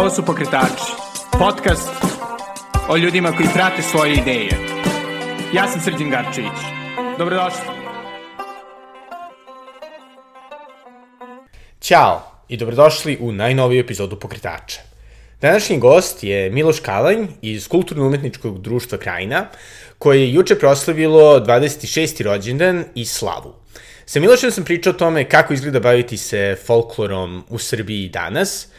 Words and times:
Ovo 0.00 0.10
su 0.10 0.24
Pokretači, 0.24 0.92
podcast 1.38 1.90
o 2.88 2.96
ljudima 2.96 3.32
koji 3.32 3.48
prate 3.54 3.82
svoje 3.82 4.14
ideje. 4.14 4.50
Ja 5.54 5.68
sam 5.68 5.80
Srđan 5.80 6.10
Garčević. 6.10 6.60
Dobrodošli. 7.18 7.60
Ćao 11.80 12.22
i 12.48 12.56
dobrodošli 12.56 13.18
u 13.20 13.32
najnoviju 13.32 13.80
epizodu 13.80 14.18
Pokretača. 14.18 14.80
Današnji 15.40 15.78
gost 15.78 16.24
je 16.24 16.50
Miloš 16.50 16.80
Kalanj 16.80 17.26
iz 17.42 17.68
Kulturno-umetničkog 17.68 18.60
društva 18.60 18.98
Krajina, 18.98 19.46
koje 19.98 20.20
je 20.20 20.32
juče 20.32 20.58
proslavilo 20.58 21.40
26. 21.40 22.22
rođendan 22.22 22.84
i 22.94 23.04
slavu. 23.04 23.54
Sa 24.06 24.20
Milošem 24.20 24.50
sam 24.50 24.64
pričao 24.64 24.90
o 24.90 24.96
tome 24.96 25.28
kako 25.28 25.54
izgleda 25.54 25.80
baviti 25.80 26.16
se 26.16 26.56
folklorom 26.66 27.44
u 27.48 27.58
Srbiji 27.58 28.08
danas, 28.08 28.69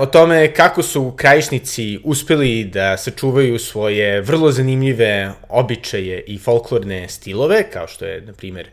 o 0.00 0.06
tome 0.06 0.52
kako 0.52 0.82
su 0.82 1.12
krajišnici 1.16 1.98
uspeli 2.04 2.64
da 2.64 2.96
sačuvaju 2.96 3.58
svoje 3.58 4.20
vrlo 4.20 4.52
zanimljive 4.52 5.32
običaje 5.48 6.24
i 6.26 6.38
folklorne 6.38 7.08
stilove, 7.08 7.70
kao 7.72 7.88
što 7.88 8.04
je, 8.04 8.20
na 8.20 8.32
primer, 8.32 8.68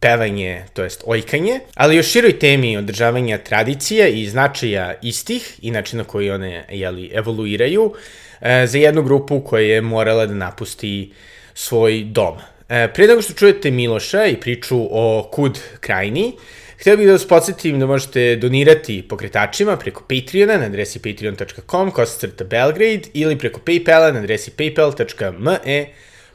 pevanje, 0.00 0.64
to 0.72 0.82
jest 0.82 1.02
ojkanje, 1.06 1.60
ali 1.74 1.96
još 1.96 2.06
široj 2.06 2.38
temi 2.38 2.76
održavanja 2.76 3.38
tradicija 3.38 4.08
i 4.08 4.26
značaja 4.26 4.94
istih 5.02 5.58
i 5.62 5.70
načina 5.70 6.04
koji 6.04 6.30
one 6.30 6.64
jeli, 6.70 7.10
evoluiraju 7.14 7.94
e, 8.40 8.66
za 8.66 8.78
jednu 8.78 9.02
grupu 9.02 9.40
koja 9.40 9.62
je 9.62 9.80
morala 9.80 10.26
da 10.26 10.34
napusti 10.34 11.12
svoj 11.54 12.04
dom. 12.04 12.36
E, 12.68 12.88
pre 12.94 13.06
nego 13.06 13.22
što 13.22 13.32
čujete 13.32 13.70
Miloša 13.70 14.26
i 14.26 14.40
priču 14.40 14.88
o 14.90 15.28
Kud 15.32 15.58
krajini, 15.80 16.32
Htio 16.80 16.96
bih 16.96 17.06
da 17.06 17.12
vas 17.12 17.28
podsjetim 17.28 17.80
da 17.80 17.86
možete 17.86 18.36
donirati 18.36 19.02
pokretačima 19.08 19.76
preko 19.76 20.02
Patreona 20.02 20.56
na 20.56 20.64
adresi 20.64 20.98
patreon.com 20.98 21.90
kosacrta 21.90 22.44
Belgrade 22.44 23.00
ili 23.14 23.38
preko 23.38 23.60
Paypala 23.66 24.12
na 24.12 24.18
adresi 24.18 24.50
paypal.me 24.50 25.86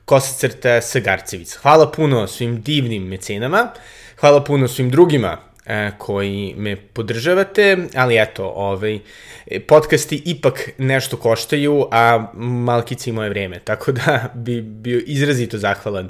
kosacrta 0.06 0.82
Sagarcevic. 0.82 1.56
Hvala 1.56 1.92
puno 1.92 2.28
svim 2.28 2.62
divnim 2.62 3.04
mecenama, 3.04 3.72
hvala 4.20 4.44
puno 4.44 4.68
svim 4.68 4.90
drugima 4.90 5.38
e, 5.66 5.92
koji 5.98 6.54
me 6.58 6.76
podržavate, 6.76 7.78
ali 7.96 8.22
eto, 8.22 8.54
ovaj, 8.56 9.00
podcasti 9.68 10.22
ipak 10.26 10.70
nešto 10.78 11.18
koštaju, 11.18 11.88
a 11.92 12.32
malkice 12.34 13.10
i 13.10 13.14
moje 13.14 13.30
vreme, 13.30 13.60
tako 13.60 13.92
da 13.92 14.32
bi 14.34 14.62
bio 14.62 15.02
izrazito 15.06 15.58
zahvalan 15.58 16.10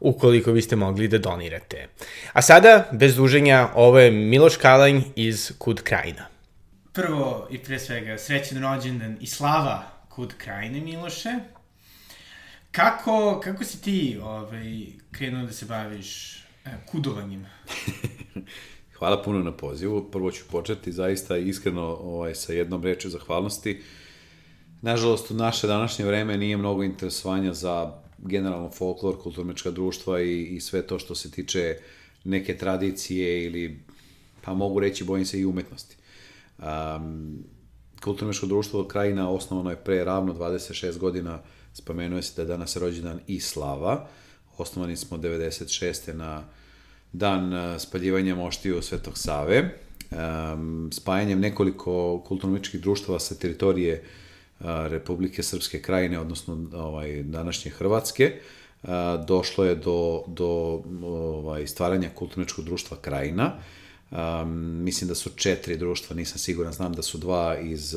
ukoliko 0.00 0.52
biste 0.52 0.76
mogli 0.76 1.08
da 1.08 1.18
donirate. 1.18 1.88
A 2.32 2.42
sada, 2.42 2.88
bez 2.92 3.16
duženja, 3.16 3.68
ovo 3.74 3.98
je 3.98 4.10
Miloš 4.10 4.56
Kalanj 4.56 5.00
iz 5.16 5.52
Kud 5.58 5.82
Krajina. 5.82 6.26
Prvo 6.92 7.48
i 7.50 7.58
pre 7.58 7.78
svega, 7.78 8.18
srećen 8.18 8.62
rođendan 8.62 9.16
i 9.20 9.26
slava 9.26 9.82
Kud 10.08 10.34
Krajine, 10.38 10.80
Miloše. 10.80 11.30
Kako, 12.70 13.40
kako 13.44 13.64
si 13.64 13.82
ti 13.82 14.18
ovaj, 14.22 14.86
krenuo 15.10 15.46
da 15.46 15.52
se 15.52 15.66
baviš 15.66 16.36
e, 16.36 16.70
kudovanjem? 16.90 17.46
Hvala 18.98 19.22
puno 19.22 19.42
na 19.42 19.52
pozivu. 19.52 20.10
Prvo 20.10 20.30
ću 20.30 20.44
početi 20.50 20.92
zaista 20.92 21.36
iskreno 21.36 21.82
ovaj, 21.82 22.34
sa 22.34 22.52
jednom 22.52 22.84
rečju 22.84 23.10
zahvalnosti. 23.10 23.82
Nažalost, 24.82 25.30
u 25.30 25.34
naše 25.34 25.66
današnje 25.66 26.04
vreme 26.04 26.36
nije 26.36 26.56
mnogo 26.56 26.82
interesovanja 26.82 27.52
za 27.52 27.92
generalno 28.18 28.70
folklor, 28.70 29.18
kulturmečka 29.22 29.70
društva 29.70 30.20
i, 30.20 30.42
i 30.42 30.60
sve 30.60 30.82
to 30.82 30.98
što 30.98 31.14
se 31.14 31.30
tiče 31.30 31.76
neke 32.24 32.58
tradicije 32.58 33.44
ili, 33.44 33.80
pa 34.42 34.54
mogu 34.54 34.80
reći, 34.80 35.04
bojim 35.04 35.26
se 35.26 35.40
i 35.40 35.44
umetnosti. 35.44 35.96
Um, 36.58 37.38
kulturmečko 38.02 38.46
društvo 38.46 38.88
Krajina 38.88 39.30
osnovano 39.30 39.70
je 39.70 39.76
pre 39.76 40.04
ravno 40.04 40.34
26 40.34 40.98
godina, 40.98 41.40
spomenuje 41.74 42.22
se 42.22 42.32
da 42.36 42.42
je 42.42 42.48
danas 42.48 42.76
rođendan 42.76 43.20
i 43.26 43.40
Slava. 43.40 44.08
Osnovani 44.58 44.96
smo 44.96 45.18
96. 45.18 46.12
na 46.12 46.44
dan 47.12 47.52
spaljivanja 47.78 48.34
moštiju 48.34 48.82
Svetog 48.82 49.18
Save. 49.18 49.78
Um, 50.10 50.90
spajanjem 50.92 51.40
nekoliko 51.40 52.24
kulturno-umetničkih 52.26 52.80
društava 52.80 53.18
sa 53.18 53.34
teritorije 53.34 53.94
uh, 53.94 54.08
Republike 54.60 55.42
Srpske 55.42 55.82
krajine, 55.82 56.20
odnosno 56.20 56.66
ovaj, 56.72 57.22
današnje 57.22 57.70
Hrvatske, 57.70 58.32
došlo 59.26 59.64
je 59.64 59.74
do, 59.74 60.22
do 60.26 60.82
ovaj, 61.02 61.66
stvaranja 61.66 62.08
kulturno 62.14 62.46
društva 62.58 62.96
krajina. 63.00 63.52
Mislim 64.82 65.08
da 65.08 65.14
su 65.14 65.30
četiri 65.36 65.76
društva, 65.76 66.16
nisam 66.16 66.38
siguran, 66.38 66.72
znam 66.72 66.92
da 66.92 67.02
su 67.02 67.18
dva 67.18 67.58
iz 67.58 67.96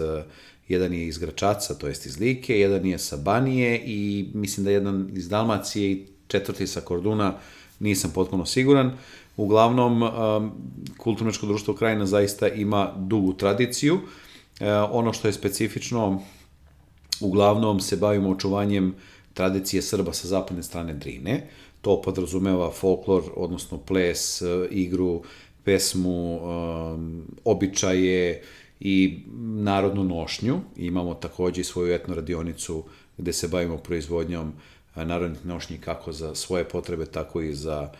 jedan 0.67 0.93
je 0.93 1.07
iz 1.07 1.17
Gračaca, 1.17 1.73
to 1.73 1.87
jest 1.87 2.05
iz 2.05 2.19
Like, 2.19 2.59
jedan 2.59 2.85
je 2.85 2.99
sa 2.99 3.17
Banije 3.17 3.81
i 3.85 4.29
mislim 4.33 4.63
da 4.63 4.71
jedan 4.71 5.09
iz 5.13 5.29
Dalmacije 5.29 5.91
i 5.91 6.05
četvrti 6.27 6.67
sa 6.67 6.81
Korduna, 6.81 7.33
nisam 7.79 8.11
potpuno 8.15 8.45
siguran. 8.45 8.91
Uglavnom, 9.37 10.03
um, 10.03 10.51
kulturnečko 10.97 11.45
društvo 11.45 11.73
Krajina 11.73 12.05
zaista 12.05 12.47
ima 12.47 12.93
dugu 12.97 13.33
tradiciju. 13.33 13.99
Ono 14.91 15.13
što 15.13 15.27
je 15.27 15.33
specifično, 15.33 16.21
uglavnom 17.21 17.79
se 17.79 17.95
bavimo 17.95 18.29
očuvanjem 18.29 18.95
tradicije 19.33 19.81
Srba 19.81 20.13
sa 20.13 20.27
zapadne 20.27 20.63
strane 20.63 20.93
Drine. 20.93 21.47
To 21.81 22.01
podrazumeva 22.01 22.71
folklor, 22.71 23.23
odnosno 23.35 23.77
ples, 23.77 24.41
e, 24.41 24.67
igru, 24.71 25.23
pesmu, 25.63 26.39
um, 26.41 27.25
običaje 27.45 28.43
i 28.79 29.19
narodnu 29.63 30.03
nošnju. 30.03 30.59
Imamo 30.75 31.13
takođe 31.13 31.61
i 31.61 31.63
svoju 31.63 31.93
etno 31.93 32.15
radionicu 32.15 32.83
gde 33.17 33.33
se 33.33 33.47
bavimo 33.47 33.77
proizvodnjom 33.77 34.53
e, 34.95 35.05
narodnih 35.05 35.45
nošnji 35.45 35.77
kako 35.77 36.11
za 36.11 36.35
svoje 36.35 36.63
potrebe, 36.63 37.05
tako 37.05 37.41
i 37.41 37.53
za 37.53 37.91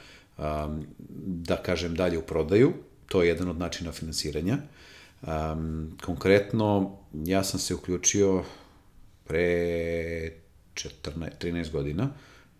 da 1.26 1.56
kažem, 1.56 1.96
dalje 1.96 2.18
u 2.18 2.22
prodaju. 2.22 2.74
To 3.08 3.22
je 3.22 3.28
jedan 3.28 3.50
od 3.50 3.60
načina 3.60 3.92
finansiranja. 3.92 4.58
Konkretno, 6.06 6.98
ja 7.14 7.44
sam 7.44 7.60
se 7.60 7.76
uključio 7.76 8.44
pre 9.32 10.32
14, 10.74 11.30
13 11.42 11.72
godina, 11.72 12.10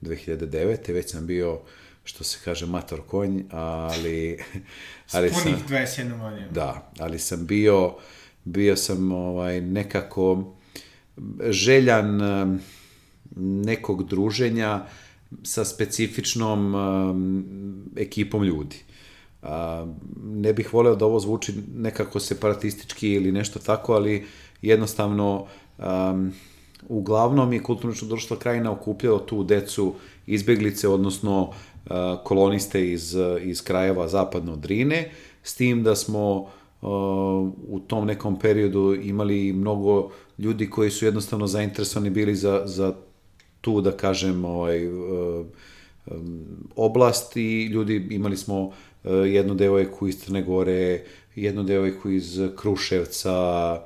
2009. 0.02 0.94
Već 0.94 1.12
sam 1.12 1.28
bio 1.28 1.60
što 2.04 2.24
se 2.24 2.38
kaže 2.44 2.66
mator 2.66 3.02
konj, 3.08 3.44
ali... 3.52 4.38
ali 5.12 5.30
Spunih 5.30 5.58
sam, 5.58 5.68
21 5.68 6.20
godina. 6.22 6.48
Da, 6.52 6.92
ali 7.00 7.20
sam 7.20 7.46
bio, 7.46 7.96
bio 8.44 8.76
sam 8.76 9.12
ovaj, 9.12 9.62
nekako 9.62 10.54
željan 11.50 12.20
nekog 13.66 14.10
druženja, 14.10 14.86
sa 15.44 15.66
specifičnom 15.66 16.76
um, 16.76 17.92
ekipom 17.98 18.44
ljudi. 18.44 18.78
Ne 20.24 20.54
bih 20.54 20.74
voleo 20.74 20.96
da 20.96 21.06
ovo 21.06 21.20
zvuči 21.20 21.54
nekako 21.76 22.20
separatistički 22.20 23.10
ili 23.10 23.32
nešto 23.32 23.60
tako, 23.60 23.94
ali 23.94 24.26
jednostavno 24.62 25.48
um, 25.78 26.34
uglavnom 26.90 27.54
je 27.54 27.64
kulturno 27.64 27.96
društvo 28.02 28.38
krajina 28.38 28.72
okupljalo 28.72 29.20
tu 29.20 29.44
decu 29.44 29.94
izbeglice, 30.28 30.88
odnosno 30.88 31.42
uh, 31.42 31.96
koloniste 32.24 32.92
iz, 32.92 33.16
iz 33.42 33.64
krajeva 33.64 34.08
zapadno 34.08 34.56
Drine, 34.56 35.12
s 35.44 35.56
tim 35.56 35.84
da 35.84 35.96
smo 35.96 36.38
uh, 36.38 36.50
u 37.68 37.82
tom 37.88 38.06
nekom 38.06 38.40
periodu 38.40 38.96
imali 39.04 39.54
mnogo 39.54 40.12
ljudi 40.38 40.70
koji 40.70 40.92
su 40.92 41.06
jednostavno 41.06 41.48
zainteresovani 41.48 42.10
bili 42.10 42.36
za, 42.36 42.62
za 42.66 42.94
tu, 43.62 43.82
da 43.82 43.92
kažem, 43.92 44.46
ovaj, 44.46 44.86
eh, 44.86 44.90
oblast 46.76 47.38
i 47.38 47.66
ljudi, 47.66 48.08
imali 48.10 48.38
smo 48.38 48.72
jednu 49.04 49.56
devojku 49.56 50.08
iz 50.08 50.20
Crne 50.20 50.42
Gore, 50.42 51.04
jednu 51.36 51.64
devojku 51.64 52.10
iz 52.10 52.40
Kruševca, 52.56 53.82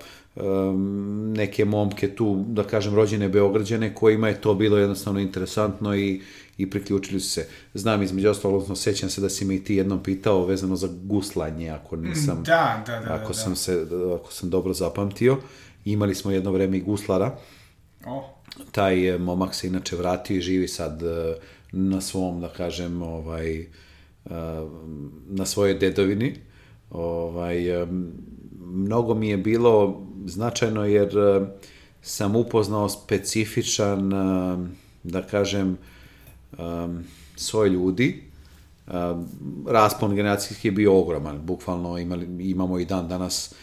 neke 1.36 1.66
momke 1.66 2.16
tu, 2.16 2.44
da 2.48 2.64
kažem, 2.64 2.96
rođene 2.96 3.30
Beograđane, 3.30 3.96
kojima 3.96 4.28
je 4.28 4.42
to 4.42 4.54
bilo 4.54 4.78
jednostavno 4.78 5.20
interesantno 5.20 5.96
i, 5.96 6.22
i 6.58 6.70
priključili 6.70 7.20
su 7.20 7.30
se. 7.30 7.48
Znam, 7.74 8.04
između 8.04 8.30
ostalo, 8.30 8.54
odnosno, 8.54 8.76
sećam 8.76 9.10
se 9.10 9.22
da 9.22 9.30
si 9.30 9.46
me 9.46 9.56
i 9.56 9.64
ti 9.64 9.76
jednom 9.76 10.04
pitao 10.04 10.46
vezano 10.46 10.76
za 10.76 10.90
guslanje, 11.04 11.70
ako 11.70 11.96
nisam... 11.96 12.44
Da, 12.44 12.84
da, 12.88 13.00
da. 13.00 13.14
Ako 13.14 13.28
da, 13.28 13.34
sam 13.34 13.56
se, 13.56 13.86
ako 14.20 14.34
sam 14.34 14.50
dobro 14.50 14.74
zapamtio. 14.74 15.38
Imali 15.86 16.16
smo 16.16 16.32
jedno 16.32 16.52
vreme 16.52 16.78
i 16.78 16.82
guslara. 16.82 17.38
Oh 18.06 18.36
taj 18.72 19.10
e, 19.10 19.18
momak 19.18 19.56
se 19.56 19.68
inače 19.68 19.96
vratio 19.96 20.38
i 20.38 20.42
živi 20.42 20.68
sad 20.68 21.04
e, 21.04 21.36
na 21.72 22.02
svom, 22.02 22.42
da 22.42 22.50
kažem, 22.50 23.02
ovaj, 23.02 23.60
e, 23.60 23.68
na 25.28 25.46
svojoj 25.46 25.74
dedovini. 25.74 26.36
Ovaj, 26.90 27.86
mnogo 28.60 29.14
mi 29.14 29.30
je 29.30 29.38
bilo 29.38 30.06
značajno 30.26 30.86
jer 30.86 31.12
sam 32.02 32.36
upoznao 32.36 32.90
specifičan, 32.90 34.12
da 35.04 35.22
kažem, 35.22 35.78
svoj 37.36 37.70
ljudi. 37.70 38.24
Raspon 39.68 40.16
generacijski 40.16 40.68
je 40.68 40.72
bio 40.72 41.00
ogroman. 41.00 41.42
Bukvalno 41.46 41.98
imali, 41.98 42.50
imamo 42.50 42.80
i 42.80 42.86
dan 42.86 43.08
danas 43.08 43.54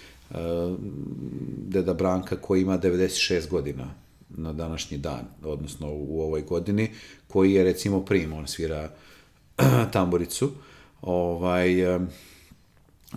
deda 1.57 1.95
Branka 1.95 2.37
koji 2.37 2.63
ima 2.63 2.79
96 2.79 3.49
godina 3.49 3.95
na 4.29 4.53
današnji 4.53 4.99
dan, 4.99 5.25
odnosno 5.45 5.89
u 5.91 6.23
ovoj 6.23 6.43
godini, 6.43 6.91
koji 7.29 7.53
je 7.53 7.65
recimo 7.65 8.05
prim, 8.05 8.33
on 8.33 8.47
svira 8.47 8.91
tamburicu, 9.93 10.51
ovaj, 11.03 11.75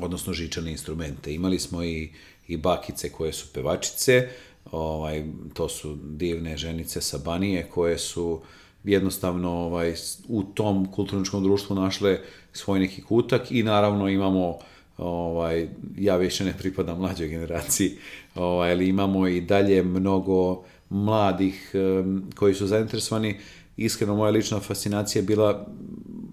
odnosno 0.01 0.33
žičane 0.33 0.71
instrumente. 0.71 1.33
Imali 1.33 1.59
smo 1.59 1.83
i, 1.83 2.09
i 2.47 2.57
bakice 2.57 3.11
koje 3.11 3.33
su 3.33 3.53
pevačice, 3.53 4.27
ovaj, 4.71 5.23
to 5.53 5.69
su 5.69 5.95
divne 5.95 6.57
ženice 6.57 7.01
sa 7.01 7.17
Banije 7.17 7.67
koje 7.73 7.97
su 7.97 8.41
jednostavno 8.83 9.51
ovaj, 9.51 9.93
u 10.27 10.43
tom 10.43 10.91
kulturničkom 10.91 11.43
društvu 11.43 11.75
našle 11.75 12.19
svoj 12.53 12.79
neki 12.79 13.01
kutak 13.01 13.51
i 13.51 13.63
naravno 13.63 14.09
imamo 14.09 14.57
ovaj, 14.97 15.67
ja 15.97 16.17
više 16.17 16.45
ne 16.45 16.53
pripadam 16.57 16.97
mlađoj 16.97 17.27
generaciji, 17.27 17.91
ovaj, 18.35 18.71
ali 18.71 18.87
imamo 18.87 19.27
i 19.27 19.41
dalje 19.41 19.83
mnogo 19.83 20.63
mladih 20.89 21.71
um, 21.73 22.23
koji 22.35 22.53
su 22.53 22.67
zainteresovani. 22.67 23.37
Iskreno, 23.77 24.15
moja 24.15 24.31
lična 24.31 24.59
fascinacija 24.59 25.19
je 25.19 25.25
bila 25.25 25.67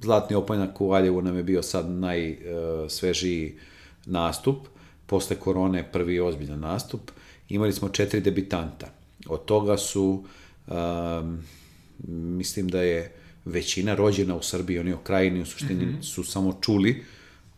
Zlatni 0.02 0.36
opanjak 0.36 0.80
u 0.80 0.88
Valjevu 0.88 1.22
nam 1.22 1.36
je 1.36 1.42
bio 1.42 1.62
sad 1.62 1.90
najsvežiji 1.90 3.54
nastup. 4.06 4.56
Posle 5.06 5.36
korone 5.36 5.88
prvi 5.92 6.20
ozbiljan 6.20 6.60
nastup. 6.60 7.10
Imali 7.48 7.72
smo 7.72 7.88
četiri 7.88 8.20
debitanta. 8.20 8.86
Od 9.26 9.44
toga 9.44 9.76
su, 9.76 10.24
um, 10.66 11.42
mislim 12.08 12.68
da 12.68 12.82
je 12.82 13.12
većina 13.44 13.94
rođena 13.94 14.36
u 14.36 14.42
Srbiji, 14.42 14.78
oni 14.78 14.92
o 14.92 14.98
krajini 14.98 15.40
u 15.40 15.46
suštini 15.46 15.86
mm 15.86 15.88
-hmm. 15.88 16.02
su 16.02 16.24
samo 16.24 16.58
čuli, 16.60 17.04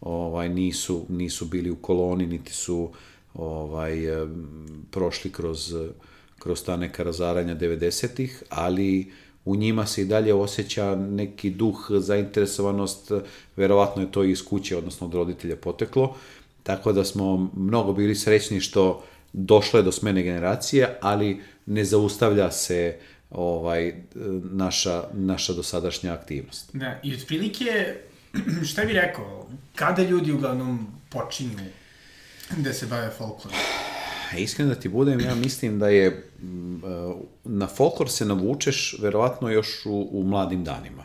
ovaj, 0.00 0.49
nisu, 0.49 1.06
nisu 1.08 1.44
bili 1.44 1.70
u 1.70 1.76
koloni, 1.76 2.26
niti 2.26 2.52
su 2.52 2.91
ovaj, 3.35 3.97
prošli 4.90 5.32
kroz, 5.32 5.75
kroz 6.38 6.64
ta 6.64 6.76
neka 6.76 7.02
razaranja 7.02 7.56
90-ih, 7.56 8.43
ali 8.49 9.12
u 9.44 9.56
njima 9.56 9.87
se 9.87 10.02
i 10.02 10.05
dalje 10.05 10.35
osjeća 10.35 10.94
neki 10.94 11.50
duh, 11.50 11.87
zainteresovanost, 11.90 13.12
verovatno 13.56 14.02
je 14.02 14.12
to 14.12 14.25
iz 14.25 14.44
kuće, 14.44 14.76
odnosno 14.76 15.06
od 15.06 15.14
roditelja 15.14 15.56
poteklo, 15.56 16.17
tako 16.64 16.93
da 16.93 17.05
smo 17.05 17.50
mnogo 17.56 17.93
bili 17.93 18.14
srećni 18.14 18.61
što 18.61 19.05
došlo 19.32 19.78
je 19.78 19.82
do 19.82 19.93
smene 19.93 20.22
generacije, 20.22 20.99
ali 21.00 21.40
ne 21.66 21.84
zaustavlja 21.84 22.50
se 22.50 22.96
ovaj 23.31 23.94
naša, 24.43 25.05
naša 25.12 25.52
dosadašnja 25.52 26.12
aktivnost. 26.12 26.70
Da, 26.72 27.00
i 27.02 27.14
otprilike, 27.14 27.94
šta 28.70 28.84
bi 28.84 28.93
rekao, 28.93 29.49
kada 29.75 30.02
ljudi 30.02 30.32
uglavnom 30.32 30.87
počinju 31.08 31.58
da 32.56 32.72
se 32.72 32.87
bave 32.87 33.11
folklorom? 33.19 33.58
Iskreno 34.38 34.75
da 34.75 34.81
ti 34.81 34.88
budem, 34.88 35.20
ja 35.20 35.34
mislim 35.34 35.78
da 35.78 35.88
je 35.88 36.31
na 37.44 37.66
folklor 37.66 38.11
se 38.11 38.25
navučeš 38.25 38.96
verovatno 39.00 39.50
još 39.50 39.87
u, 39.87 40.08
u 40.12 40.22
mladim 40.22 40.64
danima. 40.64 41.05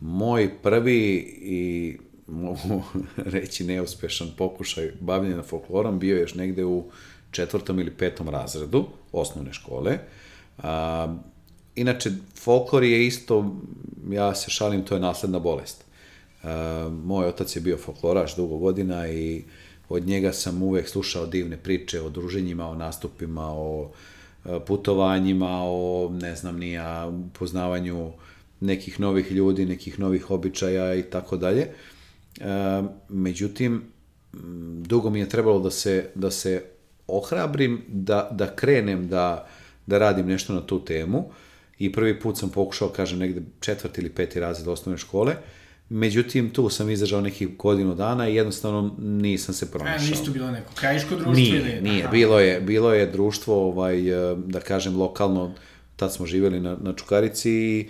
Moj 0.00 0.50
prvi 0.62 1.04
i 1.42 1.98
mogu 2.30 2.82
reći 3.34 3.64
neuspešan 3.64 4.28
pokušaj 4.38 4.92
bavljenja 5.00 5.42
folklorom 5.42 5.98
bio 5.98 6.18
još 6.18 6.34
negde 6.34 6.64
u 6.64 6.84
četvrtom 7.30 7.80
ili 7.80 7.90
petom 7.90 8.28
razredu 8.28 8.86
osnovne 9.12 9.52
škole. 9.52 9.98
A, 10.58 11.14
inače, 11.74 12.10
folklor 12.34 12.84
je 12.84 13.06
isto, 13.06 13.56
ja 14.10 14.34
se 14.34 14.50
šalim, 14.50 14.84
to 14.84 14.94
je 14.94 15.00
nasledna 15.00 15.38
bolest. 15.38 15.84
A, 16.42 16.90
moj 17.04 17.26
otac 17.26 17.56
je 17.56 17.62
bio 17.62 17.76
folkloraš 17.76 18.36
dugo 18.36 18.58
godina 18.58 19.08
i 19.08 19.44
od 19.88 20.06
njega 20.06 20.32
sam 20.32 20.62
uvek 20.62 20.88
slušao 20.88 21.26
divne 21.26 21.56
priče 21.56 22.00
o 22.00 22.10
druženjima, 22.10 22.68
o 22.68 22.74
nastupima, 22.74 23.52
o 23.52 23.90
putovanjima, 24.66 25.62
o, 25.62 26.10
ne 26.12 26.36
znam, 26.36 26.58
nija, 26.58 27.12
poznavanju 27.38 28.12
nekih 28.60 29.00
novih 29.00 29.32
ljudi, 29.32 29.66
nekih 29.66 29.98
novih 29.98 30.30
običaja 30.30 30.94
i 30.94 31.02
tako 31.02 31.36
dalje. 31.36 31.66
Međutim, 33.08 33.82
dugo 34.82 35.10
mi 35.10 35.20
je 35.20 35.28
trebalo 35.28 35.58
da 35.60 35.70
se, 35.70 36.10
da 36.14 36.30
se 36.30 36.64
ohrabrim, 37.06 37.84
da, 37.88 38.28
da 38.32 38.56
krenem 38.56 39.08
da, 39.08 39.48
da 39.86 39.98
radim 39.98 40.26
nešto 40.26 40.52
na 40.52 40.66
tu 40.66 40.84
temu 40.84 41.30
i 41.78 41.92
prvi 41.92 42.20
put 42.20 42.38
sam 42.38 42.50
pokušao, 42.50 42.88
kažem, 42.88 43.18
negde 43.18 43.42
četvrti 43.60 44.00
ili 44.00 44.10
peti 44.10 44.40
razred 44.40 44.68
osnovne 44.68 44.98
škole, 44.98 45.36
Međutim, 45.90 46.50
tu 46.50 46.68
sam 46.68 46.90
izdržao 46.90 47.20
nekih 47.20 47.56
godinu 47.56 47.94
dana 47.94 48.28
i 48.28 48.34
jednostavno 48.34 48.94
nisam 48.98 49.54
se 49.54 49.70
pronašao. 49.70 50.06
A, 50.06 50.10
nisu 50.10 50.32
bilo 50.32 50.50
neko 50.50 50.72
krajiško 50.74 51.14
društvo? 51.14 51.32
Nije, 51.32 51.60
ili? 51.60 51.80
nije. 51.80 52.08
Bilo 52.08 52.40
je, 52.40 52.60
bilo 52.60 52.94
je 52.94 53.06
društvo, 53.06 53.68
ovaj, 53.68 54.02
da 54.36 54.60
kažem, 54.60 54.96
lokalno, 54.96 55.54
tad 55.96 56.12
smo 56.12 56.26
živjeli 56.26 56.60
na, 56.60 56.76
na 56.80 56.92
Čukarici 56.92 57.50
i 57.50 57.80
e, 57.80 57.86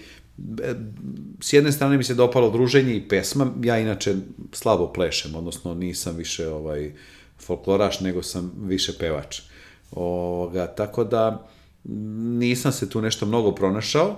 s 1.41 1.53
jedne 1.53 1.73
strane 1.73 1.97
mi 1.97 2.05
se 2.05 2.15
dopalo 2.15 2.51
druženje 2.51 2.97
i 2.97 3.09
pesma, 3.09 3.47
ja 3.63 3.79
inače 3.79 4.15
slabo 4.53 4.93
plešem, 4.93 5.35
odnosno 5.35 5.75
nisam 5.75 6.17
više 6.17 6.49
ovaj 6.49 6.93
folkloraš, 7.41 8.01
nego 8.01 8.23
sam 8.23 8.53
više 8.57 8.93
pevač. 8.99 9.41
Ovoga, 9.91 10.67
tako 10.67 11.05
da 11.05 11.47
nisam 11.85 12.73
se 12.73 12.91
tu 12.91 13.01
nešto 13.01 13.27
mnogo 13.27 13.53
pronašao. 13.53 14.17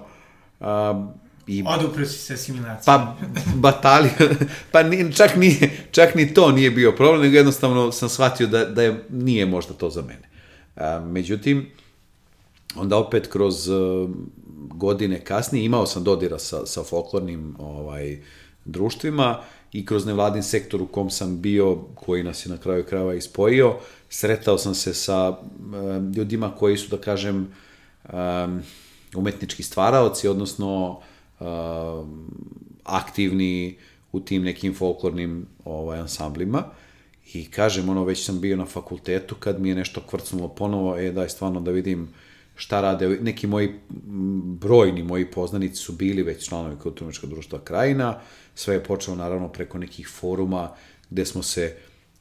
A, 0.61 1.07
I, 1.47 1.65
Odupro 1.67 2.07
si 2.07 2.19
se 2.19 2.35
asimilacijom. 2.35 2.83
Pa, 2.85 3.17
batalija, 3.55 4.15
pa 4.73 4.83
ni, 4.83 5.13
čak, 5.13 5.37
ni, 5.37 5.71
čak 5.91 6.15
ni 6.15 6.35
to 6.35 6.53
nije 6.53 6.71
bio 6.71 6.93
problem, 6.93 7.23
nego 7.23 7.37
jednostavno 7.37 7.93
sam 7.93 8.09
shvatio 8.09 8.47
da, 8.47 8.65
da 8.65 8.83
je, 8.83 9.05
nije 9.11 9.47
možda 9.47 9.75
to 9.75 9.91
za 9.91 10.03
mene. 10.03 10.29
A, 10.77 11.01
međutim, 11.01 11.71
onda 12.77 12.97
opet 12.97 13.27
kroz 13.27 13.69
godine 14.69 15.20
kasnije 15.25 15.64
imao 15.64 15.87
sam 15.87 16.05
dodira 16.05 16.38
sa, 16.38 16.67
sa 16.67 16.82
folklornim 16.82 17.56
ovaj, 17.59 18.23
društvima 18.64 19.41
i 19.73 19.87
kroz 19.87 20.06
nevladin 20.06 20.43
sektor 20.43 20.82
u 20.82 20.87
kom 20.87 21.11
sam 21.11 21.41
bio, 21.41 21.76
koji 21.94 22.23
nas 22.23 22.47
je 22.47 22.50
na 22.50 22.56
kraju 22.56 22.85
krava 22.85 23.14
ispojio, 23.14 23.75
sretao 24.09 24.59
sam 24.59 24.75
se 24.75 24.94
sa 24.94 25.31
um, 25.31 26.12
ljudima 26.12 26.55
koji 26.59 26.76
su, 26.76 26.88
da 26.91 27.00
kažem, 27.00 27.49
um, 28.12 28.62
umetnički 29.17 29.62
stvaraoci, 29.62 30.29
odnosno 30.29 31.00
uh, 31.41 31.47
aktivni 32.85 33.79
u 34.12 34.20
tim 34.20 34.43
nekim 34.43 34.75
folklornim 34.75 35.47
ovaj, 35.65 35.99
ansamblima. 35.99 36.65
I 37.35 37.50
kažem, 37.50 37.88
ono, 37.88 38.05
već 38.05 38.25
sam 38.25 38.41
bio 38.41 38.56
na 38.56 38.67
fakultetu 38.67 39.35
kad 39.35 39.61
mi 39.61 39.69
je 39.69 39.75
nešto 39.75 40.00
kvrcnulo 40.00 40.48
ponovo, 40.48 40.98
e, 40.98 41.13
daj 41.13 41.29
stvarno 41.29 41.60
da 41.60 41.70
vidim 41.70 42.08
šta 42.55 42.81
rade. 42.81 43.09
Neki 43.09 43.47
moji, 43.47 43.75
brojni 44.44 45.03
moji 45.03 45.31
poznanici 45.31 45.77
su 45.77 45.93
bili 45.93 46.23
već 46.23 46.49
članovi 46.49 46.77
kulturničkog 46.77 47.31
društva 47.31 47.59
Krajina. 47.65 48.21
Sve 48.55 48.75
je 48.75 48.85
počelo, 48.85 49.17
naravno, 49.17 49.49
preko 49.49 49.79
nekih 49.79 50.09
foruma 50.09 50.71
gde 51.11 51.25
smo 51.25 51.43
se 51.43 51.77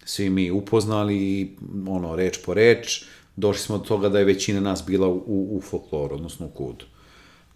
svi 0.05 0.29
mi 0.29 0.51
upoznali 0.51 1.17
i, 1.17 1.55
ono, 1.87 2.15
reč 2.15 2.39
po 2.45 2.53
reč, 2.53 3.03
došli 3.35 3.61
smo 3.61 3.77
do 3.77 3.83
toga 3.83 4.09
da 4.09 4.19
je 4.19 4.25
većina 4.25 4.59
nas 4.59 4.83
bila 4.87 5.07
u, 5.07 5.57
u 5.57 5.61
folkloru, 5.61 6.15
odnosno 6.15 6.45
u 6.45 6.49
kudu. 6.49 6.85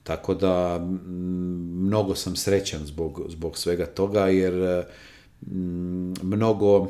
Tako 0.03 0.33
da 0.33 0.85
mnogo 1.85 2.15
sam 2.15 2.35
srećan 2.35 2.85
zbog, 2.85 3.21
zbog 3.29 3.57
svega 3.57 3.85
toga, 3.85 4.27
jer 4.27 4.83
mnogo 6.21 6.87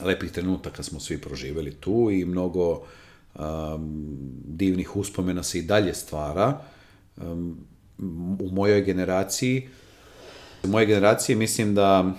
lepih 0.00 0.32
trenutaka 0.32 0.82
smo 0.82 1.00
svi 1.00 1.18
proživeli 1.18 1.74
tu 1.74 2.10
i 2.10 2.24
mnogo 2.24 2.70
um, 2.70 2.80
divnih 4.44 4.96
uspomena 4.96 5.42
se 5.42 5.58
i 5.58 5.62
dalje 5.62 5.94
stvara. 5.94 6.60
U 8.40 8.48
mojoj 8.52 8.82
generaciji, 8.82 9.68
u 10.64 10.68
mojoj 10.68 10.86
generaciji 10.86 11.36
mislim 11.36 11.74
da 11.74 12.12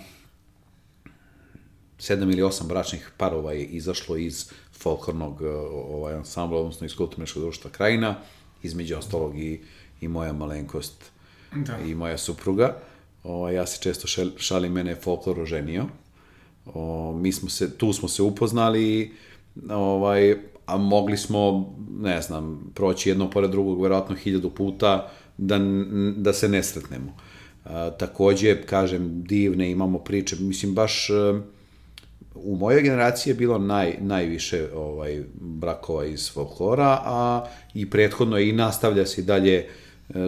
sedam 1.99 2.31
ili 2.31 2.41
osam 2.41 2.67
bračnih 2.67 3.11
parova 3.17 3.53
je 3.53 3.65
izašlo 3.65 4.17
iz 4.17 4.51
folklornog 4.73 5.41
ovaj, 5.41 6.13
ansambla, 6.13 6.59
odnosno 6.59 6.85
iz 6.85 6.95
kulturničkog 6.95 7.41
društva 7.41 7.71
Krajina, 7.71 8.15
između 8.63 8.97
ostalog 8.97 9.39
i, 9.39 9.61
i 10.01 10.07
moja 10.07 10.33
malenkost 10.33 11.11
da. 11.55 11.77
i 11.77 11.95
moja 11.95 12.17
supruga. 12.17 12.77
O, 13.23 13.49
ja 13.49 13.65
se 13.67 13.81
često 13.81 14.07
šalim, 14.37 14.73
mene 14.73 14.91
je 14.91 14.95
folklor 14.95 15.39
oženio. 15.39 15.85
O, 16.65 17.13
mi 17.21 17.31
smo 17.31 17.49
se, 17.49 17.77
tu 17.77 17.93
smo 17.93 18.07
se 18.07 18.23
upoznali, 18.23 19.13
ovaj, 19.69 20.37
a 20.71 20.77
mogli 20.77 21.17
smo, 21.17 21.73
ne 21.99 22.21
znam, 22.21 22.71
proći 22.75 23.09
jedno 23.09 23.29
pored 23.29 23.51
drugog, 23.51 23.81
verovatno 23.81 24.15
hiljadu 24.15 24.49
puta, 24.49 25.11
da, 25.37 25.59
da 26.15 26.33
se 26.33 26.49
ne 26.49 26.63
sretnemo. 26.63 27.17
A, 27.65 27.89
takođe, 27.89 28.61
kažem, 28.61 29.23
divne 29.23 29.71
imamo 29.71 29.99
priče, 29.99 30.35
mislim, 30.39 30.73
baš 30.73 31.09
u 32.35 32.55
mojoj 32.55 32.81
generaciji 32.81 33.31
je 33.31 33.35
bilo 33.35 33.57
naj, 33.57 33.95
najviše 33.99 34.67
ovaj 34.75 35.23
brakova 35.33 36.05
iz 36.05 36.33
folklora, 36.33 37.01
a 37.05 37.45
i 37.73 37.89
prethodno 37.89 38.39
i 38.39 38.51
nastavlja 38.51 39.05
se 39.05 39.21
i 39.21 39.23
dalje 39.23 39.55
e, 39.55 39.65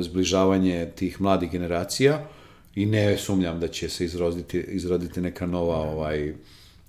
zbližavanje 0.02 0.92
tih 0.96 1.22
mladih 1.22 1.52
generacija 1.52 2.28
i 2.76 2.86
ne 2.86 3.18
sumnjam 3.18 3.60
da 3.60 3.68
će 3.68 3.90
se 3.90 4.06
izroditi, 4.06 4.60
izroditi 4.60 5.22
neka 5.22 5.46
nova 5.46 5.78
ovaj 5.78 6.34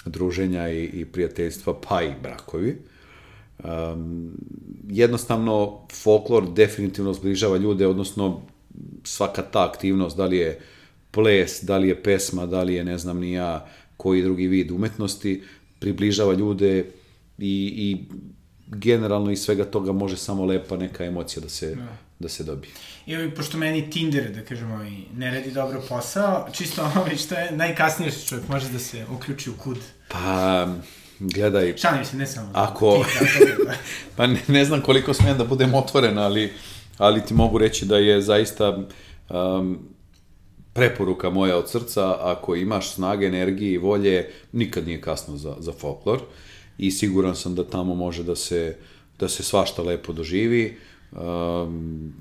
druženja 0.07 0.69
i, 0.69 0.85
i 0.85 1.05
prijateljstva, 1.05 1.81
pa 1.89 2.03
i 2.03 2.13
brakovi. 2.23 2.79
Um, 3.65 4.33
jednostavno, 4.89 5.87
folklor 5.93 6.53
definitivno 6.53 7.13
zbližava 7.13 7.57
ljude, 7.57 7.87
odnosno 7.87 8.43
svaka 9.05 9.43
ta 9.43 9.69
aktivnost, 9.69 10.17
da 10.17 10.25
li 10.25 10.37
je 10.37 10.61
ples, 11.11 11.63
da 11.63 11.79
li 11.79 11.89
je 11.89 12.03
pesma, 12.03 12.47
da 12.47 12.63
li 12.63 12.75
je 12.75 12.85
ne 12.85 12.99
znam 12.99 13.21
ni 13.21 13.33
ja 13.33 13.67
koji 13.97 14.23
drugi 14.23 14.47
vid 14.47 14.71
umetnosti, 14.71 15.43
približava 15.79 16.35
ljude 16.35 16.85
i, 17.39 17.73
i 17.77 18.05
generalno 18.67 19.31
iz 19.31 19.43
svega 19.43 19.65
toga 19.65 19.93
može 19.93 20.17
samo 20.17 20.45
lepa 20.45 20.77
neka 20.77 21.05
emocija 21.05 21.43
da 21.43 21.49
se, 21.49 21.75
da. 21.75 21.97
da 22.19 22.29
se 22.29 22.45
dobije. 22.45 22.73
I 23.07 23.17
ovaj, 23.17 23.35
pošto 23.35 23.59
meni 23.59 23.91
Tinder, 23.91 24.31
da 24.35 24.43
kažemo, 24.43 24.75
ovaj, 24.75 24.91
ne 25.17 25.35
radi 25.35 25.51
dobro 25.51 25.83
posao, 25.89 26.49
čisto 26.53 26.91
ovaj, 26.97 27.17
što 27.25 27.35
je 27.35 27.53
najkasnije 27.53 28.11
što 28.11 28.29
čovjek 28.29 28.49
može 28.49 28.69
da 28.69 28.79
se 28.79 29.07
uključi 29.17 29.51
u 29.51 29.55
kud? 29.55 29.79
Pa, 30.09 30.69
gledaj... 31.19 31.77
Šalim 31.77 32.05
se, 32.05 32.17
ne 32.17 32.27
samo. 32.27 32.51
Ako... 32.53 33.05
pa 34.17 34.27
ne, 34.27 34.41
ne 34.49 34.65
znam 34.65 34.81
koliko 34.81 35.15
smijem 35.15 35.39
da 35.39 35.45
budem 35.45 35.75
otvoren, 35.75 36.19
ali, 36.19 36.53
ali 36.99 37.25
ti 37.25 37.35
mogu 37.35 37.59
reći 37.59 37.85
da 37.85 37.97
je 37.97 38.21
zaista 38.21 38.79
um, 39.31 39.79
preporuka 40.73 41.31
moja 41.31 41.57
od 41.57 41.71
srca, 41.71 42.17
ako 42.21 42.55
imaš 42.57 42.91
snage, 42.91 43.27
energije 43.27 43.73
i 43.73 43.79
volje, 43.79 44.31
nikad 44.53 44.87
nije 44.87 45.01
kasno 45.01 45.37
za, 45.37 45.57
za 45.59 45.73
folklor 45.73 46.21
i 46.79 46.91
siguran 46.91 47.37
sam 47.37 47.55
da 47.55 47.65
tamo 47.65 47.95
može 47.95 48.23
da 48.23 48.37
se, 48.37 48.77
da 49.19 49.29
se 49.29 49.43
svašta 49.43 49.83
lepo 49.83 50.13
doživi. 50.13 50.79
Um, 51.13 52.15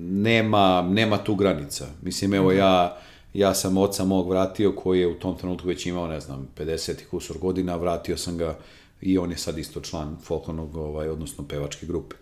nema, 0.00 0.82
nema 0.82 1.18
tu 1.18 1.34
granica. 1.34 1.86
Mislim, 2.02 2.34
evo 2.34 2.52
ja, 2.52 2.96
ja 3.34 3.54
sam 3.54 3.76
oca 3.76 4.04
mog 4.04 4.30
vratio 4.30 4.72
koji 4.72 5.00
je 5.00 5.08
u 5.08 5.18
tom 5.18 5.38
trenutku 5.38 5.68
već 5.68 5.86
imao, 5.86 6.08
ne 6.08 6.20
znam, 6.20 6.48
50 6.56 7.02
i 7.02 7.04
kusur 7.04 7.38
godina, 7.38 7.76
vratio 7.76 8.16
sam 8.16 8.38
ga 8.38 8.58
i 9.00 9.18
on 9.18 9.30
je 9.30 9.36
sad 9.36 9.58
isto 9.58 9.80
član 9.80 10.16
folklornog, 10.22 10.76
ovaj, 10.76 11.08
odnosno 11.08 11.44
pevačke 11.48 11.86
grupe. 11.86 12.16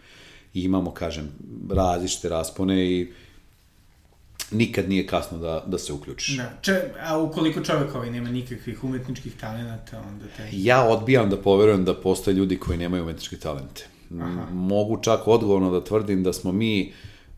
I 0.55 0.63
imamo, 0.63 0.91
kažem, 0.91 1.31
različite 1.71 2.29
raspone 2.29 2.91
i 2.91 3.13
nikad 4.51 4.89
nije 4.89 5.07
kasno 5.07 5.39
da, 5.39 5.65
da 5.67 5.79
se 5.79 5.93
uključiš. 5.93 6.37
Da. 6.37 6.53
Če, 6.63 6.81
a 7.07 7.19
ukoliko 7.19 7.61
čovek 7.61 7.95
ovaj 7.95 8.11
nema 8.11 8.31
nikakvih 8.31 8.85
umetničkih 8.85 9.37
talenata, 9.41 10.03
onda 10.09 10.25
te... 10.37 10.49
Ja 10.53 10.85
odbijam 10.85 11.31
da 11.31 11.37
poverujem 11.37 11.85
da 11.85 11.95
postoje 11.95 12.35
ljudi 12.35 12.59
koji 12.59 12.79
nemaju 12.79 13.03
umetničke 13.03 13.37
talente. 13.37 13.87
Aha. 14.21 14.47
Mogu 14.53 15.03
čak 15.03 15.29
odgovorno 15.29 15.71
da 15.71 15.85
tvrdim 15.85 16.23
da 16.23 16.33
smo 16.33 16.53
mi, 16.53 16.93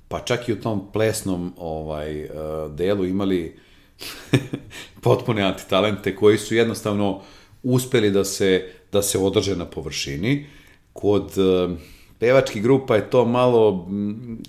pa 0.09 0.21
čak 0.21 0.49
i 0.49 0.53
u 0.53 0.61
tom 0.61 0.93
plesnom 0.93 1.55
ovaj, 1.59 2.25
uh, 2.25 2.31
delu 2.75 3.05
imali 3.05 3.64
potpune 5.03 5.43
antitalente 5.43 6.17
koji 6.17 6.39
su 6.39 6.55
jednostavno 6.55 7.23
uspeli 7.63 8.11
da 8.11 8.25
se, 8.25 8.69
da 8.93 9.03
se 9.03 9.19
održe 9.19 9.57
na 9.57 9.65
površini. 9.65 10.47
Kod 10.93 11.33
uh, 11.39 11.79
pevačkih 12.19 12.63
grupa 12.63 12.97
je 12.97 13.11
to 13.11 13.25
malo 13.25 13.89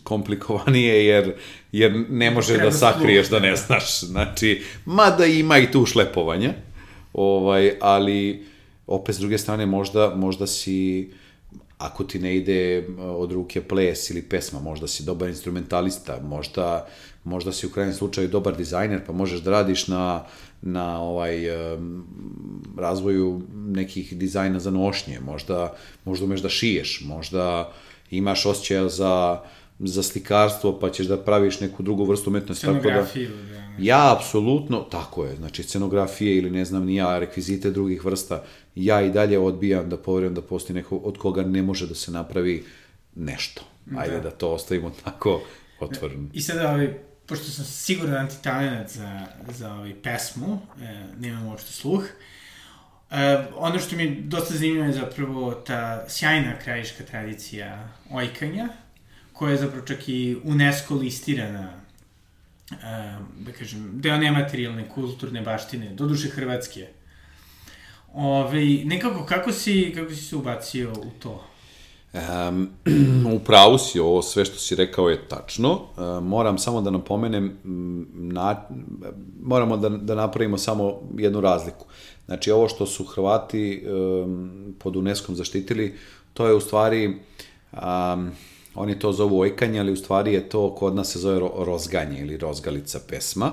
komplikovanije 0.03 1.05
jer, 1.05 1.33
jer 1.71 2.05
ne 2.09 2.31
može 2.31 2.57
da 2.57 2.71
sakriješ 2.71 3.29
da 3.29 3.39
ne 3.39 3.55
znaš. 3.55 3.99
Znači, 3.99 4.63
mada 4.85 5.25
ima 5.25 5.57
i 5.57 5.71
tu 5.71 5.85
šlepovanja, 5.85 6.53
ovaj, 7.13 7.71
ali 7.81 8.45
opet 8.87 9.15
s 9.15 9.19
druge 9.19 9.37
strane 9.37 9.65
možda, 9.65 10.15
možda 10.15 10.47
si 10.47 11.11
ako 11.77 12.03
ti 12.03 12.19
ne 12.19 12.35
ide 12.35 12.87
od 12.99 13.31
ruke 13.31 13.61
ples 13.61 14.09
ili 14.09 14.21
pesma, 14.21 14.59
možda 14.59 14.87
si 14.87 15.03
dobar 15.03 15.29
instrumentalista, 15.29 16.19
možda, 16.23 16.87
možda 17.25 17.51
si 17.51 17.67
u 17.67 17.69
krajnjem 17.69 17.95
slučaju 17.95 18.27
dobar 18.27 18.57
dizajner, 18.57 19.01
pa 19.07 19.13
možeš 19.13 19.39
da 19.39 19.51
radiš 19.51 19.87
na, 19.87 20.23
na 20.61 21.01
ovaj 21.01 21.41
razvoju 22.77 23.41
nekih 23.53 24.17
dizajna 24.17 24.59
za 24.59 24.71
nošnje, 24.71 25.19
možda, 25.19 25.73
možda 26.05 26.25
umeš 26.25 26.41
da 26.41 26.49
šiješ, 26.49 27.01
možda 27.05 27.71
imaš 28.11 28.45
osjećaja 28.45 28.89
za, 28.89 29.41
za 29.79 30.03
slikarstvo, 30.03 30.79
pa 30.79 30.89
ćeš 30.89 31.07
da 31.07 31.17
praviš 31.17 31.59
neku 31.59 31.83
drugu 31.83 32.05
vrstu 32.05 32.29
umetnosti. 32.29 32.65
Tako 32.65 32.89
da, 32.89 32.93
da, 32.93 33.07
ja, 33.79 34.15
apsolutno, 34.17 34.79
tako 34.79 35.25
je, 35.25 35.35
znači 35.35 35.63
scenografije 35.63 36.37
ili 36.37 36.49
ne 36.51 36.65
znam 36.65 36.85
ni 36.85 36.95
ja, 36.95 37.19
rekvizite 37.19 37.71
drugih 37.71 38.05
vrsta, 38.05 38.43
ja 38.75 39.01
i 39.01 39.11
dalje 39.11 39.39
odbijam 39.39 39.89
da 39.89 39.97
poverujem 39.97 40.33
da 40.33 40.41
postoji 40.41 40.75
neko 40.75 40.97
od 40.97 41.17
koga 41.17 41.43
ne 41.43 41.61
može 41.61 41.87
da 41.87 41.95
se 41.95 42.11
napravi 42.11 42.63
nešto. 43.15 43.61
Ajde 43.97 44.15
da, 44.15 44.21
da 44.21 44.31
to 44.31 44.49
ostavimo 44.49 44.91
tako 45.03 45.41
otvoreno. 45.79 46.29
I 46.33 46.41
sada, 46.41 46.71
ovaj, 46.71 46.93
pošto 47.27 47.45
sam 47.45 47.65
siguran 47.65 48.15
antitalenat 48.15 48.89
za, 48.89 49.25
za 49.49 49.73
ovaj 49.73 49.93
pesmu, 50.03 50.59
e, 50.81 51.03
nemam 51.19 51.45
uopšte 51.45 51.71
sluh, 51.71 52.05
e, 53.11 53.45
ono 53.55 53.79
što 53.79 53.95
mi 53.95 54.03
je 54.03 54.21
dosta 54.21 54.53
zanimljivo 54.53 54.85
je 54.85 54.93
zapravo 54.93 55.51
ta 55.53 56.05
sjajna 56.09 56.59
krajiška 56.63 57.03
tradicija 57.03 57.89
ojkanja, 58.11 58.69
koja 59.33 59.51
je 59.51 59.57
zapravo 59.57 59.85
čak 59.85 60.09
i 60.09 60.37
UNESCO 60.43 60.95
listirana 60.95 61.69
e, 62.71 62.75
da 63.39 63.51
kažem, 63.51 64.01
deo 64.01 64.17
nematerijalne 64.17 64.89
kulturne 64.89 65.41
baštine, 65.41 65.89
doduše 65.89 66.29
Hrvatske. 66.29 66.87
Ove, 68.13 68.65
nekako, 68.83 69.25
kako 69.25 69.51
si, 69.51 69.91
kako 69.95 70.09
si 70.09 70.21
se 70.21 70.35
ubacio 70.35 70.93
u 70.93 71.11
to? 71.19 71.54
Um, 72.15 72.69
u 73.35 73.39
pravu 73.39 73.77
si, 73.77 73.99
ovo 73.99 74.21
sve 74.21 74.45
što 74.45 74.59
si 74.59 74.75
rekao 74.75 75.09
je 75.09 75.27
tačno. 75.27 75.79
Moram 76.21 76.57
samo 76.57 76.81
da 76.81 76.89
napomenem, 76.91 77.57
na, 78.13 78.67
moramo 79.41 79.77
da, 79.77 79.89
da 79.89 80.15
napravimo 80.15 80.57
samo 80.57 80.99
jednu 81.17 81.41
razliku. 81.41 81.85
Znači, 82.25 82.51
ovo 82.51 82.69
što 82.69 82.85
su 82.85 83.05
Hrvati 83.05 83.85
um, 83.87 84.75
pod 84.79 84.95
UNESCO 84.95 85.33
zaštitili, 85.33 85.97
to 86.33 86.47
je 86.47 86.53
u 86.53 86.59
stvari 86.59 87.19
um, 87.71 88.31
Oni 88.75 88.99
to 88.99 89.11
zovu 89.11 89.39
ojkanje, 89.39 89.79
ali 89.79 89.91
u 89.91 89.95
stvari 89.95 90.33
je 90.33 90.49
to, 90.49 90.75
kod 90.75 90.95
nas 90.95 91.11
se 91.11 91.19
zove 91.19 91.49
rozganje 91.57 92.21
ili 92.21 92.37
rozgalica 92.37 92.99
pesma. 93.09 93.51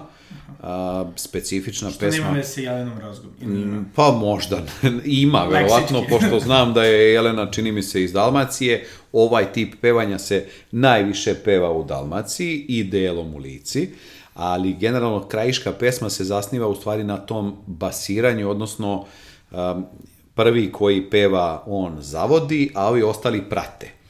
A, 0.62 1.05
specifična 1.17 1.91
Što 1.91 2.00
pesma... 2.00 2.12
Što 2.12 2.25
nema 2.25 2.37
veze 2.37 2.49
sa 2.49 2.61
Jelenom 2.61 2.99
Rozgom? 2.99 3.31
Mm, 3.41 3.91
pa 3.95 4.11
možda. 4.11 4.62
Ima, 5.05 5.45
verovatno, 5.45 6.05
pošto 6.09 6.41
znam 6.47 6.75
da 6.75 6.85
je 6.85 7.12
Jelena, 7.12 7.50
čini 7.50 7.73
mi 7.73 7.83
se, 7.83 8.02
iz 8.02 8.12
Dalmacije. 8.12 8.87
Ovaj 9.12 9.52
tip 9.52 9.75
pevanja 9.81 10.19
se 10.19 10.47
najviše 10.71 11.35
peva 11.35 11.73
u 11.73 11.85
Dalmaciji 11.85 12.64
i 12.69 12.85
delom 12.85 13.35
u 13.35 13.38
Lici 13.38 13.88
ali 14.35 14.73
generalno 14.75 15.29
krajiška 15.29 15.73
pesma 15.73 16.11
se 16.11 16.25
zasniva 16.25 16.69
u 16.69 16.75
stvari 16.75 17.05
na 17.05 17.17
tom 17.17 17.57
basiranju, 17.67 18.50
odnosno 18.50 19.05
um, 19.50 19.87
prvi 20.35 20.73
koji 20.73 21.11
peva 21.11 21.64
on 21.67 21.97
zavodi, 22.00 22.73
a 22.75 22.88
ovi 22.88 23.02
ostali 23.02 23.43
prate. 23.50 24.01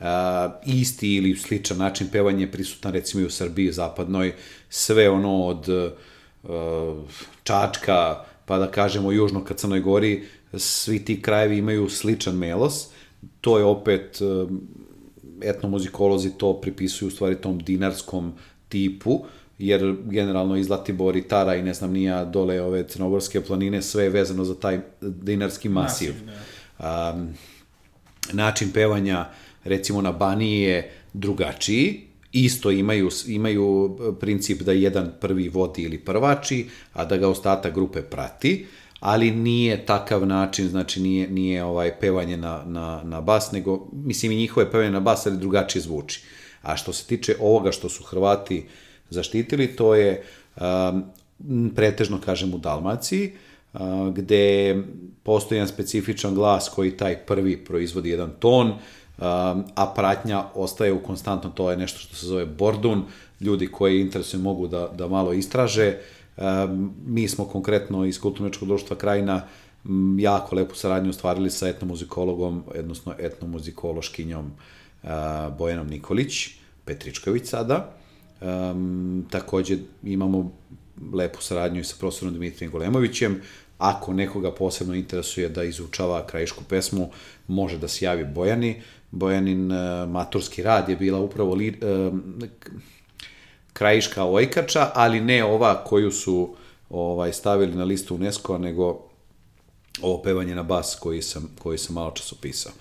Uh, 0.00 0.06
isti 0.66 1.14
ili 1.14 1.36
sličan 1.36 1.78
način 1.78 2.08
pevanja 2.12 2.40
je 2.40 2.52
prisutan 2.52 2.92
recimo 2.92 3.22
i 3.22 3.26
u 3.26 3.30
Srbiji 3.30 3.72
zapadnoj, 3.72 4.34
sve 4.68 5.10
ono 5.10 5.44
od 5.44 5.68
uh, 5.68 6.98
Čačka, 7.42 8.24
pa 8.46 8.58
da 8.58 8.70
kažemo 8.70 9.12
južno 9.12 9.44
ka 9.44 9.54
Crnoj 9.54 9.80
Gori, 9.80 10.22
svi 10.54 11.04
ti 11.04 11.22
krajevi 11.22 11.58
imaju 11.58 11.88
sličan 11.88 12.36
melos, 12.36 12.88
to 13.40 13.58
je 13.58 13.64
opet 13.64 14.20
uh, 14.20 14.50
etnomuzikolozi 15.42 16.30
to 16.38 16.60
pripisuju 16.60 17.08
u 17.08 17.10
stvari 17.10 17.34
tom 17.34 17.58
dinarskom 17.58 18.32
tipu, 18.68 19.24
jer 19.58 19.96
generalno 20.04 20.56
i 20.56 20.64
Zlatibor 20.64 21.16
i 21.16 21.28
Tara 21.28 21.54
i 21.56 21.62
ne 21.62 21.74
znam 21.74 21.92
nija 21.92 22.24
dole 22.24 22.62
ove 22.62 22.88
crnogorske 22.88 23.40
planine, 23.40 23.82
sve 23.82 24.04
je 24.04 24.10
vezano 24.10 24.44
za 24.44 24.54
taj 24.54 24.80
dinarski 25.00 25.68
masiv. 25.68 26.14
masiv 26.14 26.26
da. 26.78 27.12
um, 27.14 27.28
način 28.32 28.70
pevanja 28.72 29.20
uh, 29.20 29.49
recimo 29.64 30.02
na 30.02 30.12
Baniji 30.12 30.60
je 30.60 30.92
drugačiji, 31.12 32.10
isto 32.32 32.70
imaju, 32.70 33.10
imaju 33.26 33.96
princip 34.20 34.62
da 34.62 34.72
jedan 34.72 35.12
prvi 35.20 35.48
vodi 35.48 35.82
ili 35.82 35.98
prvači, 35.98 36.66
a 36.92 37.04
da 37.04 37.16
ga 37.16 37.28
ostatak 37.28 37.74
grupe 37.74 38.02
prati, 38.02 38.66
ali 39.00 39.30
nije 39.30 39.86
takav 39.86 40.26
način, 40.26 40.68
znači 40.68 41.00
nije, 41.00 41.30
nije 41.30 41.64
ovaj 41.64 41.98
pevanje 42.00 42.36
na, 42.36 42.62
na, 42.66 43.02
na 43.04 43.20
bas, 43.20 43.52
nego, 43.52 43.88
mislim 43.92 44.32
i 44.32 44.36
njihove 44.36 44.70
pevanje 44.70 44.90
na 44.90 45.00
bas, 45.00 45.26
ali 45.26 45.38
drugačije 45.38 45.82
zvuči. 45.82 46.22
A 46.62 46.76
što 46.76 46.92
se 46.92 47.06
tiče 47.06 47.36
ovoga 47.40 47.72
što 47.72 47.88
su 47.88 48.04
Hrvati 48.04 48.66
zaštitili, 49.10 49.76
to 49.76 49.94
je 49.94 50.22
um, 50.56 51.04
pretežno, 51.74 52.20
kažem, 52.24 52.54
u 52.54 52.58
Dalmaciji, 52.58 53.32
uh, 53.72 53.80
gde 54.14 54.76
postoji 55.22 55.56
jedan 55.58 55.68
specifičan 55.68 56.34
glas 56.34 56.68
koji 56.68 56.96
taj 56.96 57.16
prvi 57.16 57.56
proizvodi 57.64 58.10
jedan 58.10 58.30
ton, 58.40 58.68
Um, 58.68 58.76
a 59.74 59.92
pratnja 59.96 60.44
ostaje 60.54 60.92
u 60.92 61.02
konstantno, 61.02 61.50
to 61.50 61.70
je 61.70 61.76
nešto 61.76 61.98
što 61.98 62.16
se 62.16 62.26
zove 62.26 62.46
bordun, 62.46 63.04
ljudi 63.40 63.66
koji 63.66 64.00
interesuju 64.00 64.42
mogu 64.42 64.66
da, 64.66 64.88
da 64.88 65.08
malo 65.08 65.32
istraže. 65.32 65.96
Um, 66.36 66.94
mi 67.06 67.28
smo 67.28 67.44
konkretno 67.44 68.04
iz 68.04 68.20
Kulturnečkog 68.20 68.68
društva 68.68 68.96
Krajina 68.96 69.42
jako 70.18 70.56
lepu 70.56 70.74
saradnju 70.74 71.10
ostvarili 71.10 71.50
sa 71.50 71.68
etnomuzikologom, 71.68 72.64
odnosno 72.78 73.14
etnomuzikološkinjom 73.18 74.46
uh, 75.02 75.10
Bojanom 75.58 75.86
Nikolić, 75.86 76.48
Petričković 76.84 77.46
sada. 77.46 77.92
Um, 78.40 79.26
takođe 79.30 79.78
imamo 80.02 80.52
lepu 81.12 81.42
saradnju 81.42 81.80
i 81.80 81.84
sa 81.84 81.96
profesorom 81.98 82.34
Dimitrijem 82.34 82.72
Golemovićem, 82.72 83.40
ako 83.78 84.12
nekoga 84.12 84.52
posebno 84.52 84.94
interesuje 84.94 85.48
da 85.48 85.64
izučava 85.64 86.26
krajišku 86.26 86.64
pesmu, 86.68 87.10
može 87.48 87.78
da 87.78 87.88
se 87.88 88.04
javi 88.04 88.24
Bojani. 88.24 88.82
Bojanin 89.10 89.72
uh, 89.72 90.08
maturski 90.10 90.62
rad 90.62 90.88
je 90.88 90.96
bila 90.96 91.20
upravo 91.20 91.54
li, 91.54 91.68
uh, 91.68 92.14
krajiška 93.72 94.24
ojkača, 94.24 94.90
ali 94.94 95.20
ne 95.20 95.44
ova 95.44 95.84
koju 95.84 96.10
su 96.10 96.54
ovaj 96.90 97.32
stavili 97.32 97.74
na 97.74 97.84
listu 97.84 98.14
UNESCO, 98.14 98.58
nego 98.58 99.10
ovo 100.02 100.22
pevanje 100.22 100.54
na 100.54 100.62
bas 100.62 100.96
koji 101.00 101.22
sam, 101.22 101.50
koji 101.58 101.78
sam 101.78 101.94
malo 101.94 102.10
čas 102.10 102.32
opisao. 102.32 102.72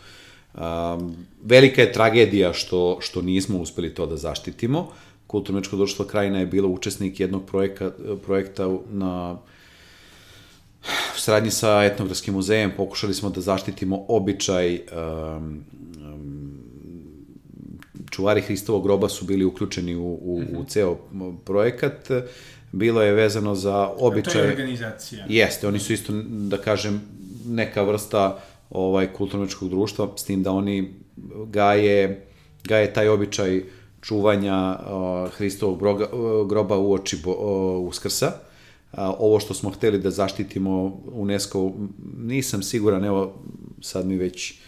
Um, 0.54 1.16
velika 1.44 1.82
je 1.82 1.94
tragedija 1.94 2.54
što, 2.54 2.98
što 3.02 3.22
nismo 3.22 3.60
uspeli 3.60 3.94
to 3.96 4.06
da 4.06 4.18
zaštitimo. 4.18 4.88
Kulturno-mečko 5.28 5.76
društvo 5.76 6.06
Krajina 6.06 6.40
je 6.40 6.46
bilo 6.46 6.70
učesnik 6.70 7.20
jednog 7.20 7.46
projekta, 7.46 7.92
projekta 8.26 8.78
na 8.90 9.38
u 11.16 11.20
saradnji 11.20 11.52
sa 11.52 11.84
etnografskim 11.84 12.34
muzejem 12.34 12.72
pokušali 12.78 13.14
smo 13.14 13.30
da 13.30 13.42
zaštitimo 13.42 14.06
običaj 14.08 14.76
um, 14.76 15.64
čuvari 18.10 18.42
Hristovog 18.42 18.84
groba 18.84 19.10
su 19.10 19.26
bili 19.26 19.46
uključeni 19.46 19.96
u, 19.96 20.20
u, 20.22 20.42
u 20.58 20.64
ceo 20.68 20.98
projekat. 21.46 22.12
Bilo 22.72 23.02
je 23.02 23.14
vezano 23.14 23.56
za 23.56 23.90
običaj... 23.98 24.34
To 24.34 24.40
je 24.40 24.50
organizacija. 24.50 25.26
Jeste, 25.30 25.68
oni 25.68 25.80
su 25.80 25.94
isto, 25.94 26.14
da 26.26 26.58
kažem, 26.58 27.02
neka 27.46 27.82
vrsta 27.82 28.40
ovaj 28.70 29.14
kulturničkog 29.14 29.70
društva, 29.70 30.08
s 30.16 30.24
tim 30.24 30.44
da 30.44 30.52
oni 30.52 30.94
gaje, 31.46 32.28
gaje 32.64 32.94
taj 32.94 33.08
običaj 33.10 33.64
čuvanja 34.02 34.80
uh, 34.80 35.32
Hristovog 35.32 35.80
broga, 35.80 36.08
uh, 36.14 36.48
groba 36.48 36.78
u 36.78 36.94
oči 36.94 37.18
bo, 37.24 37.32
uh, 37.32 37.88
Uskrsa. 37.88 38.32
Uh, 38.92 39.00
ovo 39.20 39.40
što 39.40 39.54
smo 39.54 39.70
hteli 39.70 40.00
da 40.00 40.12
zaštitimo 40.12 41.02
UNESCO, 41.12 41.72
nisam 42.18 42.64
siguran, 42.64 43.06
evo 43.06 43.34
sad 43.82 44.06
mi 44.06 44.18
već 44.18 44.60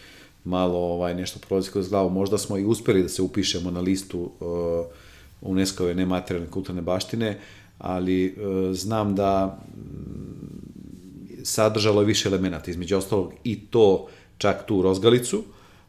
malo 0.44 0.78
ovaj 0.78 1.16
nešto 1.16 1.40
prolazi 1.40 1.72
kroz 1.72 1.90
glavu, 1.90 2.10
možda 2.10 2.38
smo 2.38 2.58
i 2.58 2.66
uspeli 2.66 3.04
da 3.04 3.10
se 3.10 3.22
upišemo 3.22 3.72
na 3.72 3.80
listu 3.80 4.20
uh, 4.20 4.86
UNESCO-ve 5.42 5.96
nematerijalne 5.96 6.52
kulturne 6.52 6.82
baštine, 6.82 7.40
ali 7.78 8.36
uh, 8.38 8.76
znam 8.76 9.16
da 9.16 9.60
sadržalo 11.44 12.02
više 12.02 12.30
elemenata, 12.30 12.72
između 12.72 12.98
ostalog 12.98 13.34
i 13.44 13.60
to 13.60 14.08
čak 14.38 14.66
tu 14.66 14.82
rozgalicu, 14.82 15.44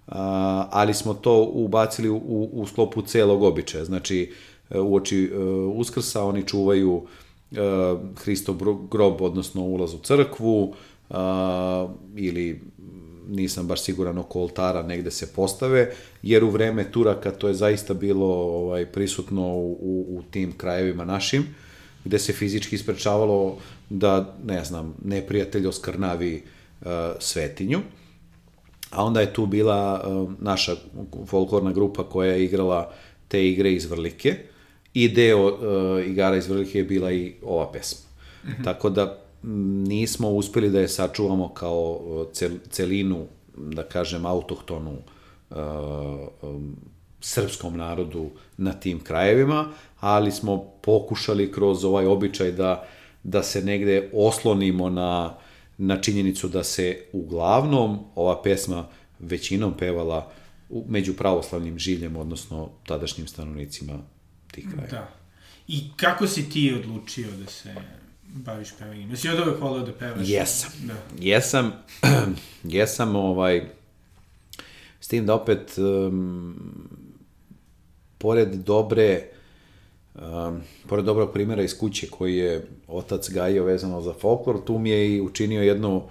a, 0.07 0.69
ali 0.71 0.95
smo 0.95 1.15
to 1.15 1.43
ubacili 1.43 2.09
u, 2.09 2.49
u 2.53 2.67
sklopu 2.67 3.03
celog 3.03 3.43
običaja. 3.43 3.85
Znači, 3.85 4.33
e, 4.71 4.81
u 4.81 4.95
oči 4.95 5.31
uh, 5.35 5.77
Uskrsa 5.77 6.25
oni 6.25 6.47
čuvaju 6.47 6.93
uh, 6.93 7.59
Hristov 8.17 8.57
grob, 8.91 9.21
odnosno 9.21 9.63
ulaz 9.63 9.95
u 9.95 9.99
crkvu, 9.99 10.63
uh, 10.63 11.17
ili 12.17 12.61
nisam 13.29 13.67
baš 13.67 13.83
siguran 13.83 14.19
oko 14.19 14.41
oltara 14.41 14.83
negde 14.83 15.11
se 15.11 15.33
postave, 15.33 15.95
jer 16.23 16.45
u 16.45 16.51
vreme 16.51 16.91
Turaka 16.91 17.31
to 17.31 17.49
je 17.49 17.55
zaista 17.55 17.95
bilo 17.95 18.27
ovaj 18.35 18.87
prisutno 18.87 19.43
u, 19.43 19.73
u, 19.81 20.07
u 20.19 20.23
tim 20.31 20.53
krajevima 20.59 21.05
našim, 21.05 21.47
gde 22.05 22.19
se 22.19 22.33
fizički 22.33 22.75
isprečavalo 22.75 23.59
da, 23.91 24.35
ne 24.45 24.65
znam, 24.65 24.95
neprijatelj 25.05 25.67
oskrnavi 25.67 26.43
uh, 26.81 26.89
svetinju. 27.19 27.79
A 28.91 29.05
onda 29.05 29.21
je 29.21 29.33
tu 29.33 29.47
bila 29.47 30.05
uh, 30.05 30.33
naša 30.41 30.77
folklorna 31.27 31.73
grupa 31.73 32.05
koja 32.05 32.33
je 32.33 32.45
igrala 32.45 32.93
te 33.29 33.49
igre 33.49 33.73
iz 33.73 33.91
Vrlike 33.91 34.37
i 34.95 35.09
deo 35.09 35.47
uh, 35.47 36.07
igara 36.07 36.37
iz 36.37 36.49
Vrlike 36.49 36.79
je 36.79 36.85
bila 36.85 37.13
i 37.13 37.35
ova 37.43 37.73
pesma. 37.73 38.01
Mm 38.45 38.49
-hmm. 38.49 38.65
Tako 38.65 38.91
da 38.91 39.22
nismo 39.89 40.29
uspeli 40.29 40.71
da 40.71 40.81
je 40.81 40.89
sačuvamo 40.89 41.49
kao 41.49 42.27
cel, 42.33 42.51
celinu, 42.71 43.27
da 43.57 43.83
kažem, 43.83 44.27
autohtonu 44.27 44.93
uh, 45.51 45.57
um, 46.43 46.77
srpskom 47.21 47.77
narodu 47.77 48.31
na 48.57 48.73
tim 48.73 49.01
krajevima, 49.01 49.69
ali 50.01 50.33
smo 50.33 50.65
pokušali 50.83 51.53
kroz 51.53 51.85
ovaj 51.85 52.07
običaj 52.07 52.53
da 52.53 52.73
uh, 52.73 53.03
da 53.23 53.43
se 53.43 53.63
negde 53.63 54.11
oslonimo 54.13 54.91
na, 54.91 55.35
na 55.79 56.01
činjenicu 56.01 56.49
da 56.49 56.65
se 56.65 57.05
uglavnom 57.13 57.99
ova 58.15 58.43
pesma 58.43 58.89
većinom 59.19 59.77
pevala 59.77 60.33
među 60.89 61.15
pravoslavnim 61.15 61.79
žiljem, 61.79 62.17
odnosno 62.17 62.71
tadašnjim 62.87 63.27
stanovnicima 63.27 63.99
tih 64.51 64.67
kraja. 64.75 64.91
Da. 64.91 65.09
I 65.69 65.81
kako 65.97 66.27
si 66.27 66.51
ti 66.51 66.75
odlučio 66.75 67.31
da 67.31 67.47
se 67.47 67.75
baviš 68.33 68.69
pevanjem? 68.79 69.11
Jesi 69.11 69.29
od 69.29 69.41
uvek 69.41 69.61
volio 69.61 69.87
da 69.87 69.93
pevaš? 69.93 70.29
Jesam. 70.29 70.71
Da. 70.85 70.95
Jesam, 71.21 71.73
jesam 72.65 73.17
ovaj, 73.17 73.69
s 75.01 75.09
tim 75.09 75.27
da 75.27 75.35
opet, 75.35 75.79
um, 75.79 76.55
pored 78.19 78.49
dobre 78.49 79.33
Um, 80.15 80.61
pored 80.89 81.05
dobrog 81.05 81.33
primjera 81.33 81.63
iz 81.63 81.79
kuće 81.79 82.11
koji 82.11 82.37
je 82.37 82.67
otac 82.89 83.31
gajio 83.31 83.65
vezano 83.65 84.01
za 84.01 84.13
folklor, 84.13 84.65
tu 84.65 84.79
mi 84.79 84.91
je 84.91 85.15
i 85.15 85.21
učinio 85.21 85.63
jednu, 85.63 86.03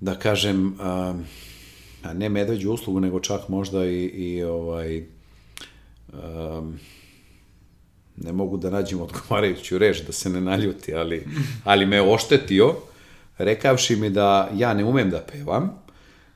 da 0.00 0.18
kažem, 0.18 0.66
um, 0.66 1.24
a 2.02 2.12
ne 2.14 2.28
medveđu 2.28 2.72
uslugu, 2.72 3.00
nego 3.00 3.20
čak 3.20 3.48
možda 3.48 3.86
i, 3.86 4.04
i 4.04 4.42
ovaj, 4.42 5.04
um, 6.12 6.78
ne 8.16 8.32
mogu 8.32 8.56
da 8.56 8.70
nađem 8.70 9.00
odgovarajuću 9.00 9.78
reč, 9.78 10.02
da 10.06 10.12
se 10.12 10.30
ne 10.30 10.40
naljuti, 10.40 10.94
ali, 10.94 11.26
ali 11.64 11.86
me 11.86 12.02
oštetio, 12.02 12.74
rekavši 13.38 13.96
mi 13.96 14.10
da 14.10 14.50
ja 14.54 14.74
ne 14.74 14.84
umem 14.84 15.10
da 15.10 15.20
pevam, 15.32 15.84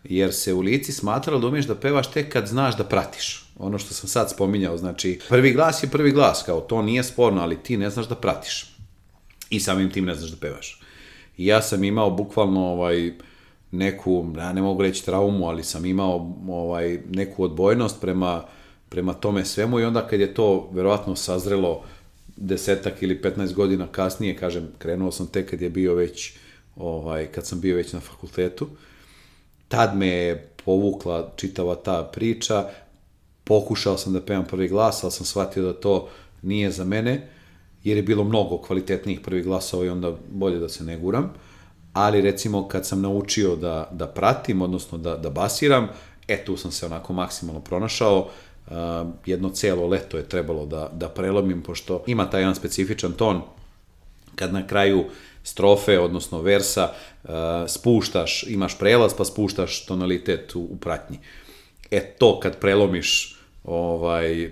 jer 0.04 0.34
se 0.34 0.54
u 0.54 0.60
lici 0.60 0.92
smatralo 0.92 1.40
da 1.40 1.46
umeš 1.46 1.66
da 1.66 1.74
pevaš 1.74 2.10
tek 2.10 2.32
kad 2.32 2.46
znaš 2.46 2.76
da 2.76 2.84
pratiš 2.84 3.48
ono 3.58 3.78
što 3.78 3.94
sam 3.94 4.08
sad 4.08 4.30
spominjao, 4.30 4.76
znači 4.76 5.20
prvi 5.28 5.52
glas 5.52 5.82
je 5.82 5.88
prvi 5.88 6.10
glas, 6.10 6.42
kao 6.42 6.60
to 6.60 6.82
nije 6.82 7.04
sporno, 7.04 7.40
ali 7.40 7.62
ti 7.62 7.76
ne 7.76 7.90
znaš 7.90 8.08
da 8.08 8.14
pratiš. 8.14 8.74
I 9.50 9.60
samim 9.60 9.90
tim 9.90 10.04
ne 10.04 10.14
znaš 10.14 10.30
da 10.30 10.36
pevaš. 10.36 10.80
I 11.36 11.46
ja 11.46 11.62
sam 11.62 11.84
imao 11.84 12.10
bukvalno 12.10 12.66
ovaj, 12.66 13.12
neku, 13.70 14.32
ja 14.36 14.52
ne 14.52 14.62
mogu 14.62 14.82
reći 14.82 15.04
traumu, 15.04 15.48
ali 15.48 15.64
sam 15.64 15.84
imao 15.84 16.36
ovaj, 16.48 17.00
neku 17.08 17.44
odbojnost 17.44 18.00
prema, 18.00 18.44
prema 18.88 19.14
tome 19.14 19.44
svemu 19.44 19.80
i 19.80 19.84
onda 19.84 20.06
kad 20.06 20.20
je 20.20 20.34
to 20.34 20.70
verovatno 20.72 21.16
sazrelo 21.16 21.82
desetak 22.36 23.02
ili 23.02 23.20
15 23.22 23.54
godina 23.54 23.86
kasnije, 23.86 24.36
kažem, 24.36 24.68
krenuo 24.78 25.12
sam 25.12 25.26
tek 25.26 25.50
kad 25.50 25.60
je 25.60 25.70
bio 25.70 25.94
već, 25.94 26.32
ovaj, 26.76 27.26
kad 27.26 27.46
sam 27.46 27.60
bio 27.60 27.76
već 27.76 27.92
na 27.92 28.00
fakultetu, 28.00 28.68
tad 29.68 29.96
me 29.96 30.06
je 30.06 30.48
povukla 30.64 31.32
čitava 31.36 31.74
ta 31.74 32.10
priča, 32.12 32.68
pokušao 33.44 33.98
sam 33.98 34.12
da 34.12 34.20
pevam 34.20 34.44
prvi 34.44 34.68
glas, 34.68 35.04
ali 35.04 35.12
sam 35.12 35.26
shvatio 35.26 35.62
da 35.62 35.80
to 35.80 36.08
nije 36.42 36.70
za 36.70 36.84
mene, 36.84 37.28
jer 37.84 37.96
je 37.96 38.02
bilo 38.02 38.24
mnogo 38.24 38.58
kvalitetnijih 38.58 39.20
prvih 39.20 39.44
glasova 39.44 39.84
i 39.84 39.88
onda 39.88 40.12
bolje 40.30 40.58
da 40.58 40.68
se 40.68 40.84
ne 40.84 40.96
guram. 40.96 41.32
Ali 41.92 42.20
recimo 42.20 42.68
kad 42.68 42.86
sam 42.86 43.00
naučio 43.00 43.56
da, 43.56 43.88
da 43.92 44.06
pratim, 44.06 44.62
odnosno 44.62 44.98
da, 44.98 45.16
da 45.16 45.30
basiram, 45.30 45.88
e 46.28 46.44
tu 46.44 46.56
sam 46.56 46.72
se 46.72 46.86
onako 46.86 47.12
maksimalno 47.12 47.60
pronašao, 47.60 48.28
jedno 49.26 49.50
celo 49.50 49.86
leto 49.86 50.16
je 50.16 50.28
trebalo 50.28 50.66
da, 50.66 50.90
da 50.94 51.08
prelomim, 51.08 51.62
pošto 51.62 52.04
ima 52.06 52.30
taj 52.30 52.40
jedan 52.40 52.54
specifičan 52.54 53.12
ton, 53.12 53.42
kad 54.34 54.52
na 54.52 54.66
kraju 54.66 55.04
strofe, 55.42 55.98
odnosno 55.98 56.42
versa, 56.42 56.90
uh, 57.24 57.30
spuštaš, 57.68 58.42
imaš 58.42 58.78
prelaz, 58.78 59.14
pa 59.18 59.24
spuštaš 59.24 59.86
tonalitet 59.86 60.54
u, 60.54 60.60
u 60.60 60.76
pratnji. 60.76 61.18
E 61.90 62.00
to 62.18 62.40
kad 62.40 62.60
prelomiš 62.60 63.36
ovaj, 63.64 64.50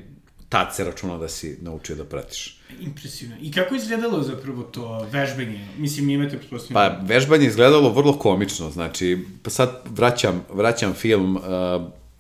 tad 0.49 0.75
se 0.75 0.85
računa 0.85 1.19
da 1.19 1.29
si 1.29 1.59
naučio 1.63 1.97
da 1.97 2.05
pratiš. 2.05 2.61
Impresivno. 2.81 3.37
I 3.41 3.53
kako 3.53 3.75
je 3.75 3.79
izgledalo 3.79 4.23
zapravo 4.23 4.63
to 4.63 5.09
vežbanje? 5.13 5.69
Mislim, 5.79 6.11
imate 6.11 6.39
pretpostavljeno... 6.39 6.99
Pa, 6.99 7.05
vežbanje 7.07 7.45
je 7.45 7.49
izgledalo 7.49 7.93
vrlo 7.93 8.19
komično, 8.19 8.71
znači, 8.71 9.19
pa 9.43 9.51
sad 9.51 9.83
vraćam, 9.91 10.45
vraćam 10.53 10.95
film, 10.95 11.37
uh, 11.37 11.43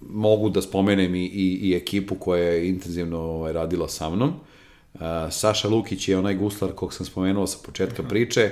mogu 0.00 0.50
da 0.50 0.62
spomenem 0.62 1.14
i, 1.14 1.24
i, 1.24 1.58
i 1.62 1.74
ekipu 1.74 2.14
koja 2.14 2.42
je 2.42 2.68
intenzivno 2.68 3.18
ovaj, 3.18 3.52
radila 3.52 3.88
sa 3.88 4.10
mnom. 4.10 4.32
Uh, 4.94 5.00
Saša 5.30 5.68
Lukić 5.68 6.08
je 6.08 6.18
onaj 6.18 6.34
guslar 6.34 6.72
kog 6.72 6.94
sam 6.94 7.06
spomenuo 7.06 7.46
sa 7.46 7.58
početka 7.66 8.02
-huh. 8.02 8.08
priče, 8.08 8.50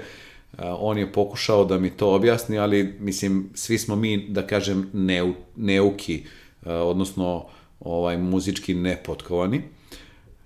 uh, 0.52 0.59
on 0.78 0.98
je 0.98 1.12
pokušao 1.12 1.64
da 1.64 1.78
mi 1.78 1.90
to 1.90 2.14
objasni, 2.14 2.59
ali, 2.59 2.96
mislim, 3.00 3.50
svi 3.54 3.78
smo 3.78 3.96
mi, 3.96 4.28
da 4.28 4.46
kažem, 4.46 4.90
neu, 4.92 5.33
neuki, 5.57 6.22
uh, 6.62 6.72
odnosno 6.72 7.46
ovaj, 7.80 8.18
muzički 8.18 8.74
nepotkovani. 8.74 9.62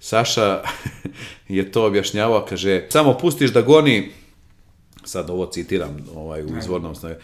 Saša 0.00 0.62
je 1.48 1.72
to 1.72 1.86
objašnjavao, 1.86 2.46
kaže, 2.48 2.86
samo 2.88 3.18
pustiš 3.18 3.52
da 3.52 3.62
goni, 3.62 4.10
sad 5.04 5.30
ovo 5.30 5.46
citiram 5.46 5.96
ovaj, 6.14 6.42
u 6.42 6.58
izvornom 6.58 6.94
snagu, 6.94 7.14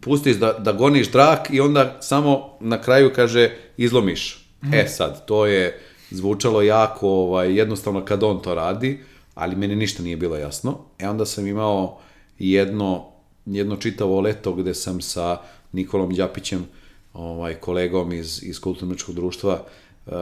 pustiš 0.00 0.36
da, 0.36 0.52
da 0.52 0.72
goniš 0.72 1.12
drak 1.12 1.50
i 1.50 1.60
onda 1.60 1.98
samo 2.00 2.56
na 2.60 2.80
kraju, 2.82 3.10
kaže, 3.14 3.50
izlomiš. 3.76 4.48
Mm. 4.62 4.74
E 4.74 4.88
sad, 4.88 5.26
to 5.26 5.46
je 5.46 5.80
zvučalo 6.10 6.62
jako 6.62 7.08
ovaj, 7.08 7.58
jednostavno 7.58 8.04
kad 8.04 8.22
on 8.22 8.42
to 8.42 8.54
radi, 8.54 9.00
ali 9.34 9.56
meni 9.56 9.76
ništa 9.76 10.02
nije 10.02 10.16
bilo 10.16 10.36
jasno. 10.36 10.78
E 10.98 11.08
onda 11.08 11.26
sam 11.26 11.46
imao 11.46 11.98
jedno 12.38 13.14
jedno 13.46 13.76
čitavo 13.76 14.20
leto 14.20 14.52
gde 14.52 14.74
sam 14.74 15.00
sa 15.00 15.40
Nikolom 15.72 16.14
Đapićem, 16.14 16.66
ovaj, 17.12 17.54
kolegom 17.54 18.12
iz, 18.12 18.42
iz 18.42 18.60
kulturničkog 18.60 19.14
društva, 19.14 19.62
uh, 20.06 20.12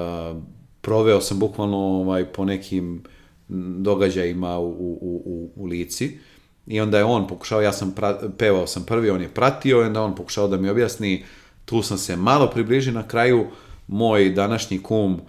proveo 0.80 1.20
sam 1.20 1.38
bukvalno 1.38 1.78
ovaj, 1.78 2.24
po 2.24 2.44
nekim 2.44 3.02
događajima 3.78 4.58
u, 4.58 4.68
u, 4.68 5.22
u, 5.24 5.50
u 5.56 5.66
lici 5.66 6.18
i 6.66 6.80
onda 6.80 6.98
je 6.98 7.04
on 7.04 7.26
pokušao, 7.26 7.62
ja 7.62 7.72
sam 7.72 7.92
pra, 7.92 8.18
pevao 8.38 8.66
sam 8.66 8.84
prvi, 8.84 9.10
on 9.10 9.22
je 9.22 9.28
pratio 9.28 9.80
i 9.80 9.84
onda 9.84 10.02
on 10.02 10.14
pokušao 10.14 10.48
da 10.48 10.56
mi 10.56 10.68
objasni, 10.68 11.24
tu 11.64 11.82
sam 11.82 11.98
se 11.98 12.16
malo 12.16 12.50
približio 12.50 12.92
na 12.92 13.08
kraju, 13.08 13.46
moj 13.86 14.30
današnji 14.30 14.82
kum 14.82 15.20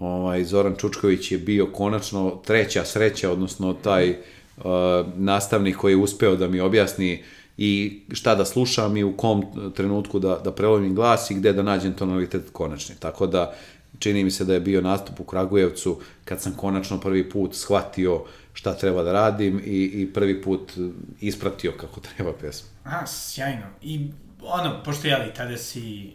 ovaj, 0.00 0.44
Zoran 0.44 0.74
Čučković 0.76 1.32
je 1.32 1.38
bio 1.38 1.66
konačno 1.66 2.40
treća 2.44 2.84
sreća, 2.84 3.32
odnosno 3.32 3.72
taj 3.72 4.10
uh, 4.10 4.64
nastavnik 5.16 5.76
koji 5.76 5.92
je 5.92 5.96
uspeo 5.96 6.36
da 6.36 6.48
mi 6.48 6.60
objasni 6.60 7.22
i 7.56 8.00
šta 8.12 8.34
da 8.34 8.44
slušam 8.44 8.96
i 8.96 9.04
u 9.04 9.16
kom 9.16 9.44
trenutku 9.74 10.18
da, 10.18 10.40
da 10.44 10.52
prelomim 10.52 10.94
glas 10.94 11.30
i 11.30 11.34
gde 11.34 11.52
da 11.52 11.62
nađem 11.62 11.92
tonalitet 11.92 12.42
konačni. 12.52 12.94
Tako 12.98 13.26
da 13.26 13.54
čini 13.98 14.24
mi 14.24 14.30
se 14.30 14.44
da 14.44 14.54
je 14.54 14.60
bio 14.60 14.80
nastup 14.80 15.20
u 15.20 15.24
Kragujevcu 15.24 16.00
kad 16.24 16.42
sam 16.42 16.54
konačno 16.56 17.00
prvi 17.00 17.30
put 17.30 17.54
shvatio 17.54 18.24
šta 18.52 18.74
treba 18.74 19.02
da 19.02 19.12
radim 19.12 19.60
i, 19.64 19.84
i 19.84 20.12
prvi 20.12 20.42
put 20.42 20.72
ispratio 21.20 21.72
kako 21.72 22.00
treba 22.16 22.32
pesma. 22.32 22.68
A, 22.84 23.06
sjajno. 23.06 23.66
I 23.82 24.10
ono, 24.42 24.82
pošto 24.84 25.08
jeli, 25.08 25.34
tada 25.34 25.56
si 25.56 26.12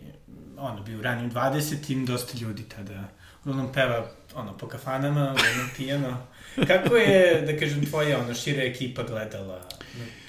ono, 0.57 0.83
bio 0.83 0.99
u 0.99 1.01
ranim 1.01 1.31
20-im, 1.31 2.05
dosta 2.05 2.37
ljudi 2.37 2.63
tada 2.63 3.03
uglavnom 3.45 3.71
peva 3.73 4.05
ono, 4.35 4.57
po 4.57 4.67
kafanama, 4.67 5.21
uglavnom 5.21 5.69
pijano. 5.77 6.17
Kako 6.67 6.95
je, 6.95 7.41
da 7.41 7.59
kažem, 7.59 7.85
tvoja 7.85 8.19
ono, 8.19 8.33
šira 8.33 8.63
ekipa 8.63 9.03
gledala 9.03 9.61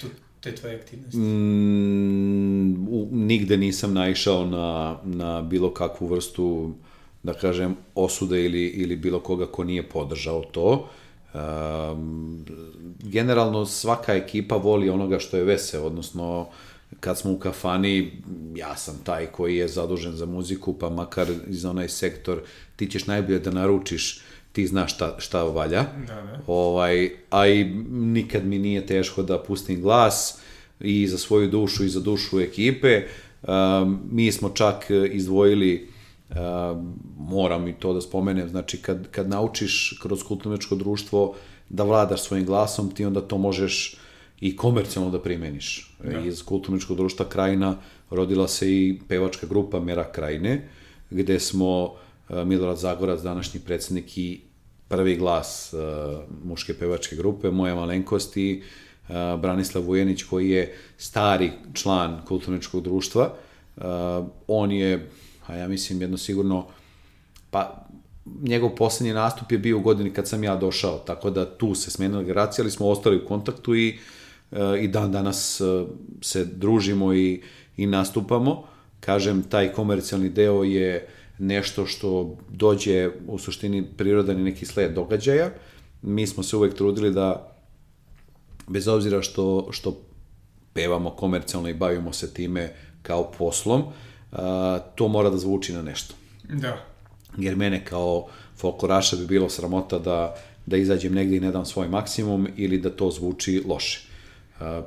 tu, 0.01 0.07
te 0.39 0.55
tvoje 0.55 0.75
aktivnosti? 0.75 1.17
Mm, 1.17 2.87
u, 2.87 3.09
nigde 3.11 3.57
nisam 3.57 3.93
naišao 3.93 4.45
na, 4.45 4.97
na 5.03 5.41
bilo 5.41 5.73
kakvu 5.73 6.07
vrstu 6.07 6.75
da 7.25 7.33
kažem, 7.33 7.75
osude 7.95 8.45
ili, 8.45 8.65
ili 8.65 8.95
bilo 8.95 9.19
koga 9.19 9.45
ko 9.45 9.63
nije 9.63 9.83
podržao 9.89 10.43
to. 10.43 10.89
Um, 11.33 12.45
generalno 13.03 13.65
svaka 13.65 14.13
ekipa 14.13 14.55
voli 14.55 14.89
onoga 14.89 15.19
što 15.19 15.37
je 15.37 15.43
vese, 15.43 15.79
odnosno 15.79 16.47
kad 16.99 17.17
smo 17.17 17.31
u 17.31 17.39
kafani, 17.39 18.11
ja 18.55 18.75
sam 18.77 18.99
taj 19.03 19.25
koji 19.25 19.57
je 19.57 19.67
zadužen 19.67 20.13
za 20.13 20.25
muziku, 20.25 20.73
pa 20.73 20.89
makar 20.89 21.27
iz 21.47 21.65
onaj 21.65 21.89
sektor, 21.89 22.41
ti 22.75 22.87
ćeš 22.87 23.07
najbolje 23.07 23.39
da 23.39 23.51
naručiš, 23.51 24.21
ti 24.51 24.67
znaš 24.67 24.93
šta, 24.93 25.15
šta 25.17 25.43
valja. 25.43 25.85
Da, 26.07 26.21
da. 26.21 26.39
Ovaj, 26.47 27.09
a 27.29 27.47
i 27.47 27.63
nikad 27.89 28.45
mi 28.45 28.59
nije 28.59 28.85
teško 28.85 29.23
da 29.23 29.43
pustim 29.43 29.81
glas 29.81 30.37
i 30.79 31.07
za 31.07 31.17
svoju 31.17 31.49
dušu 31.49 31.85
i 31.85 31.89
za 31.89 31.99
dušu 31.99 32.39
ekipe. 32.39 33.01
Um, 33.47 33.99
mi 34.11 34.31
smo 34.31 34.49
čak 34.49 34.85
izdvojili 35.11 35.87
Uh, 35.89 35.94
moram 37.17 37.67
i 37.67 37.73
to 37.73 37.93
da 37.93 38.01
spomenem, 38.01 38.49
znači 38.49 38.81
kad, 38.81 39.07
kad 39.11 39.29
naučiš 39.29 39.99
kroz 40.01 40.23
kulturničko 40.23 40.75
društvo 40.75 41.35
da 41.69 41.83
vladaš 41.83 42.23
svojim 42.23 42.45
glasom, 42.45 42.91
ti 42.91 43.05
onda 43.05 43.21
to 43.21 43.37
možeš 43.37 43.97
i 44.41 44.55
komercijalno 44.55 45.11
da 45.11 45.21
primeniš. 45.21 45.95
Da. 46.03 46.19
Iz 46.19 46.43
kulturničkog 46.43 46.97
društva 46.97 47.25
Krajina 47.29 47.77
rodila 48.09 48.47
se 48.47 48.71
i 48.71 48.99
pevačka 49.07 49.47
grupa 49.47 49.79
Mera 49.79 50.11
Krajine, 50.11 50.69
gde 51.09 51.39
smo 51.39 51.83
uh, 51.83 52.43
Milorad 52.45 52.77
Zagorac, 52.77 53.21
današnji 53.21 53.59
predsednik 53.59 54.17
i 54.17 54.41
prvi 54.87 55.15
glas 55.15 55.73
uh, 55.73 55.79
muške 56.43 56.73
pevačke 56.73 57.15
grupe, 57.15 57.51
moja 57.51 57.75
malenkost 57.75 58.37
i 58.37 58.61
uh, 58.61 59.15
Branislav 59.41 59.83
Vujenić 59.83 60.23
koji 60.23 60.49
je 60.49 60.75
stari 60.97 61.51
član 61.73 62.21
kulturničkog 62.27 62.83
društva. 62.83 63.33
Uh, 63.77 63.83
on 64.47 64.71
je 64.71 65.09
a 65.47 65.55
ja 65.55 65.67
mislim 65.67 66.01
jedno 66.01 66.17
sigurno, 66.17 66.67
pa 67.51 67.85
njegov 68.41 68.75
poslednji 68.75 69.13
nastup 69.13 69.51
je 69.51 69.57
bio 69.57 69.77
u 69.77 69.81
godini 69.81 70.13
kad 70.13 70.27
sam 70.27 70.43
ja 70.43 70.55
došao, 70.55 70.97
tako 70.97 71.29
da 71.29 71.57
tu 71.57 71.75
se 71.75 71.91
smenila 71.91 72.23
generacija, 72.23 72.63
ali 72.63 72.71
smo 72.71 72.87
ostali 72.87 73.17
u 73.17 73.27
kontaktu 73.27 73.75
i, 73.75 73.99
e, 74.51 74.83
i 74.83 74.87
dan 74.87 75.11
danas 75.11 75.61
e, 75.61 75.85
se 76.21 76.45
družimo 76.45 77.13
i, 77.13 77.41
i 77.77 77.85
nastupamo. 77.85 78.63
Kažem, 78.99 79.43
taj 79.43 79.73
komercijalni 79.73 80.29
deo 80.29 80.63
je 80.63 81.07
nešto 81.37 81.85
što 81.85 82.37
dođe 82.49 83.09
u 83.27 83.37
suštini 83.37 83.83
prirodan 83.97 84.39
i 84.39 84.43
neki 84.43 84.65
sled 84.65 84.93
događaja. 84.93 85.49
Mi 86.01 86.27
smo 86.27 86.43
se 86.43 86.57
uvek 86.57 86.73
trudili 86.73 87.11
da, 87.11 87.55
bez 88.67 88.87
obzira 88.87 89.21
što, 89.21 89.67
što 89.71 90.01
pevamo 90.73 91.09
komercijalno 91.09 91.69
i 91.69 91.73
bavimo 91.73 92.13
se 92.13 92.33
time 92.33 92.73
kao 93.01 93.31
poslom, 93.37 93.81
uh, 93.81 93.93
to 94.95 95.07
mora 95.07 95.29
da 95.29 95.37
zvuči 95.37 95.73
na 95.73 95.81
nešto. 95.81 96.15
Da. 96.49 96.77
Jer 97.37 97.55
mene 97.55 97.85
kao 97.85 98.27
folkloraša 98.57 99.15
bi 99.15 99.25
bilo 99.25 99.49
sramota 99.49 99.99
da, 99.99 100.35
da 100.65 100.77
izađem 100.77 101.13
negde 101.13 101.37
i 101.37 101.39
ne 101.39 101.51
dam 101.51 101.65
svoj 101.65 101.87
maksimum 101.87 102.47
ili 102.57 102.77
da 102.77 102.89
to 102.89 103.11
zvuči 103.11 103.63
loše. 103.67 104.01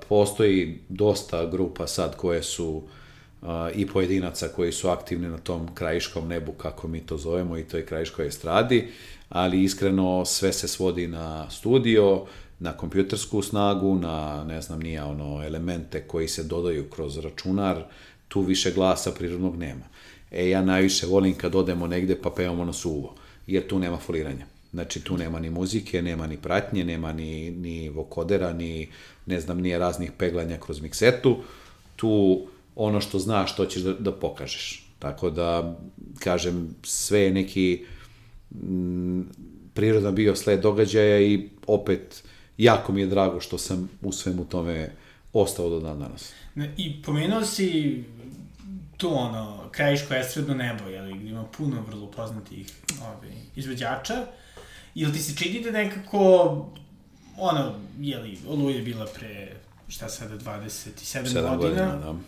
Postoji 0.08 0.78
dosta 0.88 1.46
grupa 1.46 1.86
sad 1.86 2.16
koje 2.16 2.42
su 2.42 2.82
i 3.74 3.86
pojedinaca 3.86 4.48
koji 4.48 4.72
su 4.72 4.88
aktivni 4.88 5.28
na 5.28 5.38
tom 5.38 5.74
krajiškom 5.74 6.28
nebu, 6.28 6.52
kako 6.52 6.88
mi 6.88 7.00
to 7.00 7.16
zovemo, 7.16 7.58
i 7.58 7.64
to 7.64 7.76
je 7.76 7.86
krajiškoj 7.86 8.26
estradi, 8.26 8.88
ali 9.28 9.62
iskreno 9.62 10.24
sve 10.24 10.52
se 10.52 10.68
svodi 10.68 11.06
na 11.06 11.50
studio, 11.50 12.26
na 12.58 12.72
kompjutersku 12.72 13.42
snagu, 13.42 13.94
na, 13.94 14.44
ne 14.44 14.62
znam, 14.62 14.80
nije 14.80 15.02
ono, 15.02 15.44
elemente 15.44 16.00
koji 16.06 16.28
se 16.28 16.42
dodaju 16.42 16.90
kroz 16.90 17.18
računar, 17.18 17.84
tu 18.28 18.40
više 18.40 18.72
glasa 18.72 19.12
prirodnog 19.12 19.56
nema. 19.56 19.84
E, 20.30 20.48
ja 20.48 20.62
najviše 20.62 21.06
volim 21.06 21.34
kad 21.34 21.54
odemo 21.54 21.86
negde 21.86 22.16
pa 22.22 22.30
pevamo 22.30 22.64
na 22.64 22.72
suvo, 22.72 23.14
jer 23.46 23.66
tu 23.66 23.78
nema 23.78 23.96
foliranja. 23.96 24.46
Znači, 24.72 25.00
tu 25.00 25.16
nema 25.16 25.40
ni 25.40 25.50
muzike, 25.50 26.02
nema 26.02 26.26
ni 26.26 26.36
pratnje, 26.36 26.84
nema 26.84 27.12
ni, 27.12 27.50
ni 27.50 27.88
vokodera, 27.88 28.52
ni, 28.52 28.88
ne 29.26 29.40
znam, 29.40 29.60
nije 29.60 29.78
raznih 29.78 30.12
peglanja 30.18 30.56
kroz 30.56 30.80
miksetu. 30.80 31.36
Tu 31.96 32.42
ono 32.76 33.00
što 33.00 33.18
znaš, 33.18 33.56
to 33.56 33.66
ćeš 33.66 33.82
da, 33.82 33.92
da 33.92 34.12
pokažeš. 34.12 34.84
Tako 34.98 35.30
da, 35.30 35.78
kažem, 36.18 36.74
sve 36.82 37.20
je 37.20 37.30
neki 37.30 37.84
m, 38.54 39.28
prirodan 39.74 40.14
bio 40.14 40.36
sled 40.36 40.60
događaja 40.60 41.20
i 41.20 41.48
opet 41.66 42.22
jako 42.58 42.92
mi 42.92 43.00
je 43.00 43.06
drago 43.06 43.40
što 43.40 43.58
sam 43.58 43.90
u 44.02 44.12
svemu 44.12 44.44
tome 44.44 44.90
ostao 45.32 45.70
do 45.70 45.80
dan 45.80 45.98
danas. 45.98 46.32
I 46.76 47.02
pomenuo 47.02 47.44
si 47.44 48.04
tu 48.98 49.14
ono, 49.14 49.68
krajiško 49.70 50.14
estradno 50.14 50.54
nebo, 50.54 50.88
jel, 50.88 51.14
gde 51.14 51.28
ima 51.28 51.44
puno 51.44 51.82
vrlo 51.86 52.10
poznatih 52.10 52.72
ovaj, 53.02 53.32
izvođača, 53.56 54.26
ili 54.94 55.12
ti 55.12 55.18
se 55.18 55.36
čini 55.36 55.60
da 55.60 55.70
nekako, 55.70 56.18
ono, 57.36 57.74
jeli, 58.00 58.38
Oluja 58.48 58.76
je 58.76 58.82
bila 58.82 59.06
pre, 59.06 59.52
šta 59.88 60.08
sada, 60.08 60.38
27 60.38 61.22
godina, 61.22 61.56
godina 61.56 61.96
da. 61.96 62.08
Ove, 62.08 62.20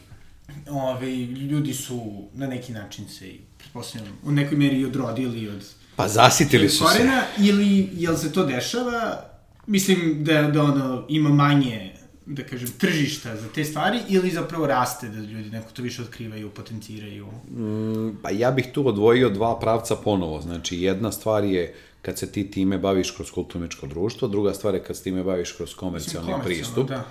ovaj, 0.70 1.14
ljudi 1.24 1.74
su 1.74 2.28
na 2.35 2.46
neki 2.46 2.72
način 2.72 3.09
se 3.09 3.28
i, 3.28 3.40
pretpostavljam, 3.59 4.18
u 4.24 4.33
nekoj 4.33 4.59
meri 4.59 4.85
odrodili 4.85 5.48
od... 5.48 5.66
Pa 5.96 6.09
zasitili 6.09 6.68
su 6.68 6.85
korena, 6.85 7.22
se. 7.37 7.48
Ili, 7.48 7.88
jel 7.92 8.16
se 8.16 8.33
to 8.33 8.46
dešava? 8.46 9.24
Mislim 9.66 10.24
da, 10.24 10.42
da 10.42 10.62
ono, 10.62 11.06
ima 11.09 11.30
manje 11.30 11.94
da 12.30 12.44
kažem, 12.44 12.68
tržišta 12.78 13.36
za 13.36 13.48
te 13.48 13.64
stvari 13.64 13.98
ili 14.08 14.30
zapravo 14.30 14.66
raste 14.66 15.08
da 15.08 15.18
ljudi 15.18 15.50
neko 15.50 15.70
to 15.72 15.82
više 15.82 16.02
otkrivaju, 16.02 16.50
potenciraju? 16.50 17.26
Mm, 17.26 18.16
pa 18.22 18.30
ja 18.30 18.50
bih 18.50 18.66
tu 18.72 18.88
odvojio 18.88 19.30
dva 19.30 19.58
pravca 19.58 19.96
ponovo. 19.96 20.40
Znači, 20.40 20.80
jedna 20.80 21.12
stvar 21.12 21.44
je 21.44 21.74
kad 22.02 22.18
se 22.18 22.32
ti 22.32 22.50
time 22.50 22.78
baviš 22.78 23.10
kroz 23.10 23.30
kulturničko 23.30 23.86
društvo, 23.86 24.28
druga 24.28 24.54
stvar 24.54 24.74
je 24.74 24.84
kad 24.84 24.96
se 24.96 25.02
time 25.02 25.22
baviš 25.22 25.52
kroz 25.52 25.74
komercijalni 25.74 26.34
pristup. 26.44 26.88
Da. 26.88 27.04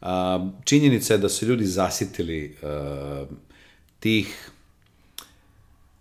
A, 0.00 0.50
činjenica 0.64 1.14
je 1.14 1.18
da 1.18 1.28
su 1.28 1.46
ljudi 1.46 1.66
zasitili 1.66 2.56
a, 2.62 3.26
tih 4.00 4.50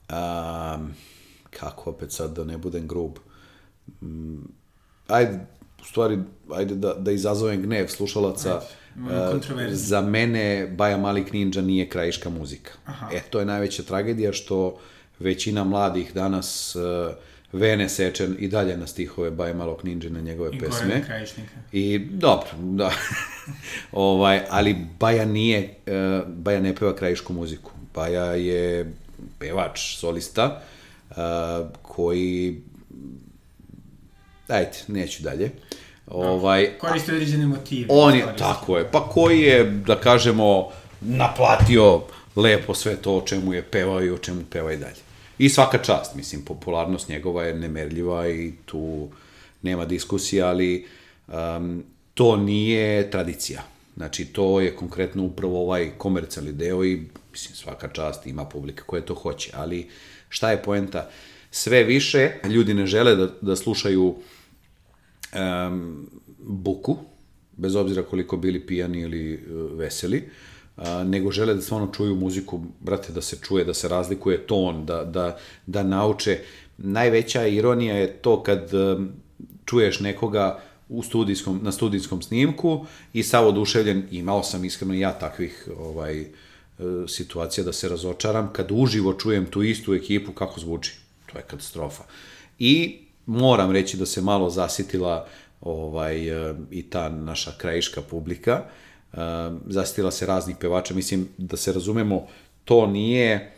a, 0.10 0.88
kako 1.49 1.89
opet 1.89 2.12
sad 2.12 2.36
da 2.36 2.43
ne 2.43 2.57
budem 2.57 2.88
grub 2.88 3.17
ajde 5.07 5.39
u 5.82 5.86
stvari, 5.86 6.20
ajde 6.54 6.76
da, 6.76 6.94
da 6.94 7.12
izazovem 7.12 7.62
gnev 7.62 7.88
slušalaca, 7.88 8.62
uh, 8.96 9.41
za 9.72 10.02
mene 10.02 10.67
Baja 10.78 10.98
Malik 10.98 11.34
Ninja 11.34 11.62
nije 11.62 11.89
krajiška 11.89 12.30
muzika. 12.30 12.72
Aha. 12.86 13.10
E, 13.13 13.22
to 13.30 13.39
je 13.39 13.46
najveća 13.46 13.84
tragedija 13.84 14.34
što 14.34 14.78
većina 15.20 15.63
mladih 15.63 16.13
danas 16.13 16.76
uh, 16.76 17.13
Vene 17.54 17.89
seče 17.89 18.28
i 18.39 18.48
dalje 18.48 18.78
na 18.78 18.88
stihove 18.88 19.32
Baja 19.32 19.54
Malog 19.54 19.86
Ninja 19.86 20.10
na 20.10 20.22
njegove 20.22 20.50
I 20.54 20.60
pesme. 20.60 20.98
I 20.98 21.02
I 21.72 22.00
dobro, 22.00 22.50
da. 22.58 22.91
ovaj, 23.91 24.41
ali 24.50 24.76
Baja 25.00 25.26
nije, 25.26 25.76
uh, 25.88 26.28
Baja 26.28 26.60
ne 26.60 26.76
peva 26.76 26.96
krajišku 26.96 27.34
muziku. 27.34 27.72
Baja 27.94 28.26
je 28.26 28.94
pevač, 29.39 29.98
solista, 29.98 30.62
uh, 31.10 31.15
koji 31.82 32.62
ajde, 34.51 34.77
neću 34.87 35.23
dalje. 35.23 35.51
Ovaj, 36.07 36.69
Koriste 36.79 37.13
određene 37.13 37.47
motive. 37.47 37.87
on 37.89 38.15
je, 38.15 38.25
tako 38.37 38.77
je, 38.77 38.91
pa 38.91 39.09
koji 39.09 39.41
je, 39.41 39.63
da 39.63 39.95
kažemo, 39.95 40.69
naplatio 41.01 42.01
lepo 42.35 42.73
sve 42.73 42.95
to 42.95 43.17
o 43.17 43.21
čemu 43.21 43.53
je 43.53 43.61
pevao 43.61 44.03
i 44.03 44.09
o 44.09 44.17
čemu 44.17 44.41
peva 44.49 44.73
i 44.73 44.77
dalje. 44.77 45.01
I 45.37 45.49
svaka 45.49 45.77
čast, 45.77 46.15
mislim, 46.15 46.45
popularnost 46.45 47.09
njegova 47.09 47.43
je 47.43 47.53
nemerljiva 47.53 48.29
i 48.29 48.53
tu 48.65 49.09
nema 49.61 49.85
diskusija, 49.85 50.47
ali 50.47 50.87
um, 51.27 51.83
to 52.13 52.35
nije 52.35 53.11
tradicija. 53.11 53.61
Znači, 53.97 54.25
to 54.25 54.61
je 54.61 54.75
konkretno 54.75 55.23
upravo 55.23 55.61
ovaj 55.61 55.91
komercijalni 55.97 56.51
deo 56.51 56.85
i, 56.85 57.01
mislim, 57.31 57.55
svaka 57.55 57.87
čast 57.87 58.27
ima 58.27 58.45
publika 58.45 58.83
koja 58.83 59.01
to 59.01 59.13
hoće. 59.13 59.51
Ali, 59.53 59.89
šta 60.29 60.51
je 60.51 60.63
poenta? 60.63 61.09
Sve 61.51 61.83
više 61.83 62.31
ljudi 62.43 62.73
ne 62.73 62.85
žele 62.85 63.15
da, 63.15 63.27
da 63.41 63.55
slušaju 63.55 64.15
um, 65.34 66.08
buku, 66.39 66.98
bez 67.58 67.76
obzira 67.76 68.04
koliko 68.04 68.38
bili 68.38 68.65
pijani 68.65 69.02
ili 69.02 69.34
uh, 69.34 69.80
veseli, 69.80 70.30
a, 70.78 71.04
nego 71.04 71.32
žele 71.32 71.54
da 71.54 71.62
stvarno 71.62 71.88
čuju 71.94 72.15
muziku, 72.15 72.62
brate, 72.80 73.13
da 73.13 73.22
se 73.22 73.38
čuje, 73.41 73.65
da 73.65 73.74
se 73.74 73.88
razlikuje 73.88 74.48
ton, 74.48 74.86
da, 74.86 75.04
da, 75.04 75.38
da 75.65 75.84
nauče. 75.84 76.39
Najveća 76.78 77.48
ironija 77.48 77.96
je 77.96 78.13
to 78.13 78.44
kad 78.44 78.74
um, 78.74 79.10
čuješ 79.65 80.00
nekoga 80.00 80.60
u 80.91 81.04
studijskom, 81.04 81.60
na 81.63 81.72
studijskom 81.72 82.22
snimku 82.22 82.86
i 83.13 83.24
sav 83.24 83.48
oduševljen, 83.48 84.08
imao 84.12 84.44
sam 84.44 84.65
iskreno 84.65 84.94
ja 84.94 85.12
takvih 85.20 85.67
ovaj, 85.78 86.22
e, 86.22 86.28
situacija 87.08 87.63
da 87.63 87.74
se 87.74 87.89
razočaram, 87.89 88.50
kad 88.54 88.67
uživo 88.72 89.13
čujem 89.13 89.46
tu 89.46 89.63
istu 89.63 89.94
ekipu 89.94 90.32
kako 90.32 90.60
zvuči. 90.60 90.98
To 91.32 91.38
je 91.38 91.44
katastrofa. 91.48 92.04
I 92.60 93.00
moram 93.25 93.71
reći 93.71 93.97
da 93.97 94.05
se 94.05 94.21
malo 94.21 94.49
zasitila 94.49 95.27
ovaj, 95.62 96.49
e, 96.49 96.55
i 96.71 96.89
ta 96.89 97.10
naša 97.10 97.51
krajiška 97.57 98.01
publika. 98.01 98.63
E, 99.13 99.17
Zasitila 99.67 100.12
se 100.12 100.25
raznih 100.25 100.55
pevača. 100.60 100.93
Mislim, 100.93 101.27
da 101.38 101.57
se 101.57 101.73
razumemo, 101.73 102.27
to 102.65 102.88
nije 102.88 103.51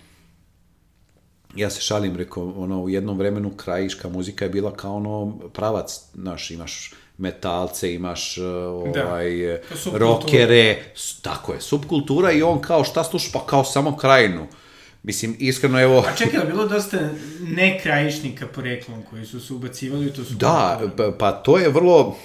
ja 1.55 1.69
se 1.69 1.81
šalim, 1.81 2.15
rekao, 2.15 2.53
ono, 2.57 2.83
u 2.83 2.89
jednom 2.89 3.17
vremenu 3.17 3.51
krajiška 3.57 4.09
muzika 4.09 4.45
je 4.45 4.49
bila 4.49 4.73
kao 4.73 4.95
ono 4.95 5.37
pravac, 5.53 6.01
znaš, 6.13 6.51
imaš 6.51 6.93
metalce, 7.17 7.93
imaš 7.93 8.37
uh, 8.37 8.45
ovaj, 8.45 9.59
kao 9.67 9.77
subkultura. 9.77 9.99
rokere, 9.99 10.83
tako 11.21 11.53
je, 11.53 11.61
subkultura 11.61 12.31
i 12.31 12.43
on 12.43 12.61
kao 12.61 12.83
šta 12.83 13.03
sluša, 13.03 13.29
pa 13.33 13.45
kao 13.45 13.63
samo 13.63 13.97
krajinu. 13.97 14.47
Mislim, 15.03 15.35
iskreno, 15.39 15.81
evo... 15.81 16.05
A 16.07 16.15
čekaj, 16.15 16.39
je 16.39 16.45
bilo 16.45 16.67
dosta 16.67 17.09
nekrajišnika 17.41 18.47
poreklom 18.47 19.03
koji 19.09 19.25
su 19.25 19.39
se 19.39 19.53
ubacivali 19.53 20.13
to 20.13 20.23
su 20.23 20.33
Da, 20.33 20.81
pa, 20.97 21.11
pa 21.19 21.31
to 21.31 21.57
je 21.57 21.69
vrlo, 21.69 22.17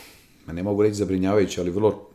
ne 0.46 0.62
mogu 0.62 0.82
reći 0.82 0.94
zabrinjavajuće, 0.94 1.60
ali 1.60 1.70
vrlo 1.70 2.10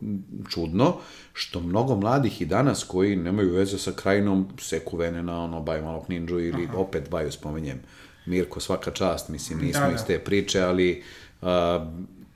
čudno, 0.50 0.96
što 1.32 1.60
mnogo 1.60 1.96
mladih 1.96 2.42
i 2.42 2.46
danas 2.46 2.84
koji 2.84 3.16
nemaju 3.16 3.52
veze 3.52 3.78
sa 3.78 3.92
krajinom 3.92 4.48
seku 4.58 4.96
vene 4.96 5.22
na 5.22 5.44
ono 5.44 5.60
Baju 5.60 5.84
malog 5.84 6.04
ninđu 6.08 6.40
ili 6.40 6.64
Aha. 6.64 6.76
opet 6.76 7.10
Baju 7.10 7.32
spomenjem. 7.32 7.80
Mirko, 8.26 8.60
svaka 8.60 8.90
čast, 8.90 9.28
mislim, 9.28 9.58
nismo 9.58 9.80
Da, 9.80 9.86
da, 9.86 9.92
da. 9.92 9.94
iz 9.94 10.06
te 10.06 10.18
priče, 10.18 10.60
ali 10.60 11.02
uh, 11.42 11.48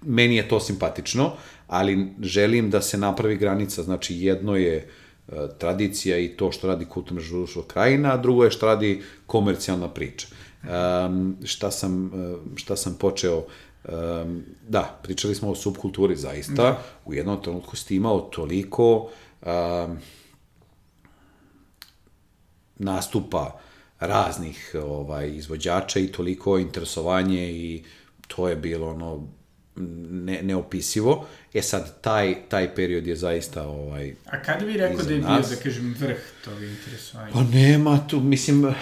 meni 0.03 0.37
je 0.37 0.49
to 0.49 0.61
simpatično, 0.61 1.33
ali 1.67 2.09
želim 2.23 2.71
da 2.71 2.81
se 2.81 2.99
napravi 2.99 3.37
granica, 3.37 3.83
znači 3.83 4.17
jedno 4.17 4.57
je 4.57 4.77
uh, 4.77 5.08
tradicija 5.59 6.19
i 6.19 6.29
to 6.29 6.53
što 6.53 6.67
radi 6.67 6.85
kulturno 6.85 7.23
društvo 7.23 7.63
krajina, 7.63 8.15
a 8.15 8.17
drugo 8.17 8.45
je 8.45 8.51
što 8.51 8.67
radi 8.67 9.03
komercijalna 9.27 9.89
priča. 9.89 10.27
Um, 11.07 11.37
šta, 11.45 11.71
sam, 11.71 12.11
šta 12.57 12.77
sam 12.77 12.97
počeo 13.01 13.45
Um, 13.89 14.45
da, 14.69 14.99
pričali 15.03 15.35
smo 15.35 15.51
o 15.51 15.55
subkulturi 15.55 16.17
zaista. 16.17 16.53
Da. 16.53 16.83
U 17.05 17.15
jednom 17.15 17.43
trenutku 17.43 17.77
si 17.77 17.89
ti 17.89 17.97
imao 17.97 18.21
toliko 18.21 19.11
um, 19.43 19.99
nastupa 22.77 23.59
raznih 24.01 24.75
ovaj 24.85 25.31
izvođača 25.37 26.01
i 26.01 26.13
toliko 26.13 26.59
interesovanje 26.59 27.53
i 27.53 27.85
to 28.27 28.49
je 28.49 28.57
bilo 28.57 28.91
ono 28.91 29.29
ne, 30.11 30.43
neopisivo. 30.43 31.27
E 31.55 31.63
sad, 31.63 32.01
taj, 32.01 32.35
taj 32.49 32.75
period 32.75 33.07
je 33.07 33.17
zaista 33.17 33.69
ovaj, 33.69 34.15
A 34.27 34.43
kada 34.43 34.67
bi 34.67 34.73
rekao 34.73 35.05
da 35.05 35.13
je 35.13 35.19
bio, 35.19 35.29
nas. 35.29 35.51
da 35.51 35.57
kažem, 35.57 35.97
vrh 35.99 36.19
tog 36.45 36.63
interesovanja? 36.63 37.33
Pa 37.33 37.43
nema 37.43 38.07
tu, 38.09 38.21
mislim, 38.21 38.75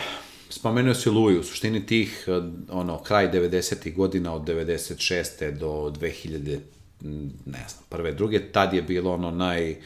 spomenuo 0.51 0.95
si 0.95 1.11
Luju, 1.11 1.41
u 1.41 1.45
suštini 1.45 1.87
tih, 1.87 2.25
ono, 2.71 3.03
kraj 3.03 3.33
90. 3.33 3.95
godina 3.95 4.35
od 4.35 4.43
96. 4.43 5.59
do 5.59 5.93
2000, 6.01 6.59
m, 7.05 7.33
ne 7.47 7.65
znam, 7.69 7.85
prve, 7.89 8.13
druge, 8.13 8.53
tad 8.53 8.75
je 8.75 8.83
bilo 8.83 9.15
ono 9.15 9.31
naj, 9.31 9.77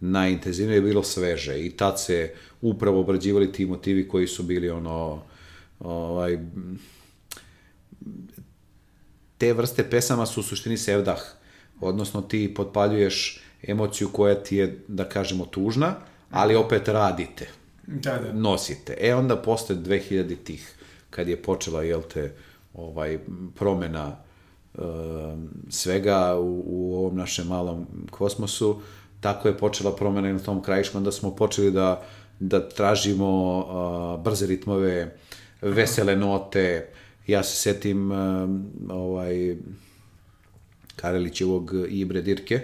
najintenzivnije 0.00 0.76
je 0.76 0.82
bilo 0.82 1.02
sveže 1.02 1.60
i 1.60 1.70
tad 1.70 2.00
se 2.00 2.34
upravo 2.60 3.00
obrađivali 3.00 3.52
ti 3.52 3.66
motivi 3.66 4.08
koji 4.08 4.26
su 4.26 4.42
bili 4.42 4.70
ono, 4.70 5.22
ovaj, 5.80 6.38
te 9.42 9.52
vrste 9.52 9.90
pesama 9.90 10.26
su 10.26 10.40
u 10.40 10.42
suštini 10.42 10.76
sevdah, 10.78 11.18
odnosno 11.80 12.20
ti 12.22 12.54
potpaljuješ 12.54 13.40
emociju 13.62 14.08
koja 14.12 14.34
ti 14.34 14.56
je, 14.56 14.84
da 14.88 15.08
kažemo, 15.08 15.46
tužna, 15.46 15.94
ali 16.30 16.54
opet 16.54 16.88
radite 16.88 17.48
Da, 17.86 18.18
da. 18.18 18.32
nosite. 18.32 18.96
E 19.00 19.14
onda 19.14 19.36
posle 19.36 19.76
2000 19.76 20.36
tih, 20.44 20.74
kad 21.10 21.28
je 21.28 21.42
počela, 21.42 21.82
jel 21.82 22.02
te, 22.02 22.34
ovaj, 22.74 23.18
promena 23.58 24.16
e, 24.74 24.78
svega 25.68 26.36
u, 26.38 26.62
u 26.66 26.96
ovom 26.96 27.16
našem 27.16 27.46
malom 27.46 27.86
kosmosu, 28.10 28.80
tako 29.20 29.48
je 29.48 29.58
počela 29.58 29.96
promena 29.96 30.30
i 30.30 30.32
na 30.32 30.38
tom 30.38 30.62
krajišku, 30.62 30.98
onda 30.98 31.12
smo 31.12 31.34
počeli 31.36 31.70
da, 31.70 32.02
da 32.40 32.68
tražimo 32.68 33.58
uh, 33.58 34.24
brze 34.24 34.46
ritmove, 34.46 35.16
vesele 35.62 36.16
note, 36.16 36.92
ja 37.26 37.42
se 37.42 37.56
setim 37.56 38.10
uh, 38.10 38.16
ovaj, 38.88 39.56
Karelićevog 40.96 41.74
Ibre 41.88 42.22
Dirke, 42.22 42.60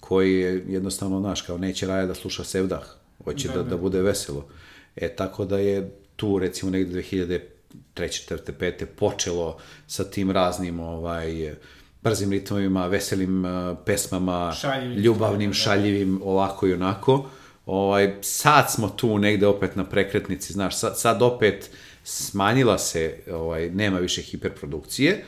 koji 0.00 0.34
je 0.34 0.64
jednostavno, 0.68 1.20
znaš, 1.20 1.42
kao 1.42 1.58
neće 1.58 1.86
Raja 1.86 2.06
da 2.06 2.14
sluša 2.14 2.44
Sevdah, 2.44 2.82
hoće 3.24 3.48
da, 3.48 3.54
da, 3.54 3.62
da 3.62 3.76
bude 3.76 4.02
veselo. 4.02 4.48
E, 4.96 5.08
tako 5.08 5.44
da 5.44 5.58
je 5.58 5.90
tu, 6.16 6.38
recimo, 6.38 6.70
negde 6.70 7.02
2003. 7.02 7.40
4. 7.96 8.52
5. 8.60 8.84
počelo 8.86 9.58
sa 9.86 10.04
tim 10.04 10.30
raznim, 10.30 10.80
ovaj, 10.80 11.54
brzim 12.02 12.30
ritmovima, 12.30 12.86
veselim 12.86 13.44
uh, 13.44 13.78
pesmama, 13.84 14.52
Šaljivim 14.52 14.98
ljubavnim, 14.98 15.50
da. 15.50 15.54
šaljivim, 15.54 16.20
ovako 16.24 16.66
i 16.66 16.72
onako. 16.72 17.26
Ovaj, 17.66 18.14
sad 18.20 18.72
smo 18.72 18.88
tu 18.88 19.18
negde 19.18 19.46
opet 19.46 19.76
na 19.76 19.84
prekretnici, 19.84 20.52
znaš, 20.52 20.76
sad, 20.78 20.98
sad 20.98 21.22
opet 21.22 21.70
smanjila 22.04 22.78
se, 22.78 23.18
ovaj, 23.30 23.70
nema 23.70 23.98
više 23.98 24.22
hiperprodukcije, 24.22 25.24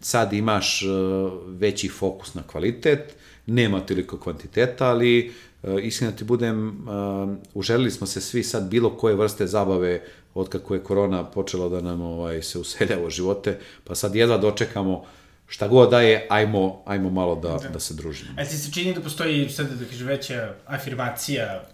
sad 0.00 0.32
imaš 0.32 0.82
uh, 0.82 1.32
veći 1.46 1.88
fokus 1.88 2.34
na 2.34 2.42
kvalitet, 2.42 3.16
nema 3.46 3.80
toliko 3.80 4.18
kvantiteta, 4.18 4.86
ali 4.86 5.32
uh, 5.62 5.84
iskreno 5.84 6.12
ti 6.12 6.24
budem, 6.24 6.68
uh, 6.68 7.36
uželili 7.54 7.90
smo 7.90 8.06
se 8.06 8.20
svi 8.20 8.42
sad 8.42 8.68
bilo 8.68 8.96
koje 8.96 9.14
vrste 9.14 9.46
zabave 9.46 10.02
od 10.34 10.48
kako 10.48 10.74
je 10.74 10.84
korona 10.84 11.24
počela 11.24 11.68
da 11.68 11.80
nam 11.80 12.00
ovaj, 12.00 12.42
se 12.42 12.58
useljava 12.58 13.06
u 13.06 13.10
živote, 13.10 13.58
pa 13.84 13.94
sad 13.94 14.14
jedva 14.14 14.38
dočekamo 14.38 15.04
šta 15.48 15.68
god 15.68 15.90
da 15.90 16.00
je, 16.00 16.26
ajmo, 16.30 16.82
ajmo 16.86 17.10
malo 17.10 17.34
da, 17.34 17.48
da. 17.48 17.68
da 17.68 17.80
se 17.80 17.94
družimo. 17.94 18.30
A 18.36 18.44
ti 18.44 18.56
se 18.56 18.72
čini 18.72 18.94
da 18.94 19.00
postoji 19.00 19.48
sada, 19.48 19.74
da 19.74 19.84
kažem, 19.84 20.06
veća 20.06 20.54
afirmacija 20.66 21.68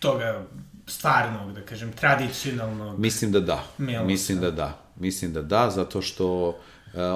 toga 0.00 0.46
stvarnog, 0.88 1.52
da 1.52 1.60
kažem, 1.60 1.92
tradicionalnog? 1.92 2.98
Mislim 2.98 3.32
da 3.32 3.40
da. 3.40 3.64
Milosa. 3.78 4.04
Mislim 4.04 4.40
da 4.40 4.50
da. 4.50 4.78
Mislim 4.96 5.32
da 5.32 5.42
da, 5.42 5.70
zato 5.70 6.02
što 6.02 6.48
uh, 6.48 6.54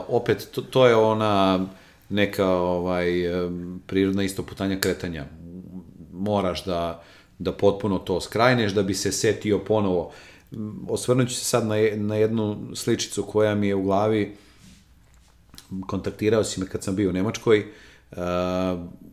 opet 0.08 0.48
to, 0.52 0.62
to 0.62 0.86
je 0.86 0.96
ona 0.96 1.66
neka 2.08 2.46
ovaj 2.48 3.44
um, 3.44 3.82
prirodna 3.86 4.22
istoputanja 4.22 4.80
kretanja. 4.80 5.24
Moraš 6.12 6.64
da 6.64 7.02
da 7.42 7.52
potpuno 7.52 7.98
to 7.98 8.20
skrajneš 8.20 8.72
da 8.72 8.82
bi 8.82 8.94
se 8.94 9.12
setio 9.12 9.58
ponovo. 9.58 10.12
M, 10.52 10.86
Osvrnut 10.88 11.28
ću 11.28 11.34
se 11.34 11.44
sad 11.44 11.66
na, 11.66 11.74
na 11.96 12.16
jednu 12.16 12.70
sličicu 12.74 13.22
koja 13.22 13.54
mi 13.54 13.68
je 13.68 13.74
u 13.74 13.82
glavi 13.82 14.36
kontaktirao 15.86 16.44
si 16.44 16.60
me 16.60 16.66
kad 16.66 16.82
sam 16.82 16.96
bio 16.96 17.10
u 17.10 17.12
Nemačkoj, 17.12 17.66
uh, 18.10 18.18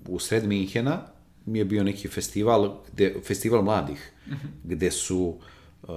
u 0.07 0.19
sred 0.19 0.47
Minhena 0.47 1.01
mi 1.49 1.59
je 1.59 1.65
bio 1.65 1.83
neki 1.83 2.07
festival, 2.07 2.77
gde, 2.91 3.15
festival 3.23 3.63
mladih, 3.63 4.11
gde 4.63 4.91
su 4.91 5.35
uh, 5.83 5.89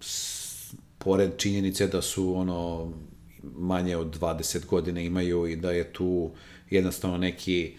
s, 0.00 0.74
pored 0.98 1.36
činjenice 1.36 1.86
da 1.86 2.02
su 2.02 2.34
ono 2.36 2.92
manje 3.42 3.96
od 3.96 4.20
20 4.20 4.66
godina 4.66 5.00
imaju 5.00 5.46
i 5.46 5.56
da 5.56 5.70
je 5.70 5.92
tu 5.92 6.30
jednostavno 6.70 7.18
neki 7.18 7.72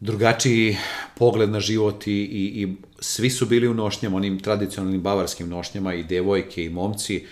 drugačiji 0.00 0.76
pogled 1.18 1.50
na 1.50 1.60
život 1.60 2.06
i, 2.06 2.12
i, 2.12 2.62
i 2.62 2.74
svi 3.00 3.30
su 3.30 3.46
bili 3.46 3.68
u 3.68 3.74
nošnjama, 3.74 4.16
onim 4.16 4.40
tradicionalnim 4.40 5.02
bavarskim 5.02 5.48
nošnjama 5.48 5.94
i 5.94 6.04
devojke 6.04 6.64
i 6.64 6.68
momci, 6.68 7.26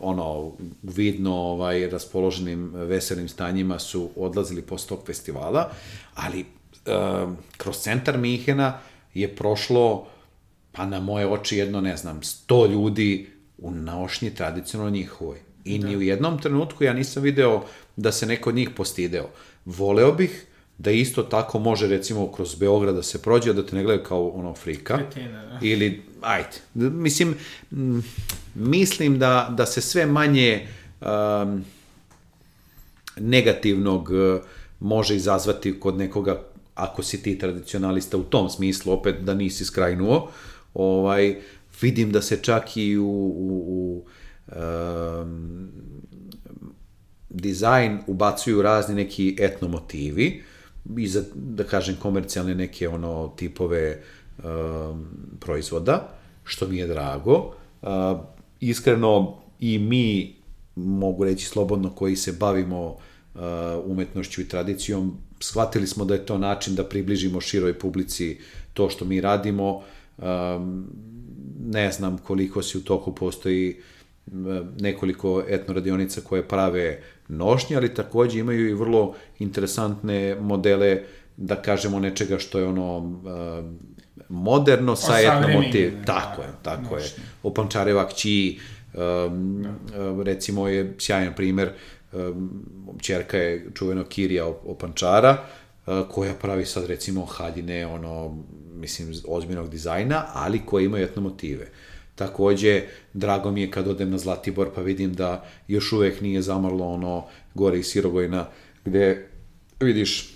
ono, 0.00 0.52
vidno 0.82 1.34
ovaj, 1.34 1.90
raspoloženim 1.90 2.70
veselnim 2.74 3.28
stanjima 3.28 3.78
su 3.78 4.10
odlazili 4.16 4.62
posle 4.62 4.88
tog 4.88 5.06
festivala, 5.06 5.70
ali 6.14 6.44
uh, 6.88 7.32
kroz 7.56 7.76
centar 7.76 8.18
Mihena 8.18 8.78
je 9.14 9.36
prošlo, 9.36 10.06
pa 10.72 10.86
na 10.86 11.00
moje 11.00 11.26
oči 11.26 11.56
jedno, 11.56 11.80
ne 11.80 11.96
znam, 11.96 12.22
sto 12.22 12.66
ljudi 12.66 13.30
u 13.58 13.70
naošnji 13.70 14.34
tradicionalno 14.34 14.90
njihovoj. 14.90 15.38
I 15.64 15.78
da. 15.78 15.86
ni 15.86 15.96
u 15.96 16.02
jednom 16.02 16.38
trenutku 16.38 16.84
ja 16.84 16.92
nisam 16.92 17.22
video 17.22 17.64
da 17.96 18.12
se 18.12 18.26
neko 18.26 18.50
od 18.50 18.56
njih 18.56 18.70
postideo. 18.70 19.28
Voleo 19.64 20.12
bih 20.12 20.46
da 20.78 20.90
isto 20.90 21.22
tako 21.22 21.58
može 21.58 21.86
recimo 21.86 22.32
kroz 22.32 22.54
Beograd 22.54 22.94
da 22.94 23.02
se 23.02 23.22
prođe, 23.22 23.52
da 23.52 23.66
te 23.66 23.76
ne 23.76 23.82
gledaju 23.82 24.04
kao 24.08 24.28
ono 24.28 24.54
frika. 24.54 24.96
Kretina, 24.96 25.46
da. 25.46 25.58
Ili, 25.62 26.02
ajde, 26.20 26.56
mislim, 26.74 27.34
mislim 28.54 29.18
da, 29.18 29.54
da 29.56 29.66
se 29.66 29.80
sve 29.80 30.06
manje 30.06 30.66
um, 31.00 31.64
negativnog 33.16 34.10
uh, 34.10 34.40
može 34.80 35.16
izazvati 35.16 35.80
kod 35.80 35.96
nekoga 35.96 36.42
ako 36.78 37.02
si 37.02 37.22
ti 37.22 37.38
tradicionalista 37.38 38.16
u 38.16 38.22
tom 38.22 38.50
smislu, 38.50 38.92
opet 38.92 39.20
da 39.20 39.34
nisi 39.34 39.64
skrajnuo, 39.64 40.30
ovaj, 40.74 41.36
vidim 41.80 42.12
da 42.12 42.22
se 42.22 42.38
čak 42.42 42.76
i 42.76 42.98
u, 42.98 43.04
u, 43.04 43.64
u 43.68 44.04
um, 44.56 45.68
dizajn 47.30 47.98
ubacuju 48.06 48.62
razni 48.62 48.94
neki 48.94 49.36
etnomotivi 49.40 50.42
i 50.96 51.08
za, 51.08 51.22
da 51.34 51.64
kažem, 51.64 51.96
komercijalne 52.02 52.54
neke 52.54 52.88
ono 52.88 53.28
tipove 53.36 54.02
um, 54.38 55.06
proizvoda, 55.40 56.08
što 56.44 56.68
mi 56.68 56.76
je 56.76 56.86
drago. 56.86 57.54
Uh, 57.82 57.88
iskreno, 58.60 59.38
i 59.60 59.78
mi, 59.78 60.36
mogu 60.76 61.24
reći 61.24 61.46
slobodno, 61.46 61.90
koji 61.90 62.16
se 62.16 62.32
bavimo 62.32 62.86
uh, 62.86 63.40
umetnošću 63.84 64.40
i 64.40 64.48
tradicijom, 64.48 65.18
shvatili 65.40 65.86
smo 65.86 66.04
da 66.04 66.14
je 66.14 66.26
to 66.26 66.38
način 66.38 66.74
da 66.74 66.84
približimo 66.84 67.40
široj 67.40 67.78
publici 67.78 68.38
to 68.74 68.90
što 68.90 69.04
mi 69.04 69.20
radimo. 69.20 69.82
Ne 71.60 71.92
znam 71.92 72.18
koliko 72.18 72.62
si 72.62 72.78
u 72.78 72.80
toku 72.80 73.14
postoji 73.14 73.76
nekoliko 74.80 75.44
etnoradionica 75.48 76.20
koje 76.20 76.48
prave 76.48 77.02
nošnje, 77.28 77.76
ali 77.76 77.94
takođe 77.94 78.38
imaju 78.38 78.68
i 78.68 78.74
vrlo 78.74 79.14
interesantne 79.38 80.36
modele, 80.40 81.02
da 81.36 81.62
kažemo, 81.62 82.00
nečega 82.00 82.38
što 82.38 82.58
je 82.58 82.66
ono 82.66 83.20
moderno 84.28 84.96
sa 84.96 85.20
etnomotiv. 85.20 85.92
Tako 86.06 86.42
je, 86.42 86.48
tako 86.62 86.94
nošnje. 86.94 87.00
je. 87.00 87.10
Opančareva 87.42 88.08
kći, 88.08 88.58
da. 88.94 90.22
recimo 90.24 90.68
je 90.68 90.94
sjajan 90.98 91.34
primer, 91.36 91.70
čerka 93.00 93.36
je 93.36 93.70
čuveno 93.74 94.04
Kirija 94.04 94.46
Opančara, 94.46 95.44
koja 96.10 96.34
pravi 96.34 96.66
sad 96.66 96.86
recimo 96.86 97.24
haljine, 97.24 97.86
ono, 97.86 98.44
mislim, 98.74 99.14
ozbiljnog 99.28 99.70
dizajna, 99.70 100.24
ali 100.32 100.66
koje 100.66 100.84
imaju 100.84 101.04
etnomotive. 101.04 101.64
motive 101.64 101.78
Takođe, 102.18 102.82
drago 103.12 103.50
mi 103.50 103.60
je 103.60 103.70
kad 103.70 103.88
odem 103.88 104.10
na 104.10 104.18
Zlatibor 104.18 104.70
pa 104.74 104.82
vidim 104.82 105.14
da 105.14 105.44
još 105.68 105.92
uvek 105.92 106.20
nije 106.20 106.42
zamrlo 106.42 106.86
ono 106.86 107.26
gore 107.54 107.78
iz 107.78 107.86
Sirogojna 107.86 108.48
gde 108.84 109.28
vidiš 109.80 110.34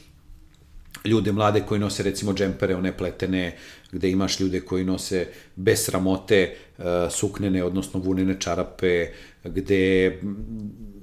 ljude 1.04 1.32
mlade 1.32 1.61
koji 1.61 1.80
nose 1.80 2.02
recimo 2.02 2.35
džempere, 2.35 2.76
one 2.76 2.96
pletene, 2.96 3.56
gde 3.92 4.11
imaš 4.11 4.40
ljude 4.40 4.61
koji 4.61 4.85
nose 4.85 5.26
bez 5.56 5.85
sramote 5.85 6.54
uh, 6.78 6.85
suknene, 7.11 7.64
odnosno 7.64 8.00
vunene 8.00 8.40
čarape, 8.40 9.06
gde 9.44 10.20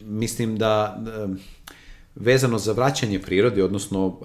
mislim 0.10 0.58
da 0.58 1.04
uh, 1.26 1.36
vezano 2.16 2.60
za 2.60 2.72
vraćanje 2.72 3.20
prirode, 3.20 3.64
odnosno 3.64 4.20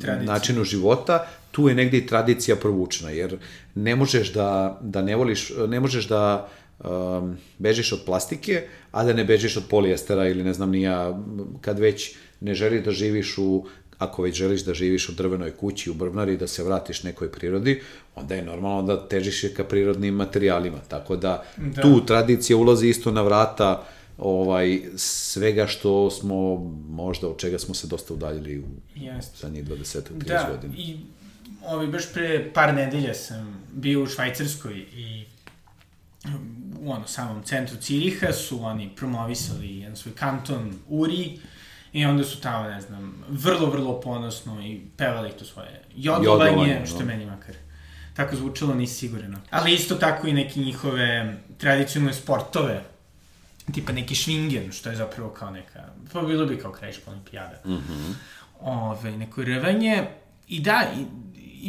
Tradicija. 0.00 0.32
načinu 0.32 0.64
života, 0.64 1.26
tu 1.50 1.68
je 1.68 1.74
negde 1.74 1.98
i 1.98 2.06
tradicija 2.06 2.56
provučena, 2.56 3.10
jer 3.10 3.38
ne 3.74 3.96
možeš 3.96 4.32
da, 4.32 4.78
da 4.82 5.02
ne 5.02 5.16
voliš, 5.16 5.52
ne 5.68 5.80
možeš 5.80 6.08
da 6.08 6.48
um, 6.84 7.36
bežiš 7.58 7.92
od 7.92 8.00
plastike, 8.06 8.62
a 8.90 9.04
da 9.04 9.12
ne 9.12 9.24
bežiš 9.24 9.56
od 9.56 9.64
polijestera 9.70 10.28
ili 10.28 10.44
ne 10.44 10.52
znam 10.52 10.70
nija, 10.70 11.20
kad 11.60 11.78
već 11.78 12.14
ne 12.40 12.54
želiš 12.54 12.84
da 12.84 12.90
živiš 12.90 13.38
u 13.38 13.66
ako 13.98 14.22
već 14.22 14.36
želiš 14.36 14.64
da 14.64 14.74
živiš 14.74 15.08
u 15.08 15.12
drvenoj 15.12 15.50
kući 15.50 15.90
u 15.90 15.94
Brvnari 15.94 16.36
da 16.36 16.46
se 16.46 16.64
vratiš 16.64 17.02
nekoj 17.02 17.30
prirodi, 17.32 17.80
onda 18.14 18.34
je 18.34 18.44
normalno 18.44 18.82
da 18.82 19.08
težiš 19.08 19.44
ka 19.56 19.64
prirodnim 19.64 20.14
materijalima. 20.14 20.78
Tako 20.88 21.16
da, 21.16 21.44
da. 21.56 21.82
tu 21.82 22.06
tradicija 22.06 22.56
ulazi 22.56 22.88
isto 22.88 23.10
na 23.10 23.22
vrata 23.22 23.86
ovaj, 24.18 24.80
svega 24.96 25.66
što 25.66 26.10
smo, 26.10 26.54
možda 26.88 27.28
od 27.28 27.38
čega 27.38 27.58
smo 27.58 27.74
se 27.74 27.86
dosta 27.86 28.14
udaljili 28.14 28.58
u 28.58 28.64
Jeste. 28.94 29.36
zadnjih 29.40 29.64
20-30 29.64 30.02
da, 30.12 30.48
godina. 30.50 30.74
i 30.76 30.96
ovaj, 31.66 31.86
baš 31.86 32.12
pre 32.12 32.52
par 32.54 32.74
nedelja 32.74 33.14
sam 33.14 33.64
bio 33.72 34.02
u 34.02 34.06
Švajcarskoj 34.06 34.74
i 34.78 35.24
u 36.80 36.90
ono, 36.90 37.06
samom 37.06 37.42
centru 37.42 37.76
Ciriha 37.76 38.32
su 38.32 38.64
oni 38.64 38.90
promovisali 38.96 39.78
jedan 39.78 39.96
svoj 39.96 40.14
kanton 40.14 40.74
Uri 40.88 41.38
i 41.92 42.04
onda 42.04 42.24
su 42.24 42.40
tamo, 42.40 42.68
ne 42.68 42.80
znam, 42.80 43.24
vrlo, 43.28 43.70
vrlo 43.70 44.00
ponosno 44.00 44.66
i 44.66 44.80
pevali 44.96 45.30
to 45.38 45.44
svoje 45.44 45.80
jodovanje, 45.96 46.50
jodovanje 46.50 46.86
što 46.86 46.98
no. 46.98 47.06
meni 47.06 47.26
makar 47.26 47.54
tako 48.14 48.36
zvučalo, 48.36 48.74
nisi 48.74 48.94
siguran. 48.94 49.36
Ali 49.50 49.74
isto 49.74 49.94
tako 49.94 50.26
i 50.26 50.32
neke 50.32 50.60
njihove 50.60 51.36
tradicionalne 51.58 52.14
sportove, 52.14 52.82
tipa 53.72 53.92
neki 53.92 54.14
švingen, 54.14 54.72
što 54.72 54.90
je 54.90 54.96
zapravo 54.96 55.30
kao 55.30 55.50
neka, 55.50 55.84
pa 56.12 56.22
bilo 56.22 56.46
bi 56.46 56.58
kao 56.58 56.72
krajiška 56.72 57.10
olimpijada. 57.10 57.60
Mm 57.64 57.72
-hmm. 57.72 58.14
Ove, 58.60 59.16
neko 59.16 59.44
rvanje. 59.44 60.04
I 60.48 60.60
da, 60.60 60.84
i, 60.96 61.04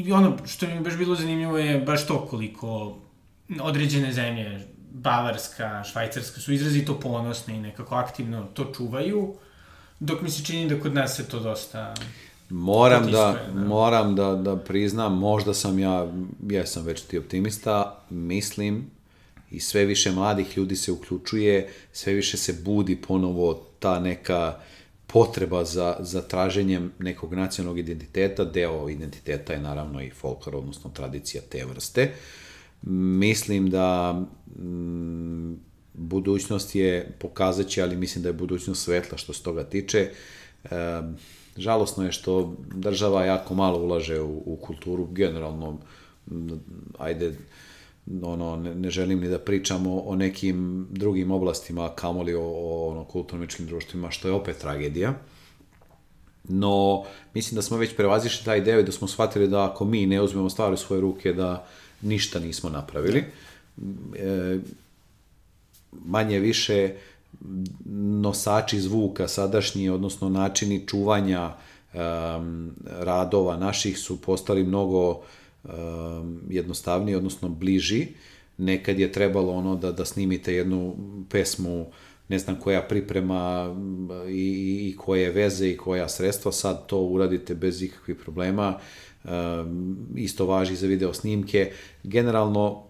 i 0.02 0.12
ono 0.12 0.38
što 0.46 0.68
mi 0.68 0.80
baš 0.80 0.98
bilo 0.98 1.16
zanimljivo 1.16 1.58
je 1.58 1.80
baš 1.80 2.08
to 2.08 2.26
koliko 2.26 2.98
određene 3.62 4.14
zemlje, 4.14 4.68
Bavarska, 4.92 5.84
Švajcarska, 5.84 6.42
su 6.42 6.54
izrazito 6.54 7.00
ponosne 7.00 7.56
i 7.56 7.60
nekako 7.60 7.96
aktivno 7.96 8.44
to 8.54 8.72
čuvaju, 8.78 9.36
dok 10.00 10.22
mi 10.22 10.30
se 10.30 10.44
čini 10.44 10.70
da 10.70 10.80
kod 10.80 10.94
nas 10.94 11.16
se 11.16 11.28
to 11.28 11.40
dosta... 11.40 11.94
Moram 12.50 13.06
da, 13.06 13.12
da, 13.12 13.62
moram 13.62 14.16
da, 14.16 14.36
da 14.36 14.58
priznam, 14.58 15.18
možda 15.18 15.54
sam 15.54 15.80
ja, 15.80 16.08
ja 16.50 16.66
sam 16.66 16.84
već 16.84 17.02
ti 17.02 17.18
optimista, 17.18 18.00
mislim 18.10 18.90
i 19.52 19.60
sve 19.60 19.86
više 19.86 20.12
mladih 20.12 20.58
ljudi 20.58 20.76
se 20.76 20.92
uključuje, 20.92 21.70
sve 21.94 22.14
više 22.14 22.38
se 22.38 22.54
budi 22.64 22.96
ponovo 22.96 23.68
ta 23.80 24.00
neka 24.00 24.60
potreba 25.08 25.66
za, 25.66 25.98
za 26.00 26.22
traženjem 26.22 26.92
nekog 27.00 27.34
nacionalnog 27.34 27.80
identiteta, 27.80 28.44
deo 28.44 28.90
identiteta 28.90 29.54
je 29.54 29.60
naravno 29.60 30.02
i 30.02 30.10
folklor, 30.10 30.56
odnosno 30.56 30.90
tradicija 30.90 31.44
te 31.50 31.66
vrste. 31.66 32.12
Mislim 32.82 33.70
da 33.70 34.14
mm, 34.60 35.54
budućnost 35.94 36.76
je, 36.76 37.12
pokazat 37.20 37.68
će, 37.68 37.82
ali 37.82 37.96
mislim 37.98 38.24
da 38.24 38.30
je 38.30 38.34
budućnost 38.34 38.84
svetla 38.84 39.18
što 39.18 39.34
se 39.34 39.44
toga 39.44 39.64
tiče. 39.64 40.10
E, 40.64 40.70
žalosno 41.58 42.06
je 42.06 42.12
što 42.12 42.56
država 42.76 43.26
jako 43.26 43.54
malo 43.54 43.80
ulaže 43.80 44.22
u, 44.22 44.44
u 44.46 44.56
kulturu, 44.62 45.08
generalno, 45.12 45.80
ajde, 46.98 47.36
ono, 48.24 48.56
ne, 48.56 48.76
ne 48.76 48.90
želim 48.90 49.20
ni 49.20 49.30
da 49.30 49.40
pričam 49.40 49.88
o, 49.88 50.16
nekim 50.16 50.88
drugim 50.92 51.32
oblastima, 51.32 51.90
kamoli 51.96 52.34
o, 52.34 52.42
o 52.44 52.88
ono, 52.92 53.04
kulturničkim 53.04 53.66
društvima, 53.66 54.12
što 54.12 54.28
je 54.28 54.34
opet 54.34 54.58
tragedija. 54.58 55.14
No, 56.44 57.04
mislim 57.34 57.56
da 57.56 57.62
smo 57.62 57.78
već 57.78 57.96
prevazišli 57.96 58.46
taj 58.46 58.62
deo 58.62 58.80
i 58.80 58.84
da 58.84 58.92
smo 58.92 59.08
shvatili 59.08 59.48
da 59.48 59.70
ako 59.70 59.86
mi 59.86 60.06
ne 60.06 60.22
uzmemo 60.22 60.50
stvari 60.50 60.74
u 60.74 60.78
svoje 60.78 61.02
ruke, 61.02 61.34
da 61.34 61.68
ništa 62.02 62.40
nismo 62.40 62.70
napravili. 62.70 63.24
E, 64.16 64.60
manje 65.92 66.40
više 66.40 66.94
nosači 68.22 68.80
zvuka 68.80 69.28
sadašnji, 69.28 69.90
odnosno 69.90 70.30
načini 70.30 70.88
čuvanja 70.88 71.54
um, 71.96 72.72
radova 72.86 73.58
naših 73.58 74.00
su 74.00 74.22
postali 74.22 74.64
mnogo 74.64 75.10
um, 75.10 75.22
jednostavniji, 76.50 77.16
odnosno 77.16 77.50
bliži. 77.50 78.08
Nekad 78.58 79.00
je 79.00 79.12
trebalo 79.12 79.54
ono 79.54 79.76
da, 79.76 79.92
da 79.92 80.06
snimite 80.06 80.54
jednu 80.54 80.96
pesmu 81.30 81.86
ne 82.28 82.40
znam 82.40 82.60
koja 82.60 82.82
priprema 82.82 83.76
i, 84.30 84.90
i 84.90 84.98
koje 84.98 85.32
veze 85.32 85.70
i 85.70 85.78
koja 85.78 86.10
sredstva, 86.10 86.52
sad 86.52 86.86
to 86.86 87.00
uradite 87.02 87.56
bez 87.56 87.82
ikakvih 87.82 88.18
problema. 88.18 88.78
Um, 89.24 89.98
isto 90.16 90.46
važi 90.46 90.76
za 90.76 90.88
video 90.88 91.14
snimke. 91.14 91.72
Generalno, 92.04 92.84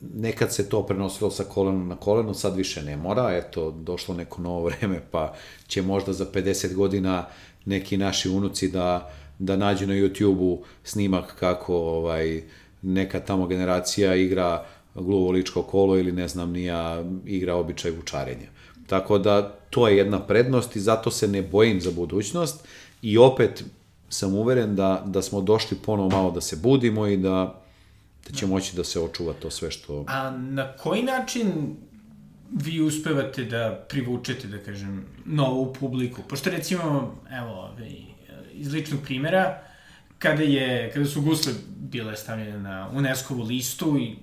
nekad 0.00 0.54
se 0.54 0.68
to 0.68 0.86
prenosilo 0.86 1.30
sa 1.30 1.44
kolena 1.44 1.84
na 1.84 1.96
koleno, 1.96 2.34
sad 2.34 2.56
više 2.56 2.82
ne 2.82 2.96
mora, 2.96 3.30
eto, 3.32 3.70
došlo 3.70 4.14
neko 4.14 4.42
novo 4.42 4.64
vreme, 4.64 5.00
pa 5.10 5.34
će 5.66 5.82
možda 5.82 6.12
za 6.12 6.26
50 6.32 6.74
godina 6.74 7.26
neki 7.64 7.96
naši 7.96 8.28
unuci 8.28 8.68
da 8.68 9.12
da 9.38 9.56
nađu 9.56 9.86
na 9.86 9.94
YouTube-u 9.94 10.62
snimak 10.84 11.36
kako 11.40 11.76
ovaj, 11.76 12.42
neka 12.82 13.20
tamo 13.20 13.46
generacija 13.46 14.14
igra 14.14 14.66
gluvo 14.94 15.30
ličko 15.30 15.62
kolo 15.62 15.98
ili 15.98 16.12
ne 16.12 16.28
znam 16.28 16.50
nija 16.50 17.04
igra 17.26 17.54
običaj 17.54 17.90
vučarenja. 17.90 18.48
Tako 18.86 19.18
da 19.18 19.58
to 19.70 19.88
je 19.88 19.96
jedna 19.96 20.20
prednost 20.20 20.76
i 20.76 20.80
zato 20.80 21.10
se 21.10 21.28
ne 21.28 21.42
bojim 21.42 21.80
za 21.80 21.90
budućnost 21.90 22.68
i 23.02 23.18
opet 23.18 23.64
sam 24.08 24.34
uveren 24.34 24.76
da, 24.76 25.02
da 25.06 25.22
smo 25.22 25.40
došli 25.40 25.76
ponovo 25.76 26.08
malo 26.08 26.30
da 26.30 26.40
se 26.40 26.56
budimo 26.56 27.06
i 27.06 27.16
da, 27.16 27.62
da 28.28 28.36
će 28.36 28.46
moći 28.46 28.76
da 28.76 28.84
se 28.84 29.00
očuva 29.00 29.32
to 29.32 29.50
sve 29.50 29.70
što... 29.70 30.04
A 30.08 30.30
na 30.30 30.72
koji 30.72 31.02
način 31.02 31.76
vi 32.50 32.80
uspevate 32.80 33.44
da 33.44 33.86
privučete, 33.88 34.48
da 34.48 34.58
kažem, 34.58 35.04
novu 35.24 35.72
publiku? 35.80 36.22
Pošto 36.28 36.50
recimo, 36.50 37.14
evo, 37.30 37.52
ovaj, 37.52 38.14
iz 38.54 38.72
ličnog 38.72 39.00
primera, 39.02 39.62
kada, 40.18 40.42
je, 40.42 40.90
kada 40.94 41.06
su 41.06 41.22
gusle 41.22 41.52
bile 41.66 42.16
stavljene 42.16 42.58
na 42.58 42.90
UNESCO-vu 42.92 43.42
listu 43.42 43.98
i 43.98 44.16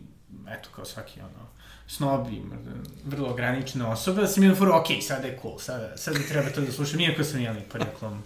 eto, 0.49 0.69
kao 0.75 0.85
svaki 0.85 1.19
ono, 1.19 1.47
snob 1.87 2.27
i 2.33 2.41
vrlo 3.05 3.29
ograničena 3.29 3.91
osoba, 3.91 4.27
sam 4.27 4.43
jedan 4.43 4.57
foro, 4.57 4.77
ok, 4.77 4.87
sada 5.01 5.27
je 5.27 5.39
cool, 5.41 5.59
sada, 5.59 5.97
sada 5.97 6.19
treba 6.29 6.49
to 6.49 6.61
da 6.61 6.71
slušam, 6.71 6.99
iako 6.99 7.23
sam 7.23 7.41
jeli 7.41 7.61
poreklom 7.71 8.23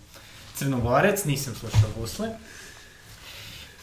crnogorec, 0.55 1.25
nisam 1.25 1.55
slušao 1.55 1.89
gusle. 1.99 2.29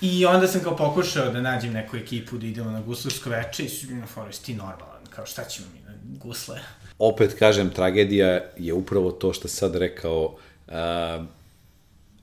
I 0.00 0.26
onda 0.26 0.48
sam 0.48 0.60
kao 0.60 0.76
pokušao 0.76 1.30
da 1.30 1.40
nađem 1.40 1.72
neku 1.72 1.96
ekipu 1.96 2.38
da 2.38 2.46
idemo 2.46 2.70
na 2.70 2.80
guslarsko 2.80 3.30
veče 3.30 3.64
i 3.64 3.68
su 3.68 3.86
bili 3.86 4.00
na 4.00 4.06
foru, 4.06 4.30
ti 4.44 4.54
normalan, 4.54 5.06
kao 5.10 5.26
šta 5.26 5.44
ćemo 5.44 5.66
mi 5.74 5.80
na 5.80 5.92
gusle? 6.02 6.60
Opet 6.98 7.34
kažem, 7.38 7.70
tragedija 7.70 8.40
je 8.56 8.72
upravo 8.72 9.10
to 9.10 9.32
što 9.32 9.48
sad 9.48 9.76
rekao, 9.76 10.24
uh, 10.66 10.74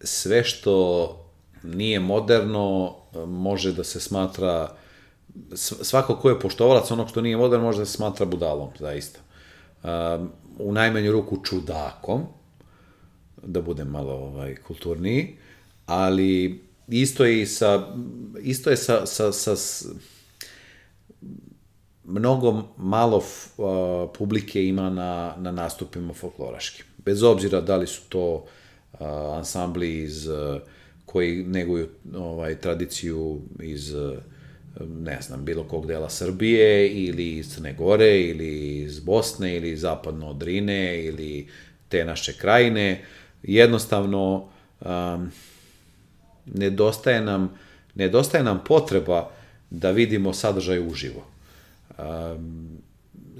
sve 0.02 0.44
što 0.44 1.16
nije 1.64 2.00
moderno 2.00 2.96
može 3.28 3.74
da 3.74 3.84
se 3.84 4.00
smatra 4.00 4.76
svako 5.82 6.16
ko 6.16 6.30
je 6.30 6.40
poštovalac 6.40 6.92
onog 6.92 7.10
što 7.10 7.22
nije 7.22 7.38
moderno 7.38 7.66
može 7.66 7.80
da 7.80 7.86
se 7.86 7.92
smatra 7.92 8.26
budalom, 8.26 8.70
zaista. 8.80 9.20
Um, 9.84 10.30
u 10.58 10.72
najmanju 10.72 11.12
ruku 11.12 11.44
čudakom, 11.44 12.22
da 13.44 13.62
budem 13.62 13.88
malo 13.88 14.14
ovaj, 14.14 14.56
kulturniji, 14.56 15.38
ali 15.86 16.64
isto 16.88 17.26
je 17.26 17.42
i 17.42 17.46
sa, 17.46 17.96
isto 18.42 18.70
je 18.70 18.78
sa, 18.78 19.06
sa, 19.06 19.32
sa, 19.32 19.56
sa 19.56 19.90
mnogo 22.04 22.64
malo 22.78 23.18
uh, 23.18 24.10
publike 24.18 24.66
ima 24.66 24.90
na, 24.90 25.36
na 25.38 25.52
nastupima 25.52 26.14
folkloraškim. 26.14 26.86
Bez 26.98 27.24
obzira 27.24 27.62
da 27.62 27.76
li 27.76 27.88
su 27.88 28.02
to 28.10 28.34
uh, 28.34 28.50
ansambli 29.38 30.04
iz 30.04 30.28
uh, 30.28 30.62
koji 31.06 31.44
neguju 31.44 31.90
ovaj 32.16 32.56
tradiciju 32.56 33.42
iz 33.60 33.96
ne 34.88 35.22
znam, 35.22 35.46
bilo 35.46 35.64
kog 35.64 35.88
dela 35.88 36.10
Srbije 36.10 36.90
ili 36.90 37.38
iz 37.38 37.54
Crne 37.54 37.74
Gore 37.74 38.22
ili 38.22 38.78
iz 38.78 39.00
Bosne 39.00 39.58
ili 39.58 39.78
zapadno 39.78 40.30
od 40.30 40.38
Drine 40.38 41.04
ili 41.04 41.48
te 41.90 42.06
naše 42.06 42.34
krajine. 42.38 43.04
Jednostavno 43.44 44.50
um, 44.82 45.32
nedostaje 46.46 47.22
nam 47.22 47.60
nedostaje 47.96 48.44
nam 48.44 48.64
potreba 48.68 49.32
da 49.70 49.92
vidimo 49.92 50.34
sadržaj 50.34 50.88
uživo. 50.88 51.26
Um, 51.98 52.78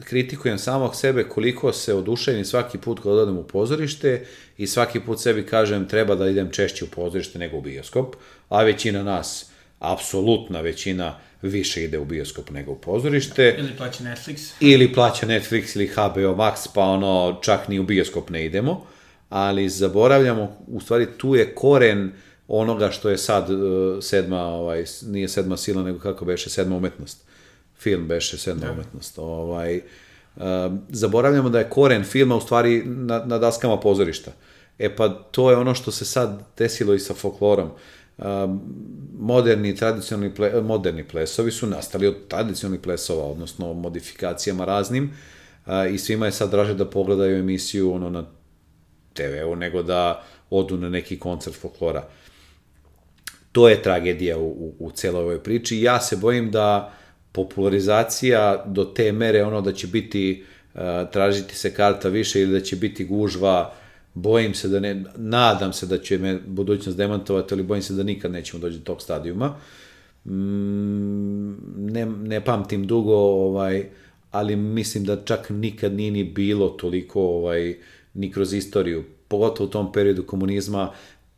kritikujem 0.04 0.58
samog 0.58 0.96
sebe 0.96 1.24
koliko 1.24 1.74
se 1.74 1.94
oduševim 1.94 2.46
svaki 2.46 2.78
put 2.78 3.00
kad 3.00 3.12
odem 3.12 3.38
u 3.38 3.44
pozorište 3.44 4.26
i 4.58 4.68
svaki 4.68 5.00
put 5.00 5.22
sebi 5.22 5.46
kažem 5.46 5.88
treba 5.88 6.16
da 6.16 6.30
idem 6.30 6.50
češće 6.52 6.86
u 6.86 6.88
pozorište 6.88 7.40
nego 7.40 7.58
u 7.58 7.62
bioskop, 7.62 8.16
a 8.50 8.64
većina 8.64 9.04
nas, 9.04 9.50
apsolutna 9.80 10.62
većina, 10.62 11.20
više 11.42 11.84
ide 11.84 12.00
u 12.00 12.06
bioskop 12.06 12.50
nego 12.50 12.72
u 12.72 12.76
pozorište. 12.76 13.56
Ili 13.60 13.78
plaća 13.78 14.04
Netflix. 14.04 14.52
Ili 14.60 14.94
plaća 14.94 15.28
Netflix 15.28 15.76
ili 15.76 15.88
HBO 15.88 16.36
Max, 16.36 16.68
pa 16.74 16.82
ono, 16.82 17.40
čak 17.42 17.68
ni 17.68 17.80
u 17.80 17.84
bioskop 17.84 18.30
ne 18.30 18.46
idemo. 18.46 18.86
Ali 19.30 19.70
zaboravljamo, 19.70 20.58
u 20.68 20.82
stvari 20.82 21.08
tu 21.18 21.36
je 21.36 21.56
koren 21.56 22.12
onoga 22.48 22.92
što 22.92 23.10
je 23.10 23.18
sad 23.18 23.50
uh, 23.50 23.60
sedma, 24.04 24.44
ovaj, 24.44 24.86
nije 25.06 25.28
sedma 25.28 25.58
sila, 25.58 25.84
nego 25.84 26.00
kako 26.00 26.26
beše, 26.26 26.50
sedma 26.50 26.76
umetnost 26.76 27.30
film 27.80 28.08
beše 28.08 28.38
sedma 28.38 28.66
da. 28.66 28.72
umetnost. 28.72 29.20
Ovaj, 29.20 29.78
uh, 29.78 30.44
zaboravljamo 30.90 31.50
da 31.50 31.60
je 31.60 31.70
koren 31.70 32.04
filma 32.04 32.36
u 32.36 32.42
stvari 32.42 32.84
na, 32.86 33.24
na 33.26 33.38
daskama 33.38 33.80
pozorišta. 33.80 34.32
E 34.80 34.96
pa 34.96 35.10
to 35.10 35.52
je 35.52 35.58
ono 35.58 35.76
što 35.76 35.92
se 35.92 36.06
sad 36.06 36.44
desilo 36.58 36.94
i 36.94 37.00
sa 37.00 37.14
folklorom. 37.14 37.70
Uh, 38.18 38.26
moderni 39.20 39.76
tradicionalni 39.76 40.36
ple, 40.36 40.62
moderni 40.62 41.08
plesovi 41.08 41.52
su 41.52 41.68
nastali 41.68 42.08
od 42.08 42.16
tradicionalnih 42.28 42.82
plesova, 42.82 43.24
odnosno 43.24 43.74
modifikacijama 43.74 44.66
raznim 44.66 45.04
uh, 45.66 45.74
i 45.92 45.98
svima 45.98 46.26
je 46.26 46.32
sad 46.32 46.52
draže 46.52 46.74
da 46.74 46.90
pogledaju 46.90 47.40
emisiju 47.40 47.94
ono 47.94 48.10
na 48.10 48.26
TV-u 49.14 49.56
nego 49.56 49.84
da 49.84 50.24
odu 50.50 50.78
na 50.78 50.90
neki 50.90 51.20
koncert 51.20 51.56
folklora. 51.56 52.08
To 53.52 53.70
je 53.70 53.82
tragedija 53.82 54.38
u, 54.38 54.48
u, 54.48 54.76
u 54.80 54.92
celoj 54.92 55.22
ovoj 55.22 55.44
priči. 55.44 55.82
Ja 55.82 56.02
se 56.02 56.18
bojim 56.18 56.52
da 56.52 56.94
popularizacija 57.32 58.64
do 58.68 58.86
te 58.86 59.12
mere 59.12 59.44
ono 59.44 59.62
da 59.62 59.74
će 59.74 59.88
biti 59.88 60.44
uh, 60.74 60.82
tražiti 61.12 61.56
se 61.56 61.74
karta 61.74 62.10
više 62.10 62.42
ili 62.42 62.52
da 62.52 62.62
će 62.62 62.76
biti 62.76 63.06
gužva 63.06 63.74
bojim 64.14 64.54
se 64.54 64.68
da 64.68 64.80
ne, 64.80 65.04
nadam 65.16 65.74
se 65.74 65.86
da 65.86 65.98
će 65.98 66.18
me 66.18 66.40
budućnost 66.48 66.98
demantovati, 66.98 67.54
ali 67.54 67.64
bojim 67.64 67.84
se 67.84 67.94
da 67.94 68.04
nikad 68.04 68.32
nećemo 68.32 68.62
doći 68.62 68.78
do 68.78 68.84
tog 68.84 69.02
stadijuma. 69.02 69.56
Mm, 70.26 71.92
ne, 71.92 72.06
ne 72.06 72.42
pamtim 72.46 72.88
dugo, 72.88 73.16
ovaj, 73.16 73.86
ali 74.32 74.56
mislim 74.56 75.04
da 75.04 75.24
čak 75.26 75.50
nikad 75.50 75.94
nije 75.94 76.12
ni 76.12 76.24
bilo 76.24 76.70
toliko 76.70 77.22
ovaj, 77.22 77.78
ni 78.14 78.32
kroz 78.32 78.54
istoriju, 78.54 79.04
pogotovo 79.28 79.68
u 79.68 79.72
tom 79.72 79.92
periodu 79.92 80.24
komunizma, 80.24 80.92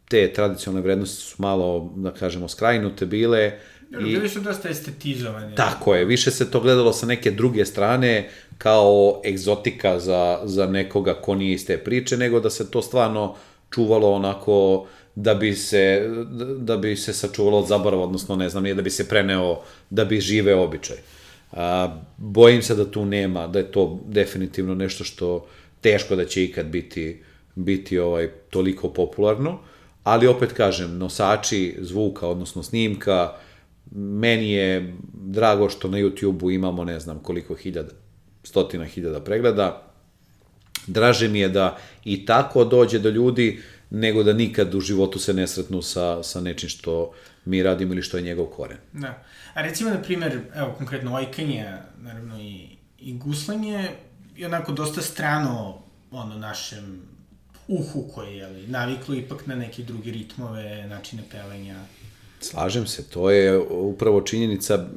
te 0.10 0.34
tradicionalne 0.34 0.84
vrednosti 0.84 1.24
su 1.24 1.36
malo, 1.38 1.94
da 1.96 2.12
kažemo, 2.12 2.48
skrajnute 2.48 3.06
bile, 3.06 3.52
I, 4.00 4.04
bili 4.04 4.30
su 4.30 4.40
dosta 4.40 4.70
estetizovani. 4.70 5.56
Tako 5.56 5.96
je, 5.96 6.06
više 6.06 6.32
se 6.32 6.52
to 6.52 6.60
gledalo 6.60 6.94
sa 6.94 7.06
neke 7.06 7.32
druge 7.32 7.66
strane 7.66 8.30
kao 8.58 9.22
egzotika 9.26 10.00
za, 10.00 10.40
za 10.44 10.66
nekoga 10.68 11.14
ko 11.14 11.36
nije 11.36 11.54
iz 11.54 11.66
te 11.66 11.78
priče, 11.78 12.18
nego 12.18 12.40
da 12.40 12.50
se 12.50 12.72
to 12.72 12.82
stvarno 12.82 13.36
čuvalo 13.70 14.12
onako 14.12 14.88
da 15.16 15.34
bi 15.34 15.56
se, 15.56 16.10
da 16.58 16.78
bi 16.78 16.96
se 16.96 17.14
sačuvalo 17.14 17.60
od 17.60 17.68
zaborava, 17.68 18.04
odnosno 18.04 18.36
ne 18.36 18.50
znam, 18.50 18.64
nije 18.64 18.76
da 18.76 18.82
bi 18.82 18.90
se 18.90 19.10
preneo, 19.10 19.62
da 19.90 20.06
bi 20.06 20.22
žive 20.22 20.56
običaj. 20.56 20.98
A, 21.52 21.98
bojim 22.18 22.62
se 22.62 22.76
da 22.76 22.92
tu 22.92 23.06
nema, 23.06 23.48
da 23.48 23.60
je 23.60 23.72
to 23.72 24.00
definitivno 24.08 24.76
nešto 24.76 25.04
što 25.04 25.48
teško 25.82 26.16
da 26.16 26.26
će 26.26 26.44
ikad 26.44 26.66
biti, 26.66 27.22
biti 27.56 28.00
ovaj 28.00 28.30
toliko 28.50 28.90
popularno, 28.90 29.60
ali 30.04 30.28
opet 30.28 30.54
kažem, 30.54 30.98
nosači 30.98 31.76
zvuka, 31.82 32.28
odnosno 32.28 32.64
snimka, 32.64 33.34
meni 33.92 34.52
je 34.52 34.96
drago 35.14 35.70
što 35.70 35.88
na 35.88 35.98
YouTube-u 35.98 36.52
imamo 36.52 36.84
ne 36.84 37.00
znam 37.00 37.20
koliko 37.20 37.56
hiljada, 37.56 37.92
stotina 38.44 38.86
hiljada 38.86 39.20
pregleda. 39.20 39.88
Draže 40.88 41.28
mi 41.28 41.40
je 41.40 41.50
da 41.50 41.78
i 42.06 42.26
tako 42.26 42.66
dođe 42.66 43.00
do 43.00 43.10
ljudi, 43.10 43.62
nego 43.90 44.24
da 44.24 44.34
nikad 44.34 44.76
u 44.76 44.80
životu 44.80 45.20
se 45.20 45.34
ne 45.34 45.48
sretnu 45.48 45.82
sa, 45.82 46.24
sa 46.24 46.42
nečim 46.42 46.70
što 46.70 47.14
mi 47.46 47.64
radimo 47.64 47.94
ili 47.94 48.02
što 48.02 48.18
je 48.18 48.24
njegov 48.24 48.46
koren. 48.46 48.78
Da. 48.94 49.24
A 49.54 49.62
recimo, 49.62 49.90
na 49.90 50.02
primer, 50.02 50.40
evo, 50.56 50.74
konkretno 50.78 51.16
ojkanje, 51.16 51.66
naravno 52.02 52.40
i, 52.40 52.68
i 53.00 53.14
guslanje, 53.14 53.90
je 54.36 54.48
onako 54.48 54.72
dosta 54.72 55.02
strano 55.02 55.82
ono, 56.12 56.38
našem 56.38 57.02
uhu 57.68 58.08
koje 58.16 58.38
je 58.38 58.68
naviklo 58.68 59.16
ipak 59.16 59.48
na 59.48 59.56
neke 59.56 59.84
druge 59.84 60.12
ritmove, 60.12 60.88
načine 60.88 61.24
pelenja. 61.32 61.80
Slažem 62.42 62.88
se, 62.88 63.10
to 63.10 63.30
je 63.30 63.58
upravo 63.70 64.22
činjenica, 64.22 64.88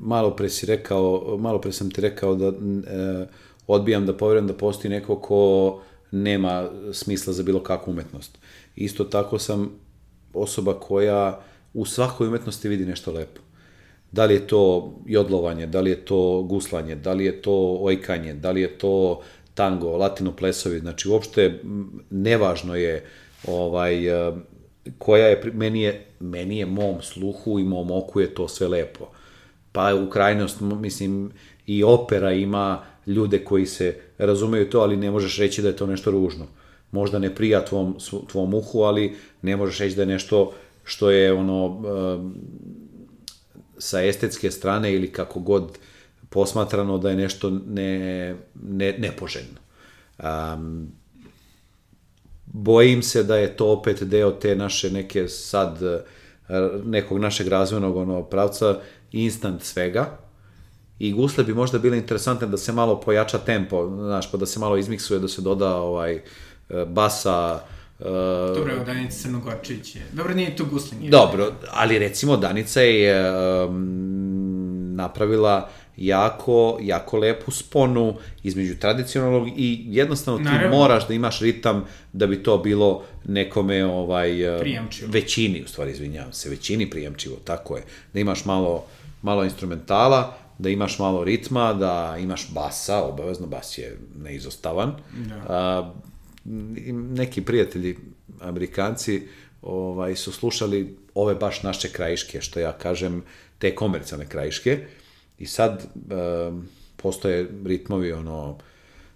malo 0.00 0.36
pre 0.36 0.48
si 0.48 0.66
rekao, 0.66 1.36
malo 1.40 1.60
pre 1.60 1.72
sam 1.72 1.90
ti 1.90 2.00
rekao 2.00 2.34
da 2.34 2.46
e, 2.46 2.52
odbijam 3.66 4.06
da 4.06 4.16
poverujem 4.16 4.46
da 4.46 4.54
postoji 4.54 4.90
neko 4.90 5.16
ko 5.16 5.82
nema 6.10 6.70
smisla 6.92 7.32
za 7.32 7.42
bilo 7.42 7.62
kakvu 7.62 7.90
umetnost. 7.90 8.38
Isto 8.76 9.04
tako 9.04 9.38
sam 9.38 9.70
osoba 10.34 10.74
koja 10.80 11.40
u 11.74 11.86
svakoj 11.86 12.28
umetnosti 12.28 12.68
vidi 12.68 12.86
nešto 12.86 13.12
lepo. 13.12 13.40
Da 14.12 14.24
li 14.24 14.34
je 14.34 14.46
to 14.46 14.92
jodlovanje, 15.06 15.66
da 15.66 15.80
li 15.80 15.90
je 15.90 16.04
to 16.04 16.42
guslanje, 16.42 16.96
da 16.96 17.12
li 17.12 17.24
je 17.24 17.42
to 17.42 17.78
ojkanje, 17.80 18.34
da 18.34 18.50
li 18.50 18.60
je 18.60 18.78
to 18.78 19.20
tango, 19.54 19.96
latino 19.96 20.32
plesovi, 20.32 20.78
znači 20.80 21.08
uopšte 21.08 21.60
nevažno 22.10 22.76
je 22.76 23.04
ovaj 23.46 23.94
koja 24.98 25.26
je, 25.26 25.42
meni 25.54 25.82
je, 25.82 26.06
meni 26.20 26.58
je 26.58 26.66
mom 26.66 27.02
sluhu 27.02 27.58
i 27.58 27.64
mom 27.64 27.90
oku 27.90 28.20
je 28.20 28.34
to 28.34 28.48
sve 28.48 28.68
lepo. 28.68 29.08
Pa 29.72 29.94
u 29.94 30.10
krajnost, 30.10 30.60
mislim, 30.60 31.32
i 31.66 31.84
opera 31.84 32.32
ima 32.32 32.82
ljude 33.06 33.44
koji 33.44 33.66
se 33.66 33.96
razumeju 34.18 34.70
to, 34.70 34.80
ali 34.80 34.96
ne 34.96 35.10
možeš 35.10 35.38
reći 35.38 35.62
da 35.62 35.68
je 35.68 35.76
to 35.76 35.86
nešto 35.86 36.10
ružno. 36.10 36.46
Možda 36.90 37.18
ne 37.18 37.34
prija 37.34 37.64
tvom, 37.64 37.96
tvom 38.32 38.54
uhu, 38.54 38.82
ali 38.82 39.16
ne 39.42 39.56
možeš 39.56 39.78
reći 39.78 39.96
da 39.96 40.02
je 40.02 40.06
nešto 40.06 40.52
što 40.84 41.10
je 41.10 41.32
ono 41.32 41.82
sa 43.78 44.02
estetske 44.02 44.50
strane 44.50 44.94
ili 44.94 45.12
kako 45.12 45.40
god 45.40 45.78
posmatrano 46.30 46.98
da 46.98 47.10
je 47.10 47.16
nešto 47.16 47.50
ne, 47.50 48.34
ne, 48.62 48.94
nepoželjno. 48.98 49.58
Um, 50.22 50.92
bojim 52.52 53.02
se 53.02 53.22
da 53.22 53.36
je 53.36 53.56
to 53.56 53.72
opet 53.72 54.02
deo 54.02 54.30
te 54.30 54.56
naše 54.56 54.90
neke 54.90 55.28
sad 55.28 55.82
eh, 55.82 56.00
nekog 56.84 57.18
našeg 57.18 57.48
razvojnog 57.48 57.96
ono, 57.96 58.22
pravca 58.22 58.80
instant 59.12 59.62
svega 59.62 60.18
i 60.98 61.12
gusle 61.12 61.44
bi 61.44 61.54
možda 61.54 61.78
bile 61.78 61.98
interesantne 61.98 62.46
da 62.46 62.56
se 62.56 62.72
malo 62.72 63.00
pojača 63.00 63.38
tempo, 63.38 63.88
znaš, 63.96 64.30
pa 64.30 64.36
da 64.38 64.46
se 64.46 64.60
malo 64.60 64.76
izmiksuje, 64.76 65.20
da 65.20 65.28
se 65.28 65.42
doda 65.42 65.76
ovaj 65.76 66.14
eh, 66.14 66.84
basa, 66.86 67.60
Uh, 68.00 68.06
Dobro, 68.56 68.72
evo 68.72 68.84
Danica 68.84 69.22
Crnogorčević 69.22 69.96
je... 69.96 70.02
Dobro, 70.12 70.34
nije 70.34 70.56
to 70.56 70.64
gusle, 70.64 70.98
nije. 70.98 71.10
Dobro, 71.10 71.52
ali 71.70 71.98
recimo 71.98 72.36
Danica 72.36 72.80
je 72.80 73.32
um, 73.64 74.94
napravila 74.94 75.68
jako, 75.98 76.78
jako 76.82 77.16
lepu 77.16 77.50
sponu 77.50 78.14
između 78.42 78.76
tradicionalnog 78.78 79.48
i 79.56 79.84
jednostavno 79.86 80.38
ti 80.38 80.44
Naravno. 80.44 80.76
moraš 80.76 81.08
da 81.08 81.14
imaš 81.14 81.40
ritam 81.40 81.84
da 82.12 82.26
bi 82.26 82.42
to 82.42 82.58
bilo 82.58 83.04
nekome 83.24 83.84
ovaj 83.84 84.54
uh, 84.54 84.60
Prijemčivo. 84.60 85.10
većini, 85.12 85.62
u 85.62 85.68
stvari 85.68 85.90
izvinjavam 85.90 86.32
se, 86.32 86.50
većini 86.50 86.90
prijemčivo, 86.90 87.36
tako 87.44 87.76
je. 87.76 87.82
Da 88.12 88.20
imaš 88.20 88.44
malo, 88.44 88.84
malo 89.22 89.44
instrumentala, 89.44 90.36
da 90.58 90.68
imaš 90.68 90.98
malo 90.98 91.24
ritma, 91.24 91.72
da 91.72 92.16
imaš 92.20 92.50
basa, 92.50 93.02
obavezno 93.02 93.46
bas 93.46 93.78
je 93.78 93.98
neizostavan. 94.22 94.94
Da. 95.28 95.34
A, 95.48 95.92
neki 97.14 97.40
prijatelji 97.40 97.96
Amerikanci 98.40 99.22
ovaj, 99.62 100.16
su 100.16 100.32
slušali 100.32 100.96
ove 101.14 101.34
baš 101.34 101.62
naše 101.62 101.88
krajiške, 101.88 102.40
što 102.40 102.60
ja 102.60 102.72
kažem, 102.72 103.22
te 103.58 103.74
komercijalne 103.74 104.26
krajiške. 104.26 104.86
I 105.38 105.46
sad 105.46 105.86
um, 105.94 106.68
postoje 106.96 107.50
ritmovi, 107.64 108.12
ono, 108.12 108.58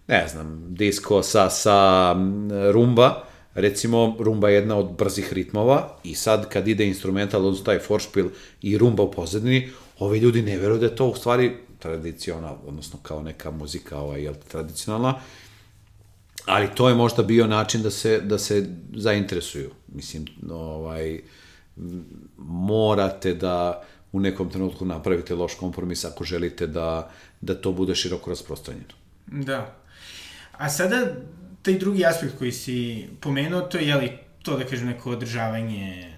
ne 0.08 0.28
znam, 0.28 0.74
disco 0.74 1.22
sa, 1.22 1.50
sa 1.50 2.12
rumba, 2.72 3.24
recimo 3.54 4.16
rumba 4.18 4.48
je 4.48 4.54
jedna 4.54 4.76
od 4.76 4.96
brzih 4.98 5.32
ritmova 5.32 5.98
i 6.04 6.14
sad 6.14 6.48
kad 6.48 6.68
ide 6.68 6.86
instrumental, 6.86 7.46
odnosno 7.46 7.64
taj 7.64 7.78
foršpil 7.78 8.28
i 8.62 8.78
rumba 8.78 9.02
u 9.02 9.10
pozadini, 9.10 9.70
ovi 9.98 10.18
ljudi 10.18 10.42
ne 10.42 10.58
veruju 10.58 10.78
da 10.78 10.86
je 10.86 10.96
to 10.96 11.06
u 11.06 11.14
stvari 11.14 11.56
tradicional, 11.78 12.58
odnosno 12.66 12.98
kao 13.02 13.22
neka 13.22 13.50
muzika 13.50 13.98
ovaj, 13.98 14.22
jel, 14.22 14.34
tradicionalna, 14.48 15.14
ali 16.46 16.68
to 16.74 16.88
je 16.88 16.94
možda 16.94 17.22
bio 17.22 17.46
način 17.46 17.82
da 17.82 17.90
se, 17.90 18.20
da 18.20 18.38
se 18.38 18.66
zainteresuju. 18.96 19.70
Mislim, 19.88 20.26
ovaj, 20.50 21.20
morate 22.36 23.34
da 23.34 23.82
u 24.12 24.20
nekom 24.20 24.50
trenutku 24.50 24.84
napravite 24.84 25.34
loš 25.34 25.54
kompromis 25.54 26.04
ako 26.04 26.24
želite 26.24 26.66
da, 26.66 27.10
da 27.40 27.54
to 27.54 27.72
bude 27.72 27.94
široko 27.94 28.30
rasprostranjeno. 28.30 28.94
Da. 29.26 29.74
A 30.52 30.68
sada, 30.68 31.06
taj 31.62 31.78
drugi 31.78 32.06
aspekt 32.06 32.38
koji 32.38 32.52
si 32.52 33.08
pomenuo, 33.20 33.60
to 33.60 33.78
je, 33.78 33.88
jeli, 33.88 34.12
to 34.42 34.56
da 34.56 34.64
kažem, 34.64 34.86
neko 34.86 35.10
održavanje 35.10 36.12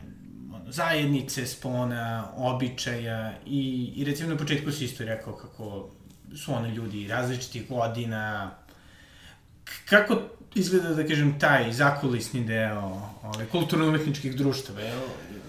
ono, 0.54 0.72
zajednice, 0.72 1.46
spona, 1.46 2.28
običaja 2.36 3.32
i, 3.46 3.92
i 3.96 4.04
recimo 4.04 4.30
na 4.30 4.36
početku 4.36 4.72
si 4.72 4.84
isto 4.84 5.04
rekao 5.04 5.36
kako 5.36 5.88
su 6.36 6.52
oni 6.52 6.74
ljudi 6.74 7.08
različitih 7.08 7.68
godina, 7.68 8.50
kako 9.88 10.20
izgleda, 10.54 10.94
da 10.94 11.06
kažem, 11.06 11.38
taj 11.38 11.72
zakulisni 11.72 12.44
deo 12.44 13.10
ove, 13.22 13.46
kulturno-umetničkih 13.52 14.36
društava? 14.36 14.80
Jel? 14.80 15.00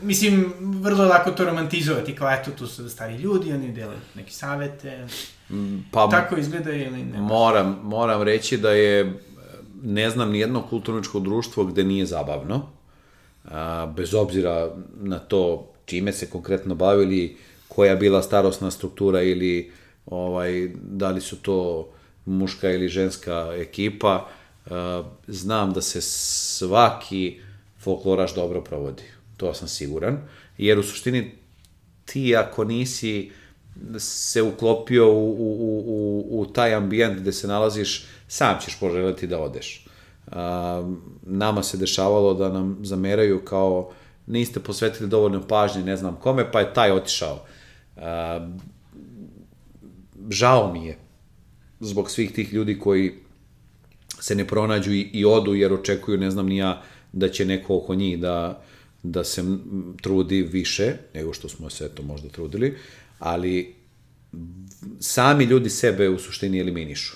Mislim, 0.02 0.54
vrlo 0.60 1.06
lako 1.06 1.32
to 1.32 1.46
romantizovati, 1.46 2.16
kao 2.16 2.32
eto, 2.32 2.52
tu 2.52 2.68
su 2.68 2.90
stari 2.90 3.16
ljudi, 3.16 3.54
oni 3.54 3.72
dele 3.72 3.96
neke 4.16 4.32
savete. 4.32 5.08
Pa, 5.92 6.10
Tako 6.10 6.38
izgleda 6.38 6.74
ili 6.74 7.04
ne? 7.04 7.20
Moram, 7.20 7.80
moram 7.84 8.22
reći 8.22 8.58
da 8.58 8.72
je, 8.72 9.14
ne 9.84 10.10
znam, 10.10 10.32
ni 10.32 10.40
jedno 10.40 10.62
kulturničko 10.62 11.20
društvo 11.20 11.66
gde 11.66 11.84
nije 11.84 12.06
zabavno, 12.06 12.70
a, 13.46 13.94
bez 13.96 14.14
obzira 14.14 14.70
na 15.02 15.20
to 15.20 15.72
čime 15.86 16.14
se 16.14 16.30
konkretno 16.30 16.76
bavili, 16.76 17.38
koja 17.68 17.92
je 17.92 17.98
bila 17.98 18.22
starosna 18.22 18.72
struktura 18.72 19.22
ili 19.22 19.72
ovaj, 20.06 20.72
da 20.82 21.10
li 21.10 21.22
su 21.22 21.42
to 21.42 21.90
muška 22.26 22.72
ili 22.72 22.88
ženska 22.88 23.52
ekipa, 23.56 24.28
a, 24.66 25.04
znam 25.28 25.74
da 25.74 25.82
se 25.82 26.02
svaki 26.02 27.40
folkloraš 27.80 28.36
dobro 28.36 28.62
provodi. 28.62 29.04
To 29.38 29.54
sam 29.54 29.68
siguran. 29.68 30.18
Jer 30.58 30.80
u 30.80 30.84
suštini 30.84 31.32
ti 32.06 32.36
ako 32.36 32.64
nisi 32.64 33.32
se 34.00 34.42
uklopio 34.42 35.14
u, 35.14 35.32
u, 35.32 35.84
u, 35.88 36.42
u 36.42 36.46
taj 36.46 36.74
ambijent 36.74 37.20
gde 37.20 37.32
se 37.32 37.48
nalaziš, 37.48 38.06
sam 38.28 38.58
ćeš 38.66 38.80
poželiti 38.80 39.28
da 39.28 39.40
odeš. 39.40 39.86
Nama 41.22 41.64
se 41.64 41.78
dešavalo 41.78 42.34
da 42.34 42.50
nam 42.50 42.78
zameraju 42.82 43.46
kao 43.46 43.92
niste 44.28 44.60
posvetili 44.60 45.10
dovoljno 45.10 45.48
pažnje 45.48 45.84
ne 45.84 45.98
znam 45.98 46.16
kome, 46.16 46.52
pa 46.52 46.60
je 46.60 46.74
taj 46.74 46.92
otišao. 46.92 47.46
Žao 50.30 50.74
mi 50.74 50.86
je 50.86 50.98
zbog 51.80 52.12
svih 52.12 52.32
tih 52.32 52.54
ljudi 52.54 52.80
koji 52.80 53.14
se 54.20 54.36
ne 54.36 54.48
pronađu 54.48 54.92
i, 54.92 55.02
i 55.02 55.26
odu 55.26 55.54
jer 55.54 55.74
očekuju, 55.74 56.18
ne 56.18 56.32
znam 56.32 56.46
ni 56.46 56.58
ja, 56.58 56.82
da 57.12 57.30
će 57.30 57.46
neko 57.46 57.78
oko 57.78 57.96
njih 57.96 58.20
da, 58.20 58.62
da 59.12 59.24
se 59.24 59.44
trudi 60.02 60.42
više 60.42 60.94
nego 61.14 61.34
što 61.34 61.50
smo 61.50 61.70
se 61.70 61.90
to 61.90 62.04
možda 62.04 62.30
trudili, 62.30 62.78
ali 63.20 63.76
sami 65.00 65.44
ljudi 65.44 65.70
sebe 65.70 66.10
u 66.10 66.20
suštini 66.20 66.60
eliminišu. 66.60 67.16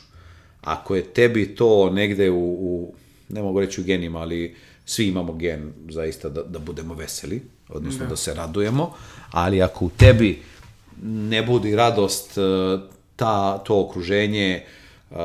Ako 0.62 0.96
je 0.96 1.04
tebi 1.04 1.56
to 1.56 1.90
negde 1.90 2.30
u, 2.30 2.38
u 2.40 2.94
ne 3.30 3.42
mogu 3.42 3.60
reći 3.60 3.82
u 3.82 3.84
genima, 3.84 4.20
ali 4.20 4.56
svi 4.86 5.08
imamo 5.08 5.34
gen 5.34 5.74
zaista 5.90 6.30
da, 6.30 6.44
da 6.44 6.60
budemo 6.60 6.94
veseli, 6.94 7.42
odnosno 7.70 8.06
da. 8.06 8.10
da 8.10 8.16
se 8.16 8.34
radujemo, 8.34 8.94
ali 9.32 9.62
ako 9.62 9.86
u 9.86 9.90
tebi 9.90 10.42
ne 11.04 11.44
budi 11.44 11.76
radost 11.76 12.38
e, 12.38 12.42
ta, 13.16 13.58
to 13.58 13.82
okruženje, 13.82 14.66
e, 15.12 15.16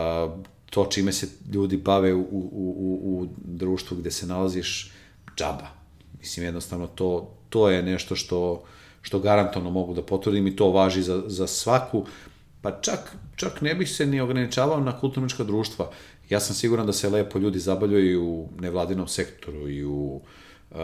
to 0.71 0.87
čime 0.87 1.13
se 1.13 1.29
ljudi 1.53 1.77
bave 1.77 2.15
u, 2.15 2.21
u, 2.21 2.51
u, 2.53 3.23
u 3.23 3.29
društvu 3.45 3.97
gde 3.97 4.11
se 4.11 4.27
nalaziš, 4.27 4.93
džaba. 5.37 5.84
Mislim, 6.25 6.47
jednostavno, 6.47 6.87
to, 6.87 7.35
to 7.49 7.71
je 7.71 7.83
nešto 7.83 8.17
što, 8.17 8.65
što 9.03 9.19
garantovno 9.19 9.71
mogu 9.71 9.95
da 9.95 10.03
potvrdim 10.03 10.47
i 10.47 10.57
to 10.57 10.71
važi 10.73 11.03
za, 11.03 11.23
za 11.27 11.47
svaku, 11.47 12.07
pa 12.63 12.71
čak, 12.81 13.17
čak 13.37 13.61
ne 13.61 13.75
bih 13.75 13.91
se 13.91 14.07
ni 14.07 14.21
ograničavao 14.21 14.81
na 14.81 14.95
kulturnička 15.01 15.45
društva. 15.45 15.91
Ja 16.31 16.41
sam 16.41 16.57
siguran 16.57 16.87
da 16.87 16.93
se 16.93 17.11
lepo 17.11 17.39
ljudi 17.39 17.59
zabavljaju 17.59 18.11
i 18.11 18.17
u 18.17 18.49
nevladinom 18.61 19.09
sektoru 19.09 19.69
i 19.69 19.85
u 19.85 20.21
uh, 20.71 20.79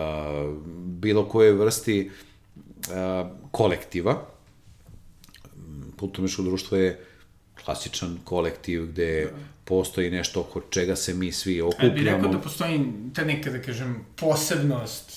bilo 1.00 1.24
koje 1.24 1.52
vrsti 1.52 2.10
uh, 2.10 3.26
kolektiva. 3.50 4.26
Kulturničko 5.98 6.42
društvo 6.42 6.76
je 6.76 7.04
klasičan 7.64 8.18
kolektiv 8.24 8.86
gde 8.86 9.24
da. 9.24 9.38
postoji 9.64 10.10
nešto 10.10 10.40
oko 10.40 10.60
čega 10.60 10.96
se 10.96 11.14
mi 11.14 11.32
svi 11.32 11.60
okupljamo. 11.60 11.92
Ali 11.92 12.00
bih 12.00 12.12
rekao 12.12 12.32
da 12.32 12.38
postoji 12.38 12.80
ta 13.14 13.24
neka, 13.24 13.50
da 13.50 13.62
kažem, 13.62 14.04
posebnost 14.16 15.09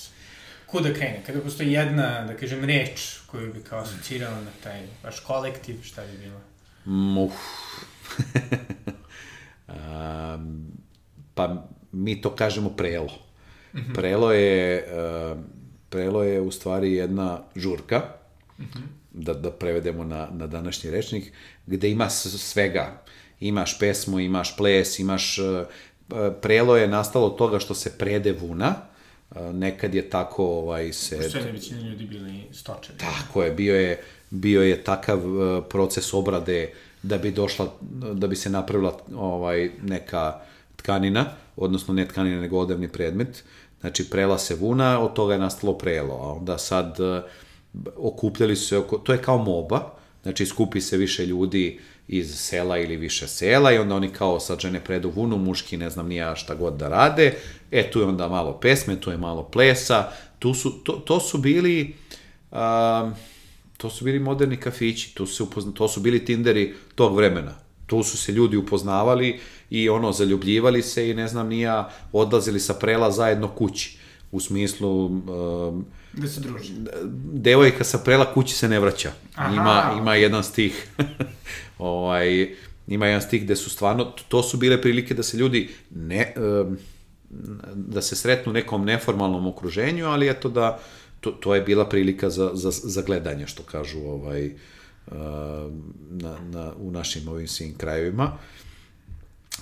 kuda 0.66 0.92
krene, 0.92 1.22
kada 1.26 1.40
postoji 1.40 1.72
jedna, 1.72 2.24
da 2.24 2.36
kažem, 2.36 2.64
reč 2.64 3.18
koju 3.26 3.52
bi 3.52 3.62
kao 3.62 3.78
asocirala 3.78 4.40
na 4.40 4.50
taj 4.62 4.82
vaš 5.04 5.20
kolektiv, 5.20 5.82
šta 5.82 6.02
bi 6.06 6.18
bilo? 6.18 6.40
Uf. 7.24 7.32
um, 9.68 10.72
pa 11.34 11.66
mi 11.92 12.20
to 12.20 12.36
kažemo 12.36 12.70
prelo. 12.70 13.18
Mm 13.74 13.78
-hmm. 13.78 13.94
Prelo 13.94 14.32
je 14.32 14.86
uh, 15.32 15.38
prelo 15.94 16.22
je 16.22 16.40
u 16.40 16.50
stvari 16.50 16.92
jedna 16.92 17.40
žurka, 17.56 18.02
mm 18.58 18.62
-hmm. 18.62 18.82
da, 19.12 19.34
da 19.34 19.50
prevedemo 19.50 20.04
na, 20.04 20.28
na 20.32 20.46
današnji 20.46 20.90
rečnik, 20.90 21.32
gde 21.66 21.90
ima 21.90 22.10
svega. 22.10 23.02
Imaš 23.40 23.78
pesmu, 23.78 24.20
imaš 24.20 24.56
ples, 24.56 24.98
imaš... 24.98 25.38
Uh, 25.38 25.66
prelo 26.42 26.76
je 26.76 26.88
nastalo 26.88 27.26
od 27.26 27.36
toga 27.36 27.58
što 27.58 27.74
se 27.74 27.98
prede 27.98 28.32
vuna, 28.32 28.74
nekad 29.52 29.94
je 29.94 30.10
tako 30.10 30.44
ovaj 30.46 30.92
se 30.92 31.16
Pošto 31.16 31.38
je 31.38 31.52
većina 31.52 31.80
ljudi 31.80 32.04
bili 32.06 32.42
stočari. 32.52 32.98
Tako 32.98 33.42
je, 33.42 33.50
bio 33.50 33.74
je 33.74 34.02
bio 34.34 34.62
je 34.62 34.84
takav 34.84 35.20
proces 35.70 36.14
obrade 36.14 36.72
da 37.02 37.18
bi 37.18 37.30
došla 37.30 37.72
da 38.12 38.26
bi 38.26 38.36
se 38.36 38.50
napravila 38.50 38.98
ovaj 39.16 39.70
neka 39.82 40.40
tkanina, 40.76 41.26
odnosno 41.56 41.94
ne 41.94 42.08
tkanina 42.08 42.40
nego 42.40 42.58
odevni 42.58 42.88
predmet. 42.88 43.44
Znači 43.80 44.10
prela 44.10 44.38
se 44.38 44.54
vuna, 44.54 45.00
od 45.00 45.12
toga 45.12 45.32
je 45.32 45.38
nastalo 45.38 45.78
prelo, 45.78 46.14
a 46.14 46.32
onda 46.32 46.58
sad 46.58 46.96
okupljali 47.96 48.56
su 48.56 48.66
se 48.66 48.78
oko, 48.78 48.98
to 48.98 49.12
je 49.12 49.22
kao 49.22 49.38
moba, 49.38 49.94
znači 50.24 50.46
skupi 50.46 50.80
se 50.80 50.96
više 50.96 51.26
ljudi 51.26 51.80
iz 52.08 52.34
sela 52.34 52.78
ili 52.78 52.96
više 52.96 53.28
sela 53.28 53.72
i 53.72 53.78
onda 53.78 53.94
oni 53.94 54.08
kao 54.08 54.40
sad 54.40 54.60
žene 54.60 54.84
predu 54.84 55.10
vunu, 55.10 55.38
muški 55.38 55.76
ne 55.76 55.90
znam 55.90 56.08
nija 56.08 56.36
šta 56.36 56.54
god 56.54 56.76
da 56.76 56.88
rade, 56.88 57.34
e 57.70 57.90
tu 57.90 58.00
je 58.00 58.06
onda 58.06 58.28
malo 58.28 58.52
pesme, 58.60 59.00
tu 59.00 59.10
je 59.10 59.16
malo 59.16 59.42
plesa, 59.42 60.12
tu 60.38 60.54
su, 60.54 60.70
to, 60.70 60.92
to 60.92 61.20
su 61.20 61.38
bili, 61.38 61.94
uh, 62.50 62.58
to 63.76 63.90
su 63.90 64.04
bili 64.04 64.18
moderni 64.18 64.56
kafići, 64.56 65.14
tu 65.14 65.26
se 65.26 65.42
upozna, 65.42 65.72
to 65.72 65.88
su 65.88 66.00
bili 66.00 66.24
tinderi 66.24 66.74
tog 66.94 67.16
vremena. 67.16 67.54
Tu 67.86 68.02
su 68.02 68.16
se 68.16 68.32
ljudi 68.32 68.56
upoznavali 68.56 69.40
i 69.70 69.88
ono, 69.88 70.12
zaljubljivali 70.12 70.82
se 70.82 71.10
i 71.10 71.14
ne 71.14 71.28
znam, 71.28 71.48
nija, 71.48 71.90
odlazili 72.12 72.60
sa 72.60 72.74
prela 72.74 73.10
zajedno 73.10 73.48
kući. 73.48 73.98
U 74.34 74.40
smislu, 74.40 75.06
um, 75.06 75.84
Da 76.12 76.28
se 76.28 76.40
druži. 76.40 76.72
devojka 77.32 77.84
sa 77.84 77.98
prela 77.98 78.32
kući 78.34 78.54
se 78.54 78.68
ne 78.68 78.80
vraća. 78.80 79.12
Aha. 79.34 79.54
Ima, 79.54 79.94
ima 79.98 80.14
jedan 80.14 80.44
stih, 80.44 80.88
ovaj, 81.78 82.54
ima 82.86 83.06
jedan 83.06 83.22
stih 83.22 83.44
gde 83.44 83.56
su 83.56 83.70
stvarno, 83.70 84.04
to 84.28 84.42
su 84.42 84.56
bile 84.56 84.80
prilike 84.82 85.14
da 85.14 85.22
se 85.22 85.36
ljudi 85.36 85.68
ne, 85.90 86.32
em, 86.36 86.78
da 87.74 88.02
se 88.02 88.16
sretnu 88.16 88.50
u 88.50 88.52
nekom 88.52 88.84
neformalnom 88.84 89.46
okruženju, 89.46 90.06
ali 90.06 90.28
eto 90.30 90.48
da, 90.48 90.78
to, 91.20 91.30
to 91.30 91.54
je 91.54 91.60
bila 91.60 91.88
prilika 91.88 92.30
za, 92.30 92.50
za, 92.54 92.70
za 92.70 93.02
gledanje, 93.02 93.46
što 93.46 93.62
kažu 93.62 94.00
ovaj, 94.00 94.44
em, 94.46 94.54
na, 96.10 96.38
na, 96.50 96.72
u 96.78 96.90
našim 96.90 97.28
ovim 97.28 97.48
svim 97.48 97.74
krajevima. 97.76 98.32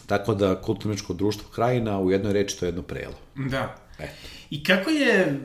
Tako 0.06 0.34
da, 0.34 0.60
kulturničko 0.60 1.12
društvo 1.12 1.48
krajina, 1.54 2.00
u 2.00 2.10
jednoj 2.10 2.32
reči, 2.32 2.58
to 2.58 2.64
je 2.64 2.68
jedno 2.68 2.82
prelo. 2.82 3.14
Da. 3.34 3.76
Eto. 3.98 4.12
I 4.52 4.64
kako 4.64 4.90
je 4.90 5.40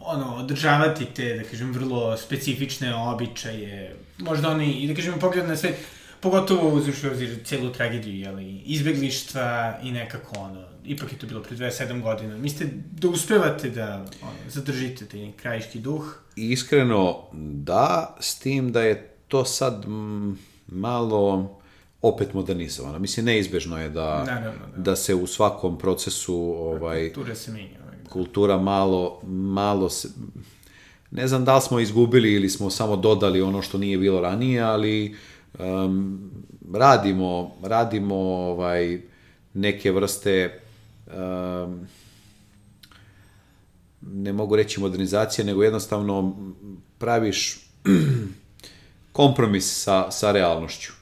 ono, 0.00 0.36
održavati 0.36 1.04
te, 1.04 1.36
da 1.36 1.42
kažem, 1.42 1.72
vrlo 1.72 2.16
specifične 2.16 2.94
običaje, 2.94 3.96
možda 4.18 4.50
oni, 4.50 4.72
i 4.72 4.88
da 4.88 4.94
kažem, 4.94 5.14
pogled 5.20 5.48
na 5.48 5.56
sve, 5.56 5.72
pogotovo 6.20 6.74
uzviš 6.74 7.04
u 7.04 7.06
obzir 7.06 7.38
celu 7.44 7.72
tragediju, 7.72 8.14
jeli, 8.14 8.62
izbeglištva 8.64 9.78
i 9.82 9.92
nekako 9.92 10.38
ono, 10.38 10.64
ipak 10.84 11.12
je 11.12 11.18
to 11.18 11.26
bilo 11.26 11.42
pre 11.42 11.56
27 11.56 12.02
godina. 12.02 12.36
Mislite 12.36 12.72
da 12.90 13.08
uspevate 13.08 13.70
da 13.70 13.94
ono, 14.22 14.50
zadržite 14.50 15.06
taj 15.06 15.32
krajiški 15.36 15.78
duh? 15.78 16.18
Iskreno, 16.36 17.28
da, 17.64 18.16
s 18.20 18.38
tim 18.38 18.72
da 18.72 18.82
je 18.82 19.16
to 19.28 19.44
sad 19.44 19.84
malo 20.66 21.58
opet 22.02 22.34
modernizovano. 22.34 22.98
Mislim, 22.98 23.26
neizbežno 23.26 23.78
je 23.78 23.88
da, 23.88 24.24
Naravno, 24.24 24.66
da. 24.76 24.82
da 24.82 24.96
se 24.96 25.14
u 25.14 25.26
svakom 25.26 25.78
procesu 25.78 26.34
ovaj, 26.58 27.12
Ture 27.12 27.34
se 27.34 27.52
menja. 27.52 27.81
Kultura 28.12 28.58
malo, 28.58 29.20
malo 29.26 29.90
se, 29.90 30.08
ne 31.10 31.28
znam 31.28 31.44
da 31.44 31.54
li 31.54 31.60
smo 31.60 31.80
izgubili 31.80 32.32
ili 32.32 32.50
smo 32.50 32.70
samo 32.70 32.96
dodali 32.96 33.42
ono 33.42 33.62
što 33.62 33.78
nije 33.78 33.98
bilo 33.98 34.20
ranije, 34.20 34.60
ali 34.60 35.16
um, 35.58 36.30
radimo, 36.74 37.54
radimo 37.62 38.14
ovaj, 38.16 39.00
neke 39.54 39.92
vrste 39.92 40.60
um, 41.06 41.86
ne 44.02 44.32
mogu 44.32 44.56
reći 44.56 44.80
modernizacije, 44.80 45.44
nego 45.44 45.62
jednostavno 45.62 46.36
praviš 46.98 47.60
kompromis 49.12 49.82
sa, 49.82 50.10
sa 50.10 50.32
realnošću. 50.32 50.92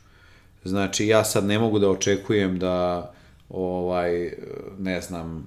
Znači, 0.65 1.07
ja 1.07 1.25
sad 1.25 1.45
ne 1.45 1.59
mogu 1.59 1.79
da 1.79 1.91
očekujem 1.91 2.59
da, 2.59 3.13
ovaj, 3.49 4.33
ne 4.79 5.01
znam, 5.01 5.47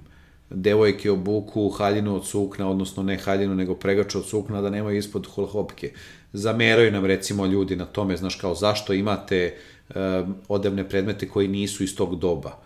devojke 0.50 1.10
obuku 1.10 1.68
haljinu 1.68 2.16
od 2.16 2.26
sukna, 2.26 2.70
odnosno 2.70 3.02
ne 3.02 3.18
haljinu, 3.18 3.54
nego 3.54 3.74
pregaču 3.74 4.18
od 4.18 4.26
sukna, 4.26 4.60
da 4.60 4.70
nemaju 4.70 4.98
ispod 4.98 5.26
hopke. 5.52 5.92
Zameraju 6.32 6.92
nam, 6.92 7.06
recimo, 7.06 7.46
ljudi 7.46 7.76
na 7.76 7.84
tome, 7.84 8.16
znaš, 8.16 8.34
kao 8.34 8.54
zašto 8.54 8.92
imate 8.92 9.54
um, 9.94 10.34
odevne 10.48 10.88
predmete 10.88 11.28
koji 11.28 11.48
nisu 11.48 11.84
iz 11.84 11.96
tog 11.96 12.18
doba. 12.18 12.58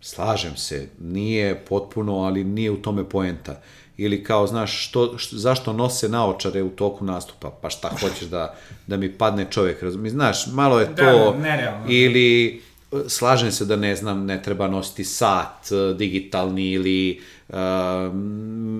Slažem 0.00 0.56
se, 0.56 0.88
nije 1.00 1.64
potpuno, 1.68 2.18
ali 2.18 2.44
nije 2.44 2.70
u 2.70 2.82
tome 2.82 3.08
poenta. 3.08 3.60
Ili 3.96 4.24
kao, 4.24 4.46
znaš, 4.46 4.88
što, 4.88 5.18
što, 5.18 5.36
zašto 5.36 5.72
nose 5.72 6.08
naočare 6.08 6.62
u 6.62 6.68
toku 6.68 7.04
nastupa? 7.04 7.50
Pa 7.62 7.70
šta 7.70 7.88
hoćeš 8.00 8.28
da, 8.28 8.54
da 8.86 8.96
mi 8.96 9.12
padne 9.12 9.46
čovjek, 9.50 9.82
razumiješ? 9.82 10.12
Znaš, 10.12 10.46
malo 10.46 10.80
je 10.80 10.86
Da, 10.86 11.12
to... 11.12 11.32
da, 11.32 11.38
nerealno. 11.38 11.86
Ili, 11.88 12.62
slažem 13.08 13.52
se 13.52 13.64
da 13.64 13.76
ne 13.76 13.96
znam, 13.96 14.26
ne 14.26 14.42
treba 14.42 14.68
nositi 14.68 15.04
sat 15.04 15.72
e, 15.72 15.94
digitalni 15.94 16.70
ili 16.72 17.20
uh, 17.48 17.56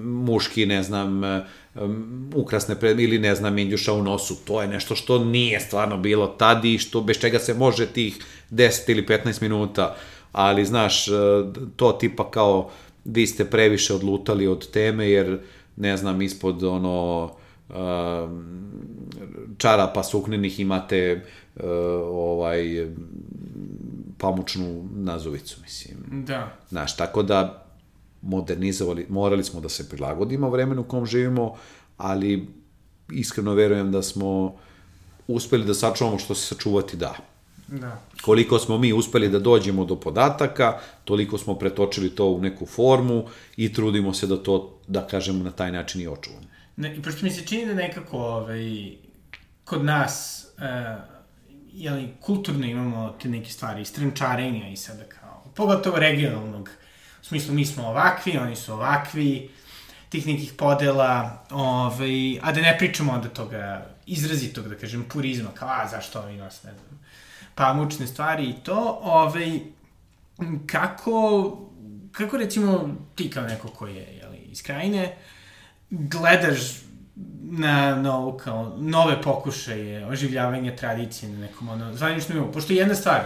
muški, 0.05 0.67
ne 0.67 0.83
znam, 0.83 1.23
um, 1.75 2.31
ukrasne 2.35 2.75
predme 2.75 3.03
ili 3.03 3.19
ne 3.19 3.35
znam, 3.35 3.59
indjuša 3.59 3.93
u 3.93 4.03
nosu. 4.03 4.37
To 4.45 4.63
je 4.63 4.69
nešto 4.69 4.97
što 4.97 5.25
nije 5.25 5.61
stvarno 5.61 5.97
bilo 5.97 6.27
tad 6.27 6.65
i 6.65 6.79
što, 6.79 7.01
bez 7.01 7.19
čega 7.19 7.39
se 7.39 7.55
može 7.55 7.87
tih 7.87 8.19
10 8.51 8.91
ili 8.91 9.07
15 9.07 9.43
minuta. 9.43 9.97
Ali, 10.33 10.65
znaš, 10.65 11.07
to 11.77 11.93
tipa 11.93 12.31
kao 12.31 12.71
vi 13.05 13.27
ste 13.27 13.45
previše 13.45 13.95
odlutali 13.95 14.47
od 14.47 14.71
teme 14.71 15.11
jer, 15.11 15.39
ne 15.77 15.97
znam, 15.97 16.23
ispod 16.23 16.65
ono 16.65 17.25
uh, 17.69 17.75
čarapa 19.59 20.03
suknenih 20.03 20.61
imate 20.61 21.25
ovaj 22.13 22.89
pamučnu 24.19 24.89
nazovicu, 24.95 25.61
mislim. 25.63 26.25
Da. 26.27 26.57
Znaš, 26.69 26.97
tako 26.97 27.23
da 27.23 27.67
modernizovali, 28.23 29.07
morali 29.09 29.45
smo 29.45 29.61
da 29.61 29.69
se 29.69 29.89
prilagodimo 29.89 30.51
vremenu 30.51 30.81
u 30.81 30.85
kom 30.85 31.07
živimo, 31.07 31.55
ali 31.97 32.49
iskreno 33.13 33.55
verujem 33.55 33.93
da 33.93 34.03
smo 34.03 34.55
uspeli 35.29 35.65
da 35.65 35.75
sačuvamo 35.75 36.19
što 36.19 36.35
se 36.35 36.47
sačuvati 36.47 36.97
da. 36.97 37.15
Da. 37.69 38.01
Koliko 38.23 38.59
smo 38.59 38.79
mi 38.79 38.93
uspeli 38.93 39.29
da 39.29 39.39
dođemo 39.39 39.85
do 39.85 39.97
podataka, 39.97 40.79
toliko 41.05 41.39
smo 41.39 41.55
pretočili 41.55 42.11
to 42.11 42.27
u 42.27 42.41
neku 42.41 42.67
formu 42.67 43.25
i 43.57 43.73
trudimo 43.73 44.15
se 44.15 44.27
da 44.27 44.37
to, 44.37 44.79
da 44.87 45.07
kažemo, 45.07 45.45
na 45.45 45.51
taj 45.51 45.73
način 45.73 46.01
i 46.01 46.09
očuvamo. 46.09 46.47
Ne, 46.77 47.03
pošto 47.03 47.25
mi 47.25 47.31
se 47.31 47.47
čini 47.47 47.67
da 47.67 47.75
nekako 47.75 48.19
ovaj, 48.19 48.93
kod 49.65 49.85
nas 49.85 50.47
uh, 50.57 51.14
jeli, 51.75 52.15
kulturno 52.21 52.67
imamo 52.67 53.15
te 53.23 53.29
neke 53.29 53.51
stvari, 53.51 53.85
strančarenja 53.85 54.69
i 54.69 54.77
sada 54.77 55.05
kao, 55.05 55.45
pogotovo 55.55 55.99
regionalnog, 55.99 56.71
u 57.23 57.25
smislu 57.25 57.55
mi 57.55 57.67
smo 57.67 57.87
ovakvi, 57.87 58.39
oni 58.39 58.57
su 58.57 58.73
ovakvi, 58.73 59.51
tih 60.09 60.27
nekih 60.27 60.53
podela, 60.53 61.45
ovaj, 61.51 62.39
a 62.43 62.53
da 62.53 62.61
ne 62.61 62.77
pričamo 62.79 63.13
onda 63.13 63.29
toga 63.29 63.87
izrazitog, 64.07 64.69
da 64.69 64.75
kažem, 64.75 65.05
purizma, 65.13 65.51
kao, 65.55 65.69
a 65.69 65.89
zašto 65.89 66.21
ovi 66.21 66.37
nas, 66.37 66.63
ne 66.63 66.71
znam, 66.73 67.01
pamučne 67.55 68.07
stvari 68.07 68.45
i 68.45 68.63
to, 68.63 68.99
ovaj, 69.03 69.61
kako, 70.67 71.59
kako 72.13 72.37
recimo 72.37 72.97
ti 73.15 73.31
kao 73.31 73.43
neko 73.43 73.69
ko 73.69 73.87
je 73.87 74.19
jeli, 74.23 74.37
iz 74.37 74.63
krajine, 74.63 75.17
gledaš 75.91 76.61
na, 77.43 78.17
ovo 78.17 78.37
kao 78.37 78.77
nove 78.79 79.23
pokušaje 79.23 80.07
oživljavanja 80.07 80.77
tradicije 80.77 81.33
na 81.33 81.39
nekom 81.39 81.69
ono 81.69 81.95
zvaničnom 81.95 82.39
nivou. 82.39 82.53
Pošto 82.53 82.73
jedna 82.73 82.95
stvar 82.95 83.21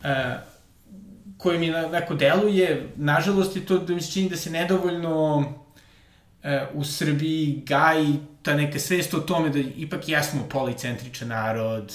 uh, 0.00 0.06
koja 1.38 1.58
mi 1.58 1.70
na, 1.70 1.88
neko 1.88 2.14
deluje, 2.14 2.88
nažalost 2.96 3.56
je 3.56 3.66
to 3.66 3.78
da 3.78 3.94
mi 3.94 4.00
se 4.00 4.12
čini 4.12 4.30
da 4.30 4.36
se 4.36 4.50
nedovoljno 4.50 5.36
uh, 5.36 5.44
u 6.74 6.84
Srbiji 6.84 7.62
gaji 7.66 8.18
ta 8.42 8.54
neka 8.54 8.78
svest 8.78 9.14
o 9.14 9.20
tome 9.20 9.48
da 9.48 9.58
ipak 9.58 10.08
jesmo 10.08 10.48
policentričan 10.48 11.28
narod, 11.28 11.94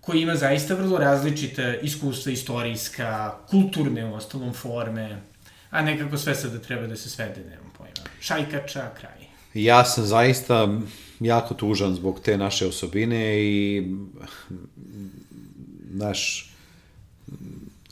koji 0.00 0.22
ima 0.22 0.36
zaista 0.36 0.74
vrlo 0.74 0.98
različita 0.98 1.74
iskustva 1.74 2.32
istorijska, 2.32 3.34
kulturne 3.50 4.04
u 4.04 4.14
ostalom 4.14 4.52
forme, 4.54 5.22
a 5.70 5.82
nekako 5.82 6.18
sve 6.18 6.34
sada 6.34 6.58
treba 6.58 6.86
da 6.86 6.96
se 6.96 7.10
svede, 7.10 7.40
nemam 7.40 7.72
pojma. 7.78 8.10
Šajkača, 8.20 8.90
kraj. 9.00 9.17
Ja 9.54 9.84
sam 9.84 10.04
zaista 10.04 10.78
jako 11.20 11.54
tužan 11.54 11.94
zbog 11.94 12.20
te 12.20 12.38
naše 12.38 12.66
osobine 12.66 13.42
i 13.42 13.86
naš 15.90 16.52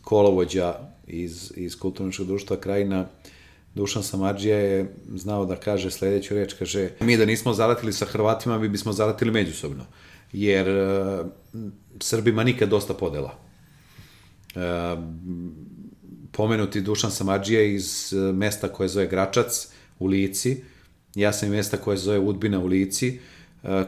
kolovođa 0.02 0.74
iz, 1.06 1.52
iz 1.56 1.78
kulturničkog 1.78 2.26
društva 2.26 2.56
Krajina, 2.56 3.06
Dušan 3.74 4.02
Samadžija 4.02 4.58
je 4.58 4.94
znao 5.14 5.46
da 5.46 5.56
kaže 5.56 5.90
sledeću 5.90 6.34
reč, 6.34 6.52
kaže 6.52 6.90
mi 7.00 7.16
da 7.16 7.24
nismo 7.24 7.52
zaratili 7.52 7.92
sa 7.92 8.04
Hrvatima, 8.04 8.58
mi 8.58 8.68
bismo 8.68 8.92
zaratili 8.92 9.30
međusobno, 9.30 9.84
jer 10.32 10.68
uh, 10.68 11.26
Srbima 12.00 12.44
nikad 12.44 12.68
dosta 12.68 12.94
podela. 12.94 13.38
Uh, 14.54 14.62
pomenuti 16.32 16.80
Dušan 16.80 17.10
Samadžija 17.10 17.62
iz 17.62 18.12
uh, 18.12 18.34
mesta 18.34 18.68
koje 18.68 18.88
zove 18.88 19.06
Gračac 19.06 19.68
u 19.98 20.06
Lici, 20.06 20.62
ja 21.16 21.32
sam 21.32 21.48
i 21.48 21.56
mesta 21.56 21.76
koje 21.76 21.96
zove 21.96 22.18
Udbina 22.18 22.58
u 22.58 22.66
Lici, 22.66 23.18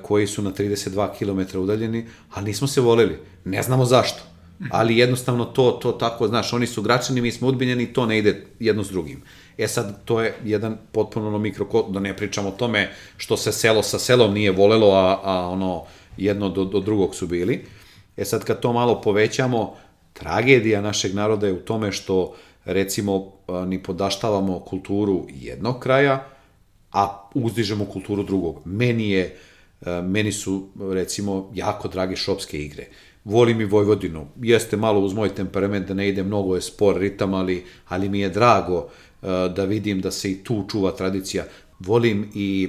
koji 0.03 0.27
su 0.27 0.43
na 0.43 0.53
32 0.53 1.09
km 1.19 1.59
udaljeni, 1.59 2.07
ali 2.31 2.47
nismo 2.47 2.67
se 2.67 2.81
voleli. 2.81 3.19
Ne 3.45 3.63
znamo 3.63 3.85
zašto. 3.85 4.23
Ali 4.71 4.99
jednostavno 4.99 5.45
to, 5.45 5.71
to 5.83 5.93
tako, 5.93 6.29
znaš, 6.29 6.53
oni 6.53 6.67
su 6.67 6.83
gračani, 6.83 7.21
mi 7.21 7.33
smo 7.33 7.49
udbinjeni, 7.49 7.93
to 7.93 8.07
ne 8.07 8.19
ide 8.19 8.47
jedno 8.61 8.85
s 8.85 8.91
drugim. 8.91 9.23
E 9.59 9.69
sad, 9.69 10.05
to 10.05 10.21
je 10.21 10.35
jedan 10.45 10.79
potpuno 10.93 11.29
ono 11.29 11.39
mikro, 11.39 11.67
da 11.89 12.01
ne 12.01 12.17
pričamo 12.17 12.49
o 12.49 12.53
tome 12.53 12.91
što 13.17 13.37
se 13.37 13.53
selo 13.53 13.83
sa 13.83 13.99
selom 13.99 14.35
nije 14.35 14.53
volelo, 14.53 14.95
a, 14.95 15.21
a 15.25 15.49
ono, 15.49 15.85
jedno 16.17 16.49
do, 16.49 16.65
do 16.65 16.81
drugog 16.81 17.15
su 17.15 17.27
bili. 17.27 17.65
E 18.17 18.25
sad, 18.25 18.45
kad 18.45 18.61
to 18.61 18.73
malo 18.73 19.01
povećamo, 19.01 19.75
tragedija 20.13 20.81
našeg 20.81 21.15
naroda 21.15 21.47
je 21.47 21.53
u 21.53 21.61
tome 21.61 21.93
što, 21.93 22.35
recimo, 22.65 23.33
ni 23.67 23.83
podaštavamo 23.83 24.61
kulturu 24.61 25.27
jednog 25.29 25.79
kraja, 25.79 26.38
a 26.93 27.31
uzdižemo 27.35 27.85
kulturu 27.85 28.23
drugog. 28.23 28.63
Meni 28.65 29.11
je 29.11 29.37
E, 29.81 30.03
meni 30.03 30.33
su, 30.33 30.69
recimo, 30.91 31.51
jako 31.55 31.89
drage 31.89 32.17
šopske 32.17 32.65
igre. 32.65 32.87
Volim 33.25 33.61
i 33.61 33.65
Vojvodinu. 33.65 34.27
Jeste 34.37 34.77
malo 34.77 35.01
uz 35.01 35.15
moj 35.15 35.35
temperament 35.35 35.89
da 35.89 35.95
ne 35.95 36.09
ide 36.09 36.23
mnogo 36.23 36.55
je 36.55 36.61
spor 36.61 36.97
ritam, 36.97 37.35
ali, 37.35 37.65
ali 37.89 38.09
mi 38.09 38.21
je 38.21 38.29
drago 38.29 38.89
e, 39.23 39.27
da 39.57 39.65
vidim 39.65 40.01
da 40.01 40.11
se 40.11 40.31
i 40.31 40.45
tu 40.45 40.65
čuva 40.71 40.93
tradicija. 40.93 41.45
Volim 41.79 42.31
i 42.35 42.69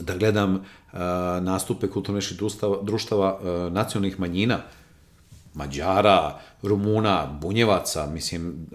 da 0.00 0.14
gledam 0.16 0.54
uh, 0.54 0.98
nastupe 1.42 1.88
kulturnih 1.88 2.32
društava, 2.36 2.78
društava 2.82 3.40
nacionalnih 3.72 4.20
manjina, 4.20 4.60
Mađara, 5.54 6.40
Rumuna, 6.62 7.38
Bunjevaca, 7.42 8.06
mislim, 8.06 8.66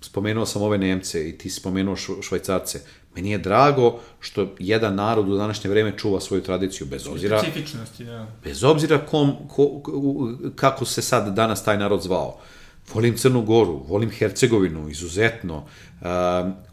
spomenuo 0.00 0.46
sam 0.46 0.62
ove 0.62 0.78
Nemce 0.78 1.28
i 1.28 1.38
ti 1.38 1.50
spomenuo 1.50 1.96
Švajcarce. 1.96 2.80
Meni 3.16 3.30
je 3.30 3.38
drago 3.38 3.98
što 4.20 4.54
jedan 4.58 4.94
narod 4.94 5.28
u 5.28 5.36
današnje 5.36 5.70
vreme 5.70 5.98
čuva 5.98 6.20
svoju 6.20 6.42
tradiciju, 6.42 6.86
bez 6.86 7.06
obzira... 7.06 7.38
Specifičnosti, 7.38 8.04
da. 8.04 8.26
Bez 8.44 8.64
obzira 8.64 8.98
kom, 8.98 9.32
ko, 9.48 9.82
kako 10.54 10.84
se 10.84 11.02
sad 11.02 11.34
danas 11.34 11.64
taj 11.64 11.78
narod 11.78 12.02
zvao. 12.02 12.38
Volim 12.94 13.16
Crnu 13.16 13.42
Goru, 13.42 13.84
volim 13.88 14.10
Hercegovinu, 14.10 14.88
izuzetno. 14.88 15.56
Uh, 15.56 16.06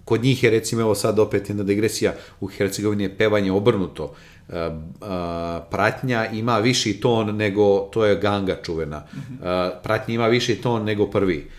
kod 0.05 0.23
njih 0.23 0.43
je, 0.43 0.49
recimo, 0.49 0.81
evo 0.81 0.95
sad 0.95 1.19
opet 1.19 1.49
jedna 1.49 1.63
digresija, 1.63 2.13
u 2.39 2.47
Hercegovini 2.47 3.03
je 3.03 3.17
pevanje 3.17 3.51
obrnuto. 3.51 4.03
Uh, 4.03 4.55
uh, 4.55 5.07
pratnja 5.71 6.25
ima 6.31 6.57
viši 6.59 6.99
ton 6.99 7.35
nego, 7.35 7.79
to 7.79 8.05
je 8.05 8.15
ganga 8.15 8.57
čuvena. 8.63 9.03
Uh, 9.03 9.45
pratnja 9.83 10.15
ima 10.15 10.27
viši 10.27 10.55
ton 10.55 10.83
nego 10.83 11.07
prvi 11.07 11.49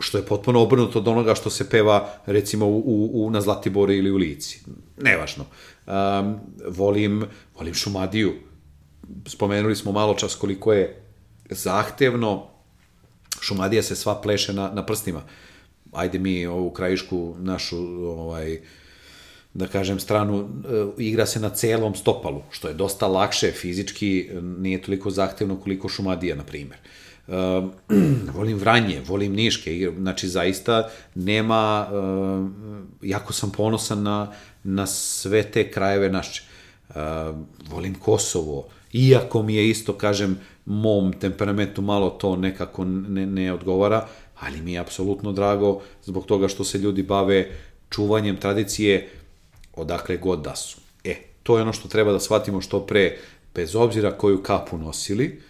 što 0.00 0.18
je 0.18 0.26
potpuno 0.26 0.62
obrnuto 0.62 0.98
od 0.98 1.08
onoga 1.08 1.34
što 1.34 1.50
se 1.50 1.70
peva 1.70 2.12
recimo 2.26 2.66
u, 2.66 2.78
u, 2.78 3.26
u 3.26 3.30
na 3.30 3.40
Zlatiboru 3.40 3.92
ili 3.92 4.10
u 4.10 4.16
Lici. 4.16 4.60
Nevažno. 4.96 5.44
Um, 5.86 6.40
volim, 6.68 7.24
volim 7.54 7.74
Šumadiju. 7.74 8.32
Spomenuli 9.26 9.76
smo 9.76 9.92
malo 9.92 10.14
čas 10.14 10.34
koliko 10.34 10.72
je 10.72 11.02
zahtevno. 11.50 12.46
Šumadija 13.40 13.82
se 13.82 13.96
sva 13.96 14.20
pleše 14.20 14.52
na, 14.52 14.70
na 14.74 14.86
prstima. 14.86 15.22
Ajde 15.92 16.18
mi 16.18 16.46
ovu 16.46 16.70
krajišku 16.70 17.34
našu 17.38 17.78
ovaj, 18.04 18.60
da 19.54 19.66
kažem, 19.66 20.00
stranu, 20.00 20.48
igra 20.98 21.26
se 21.26 21.40
na 21.40 21.50
celom 21.50 21.94
stopalu, 21.94 22.42
što 22.50 22.68
je 22.68 22.74
dosta 22.74 23.06
lakše 23.06 23.52
fizički, 23.52 24.30
nije 24.42 24.82
toliko 24.82 25.10
zahtevno 25.10 25.56
koliko 25.60 25.88
Šumadija, 25.88 26.36
na 26.36 26.44
primer. 26.44 26.78
Uh, 26.78 26.99
Uh, 27.30 27.70
volim 28.36 28.58
Vranje, 28.58 29.02
volim 29.06 29.32
Niške, 29.32 29.92
znači 29.98 30.28
zaista 30.28 30.88
nema, 31.14 31.86
uh, 31.92 32.46
jako 33.02 33.32
sam 33.32 33.50
ponosan 33.50 34.02
na, 34.02 34.32
na 34.64 34.86
sve 34.86 35.42
te 35.42 35.70
krajeve 35.70 36.10
naše. 36.10 36.42
Uh, 36.88 36.94
volim 37.68 37.94
Kosovo, 37.94 38.68
iako 38.92 39.42
mi 39.42 39.54
je 39.54 39.70
isto, 39.70 39.92
kažem, 39.92 40.40
mom 40.64 41.12
temperamentu 41.12 41.82
malo 41.82 42.10
to 42.10 42.36
nekako 42.36 42.84
ne, 42.84 43.26
ne 43.26 43.52
odgovara, 43.52 44.06
ali 44.40 44.60
mi 44.60 44.72
je 44.72 44.78
apsolutno 44.78 45.32
drago 45.32 45.80
zbog 46.04 46.26
toga 46.26 46.48
što 46.48 46.64
se 46.64 46.78
ljudi 46.78 47.02
bave 47.02 47.50
čuvanjem 47.90 48.36
tradicije 48.36 49.08
odakle 49.74 50.16
god 50.16 50.42
da 50.42 50.56
su. 50.56 50.78
E, 51.04 51.16
to 51.42 51.56
je 51.56 51.62
ono 51.62 51.72
što 51.72 51.88
treba 51.88 52.12
da 52.12 52.20
shvatimo 52.20 52.60
što 52.60 52.80
pre, 52.86 53.16
bez 53.54 53.76
obzira 53.76 54.18
koju 54.18 54.42
kapu 54.42 54.78
nosili, 54.78 55.40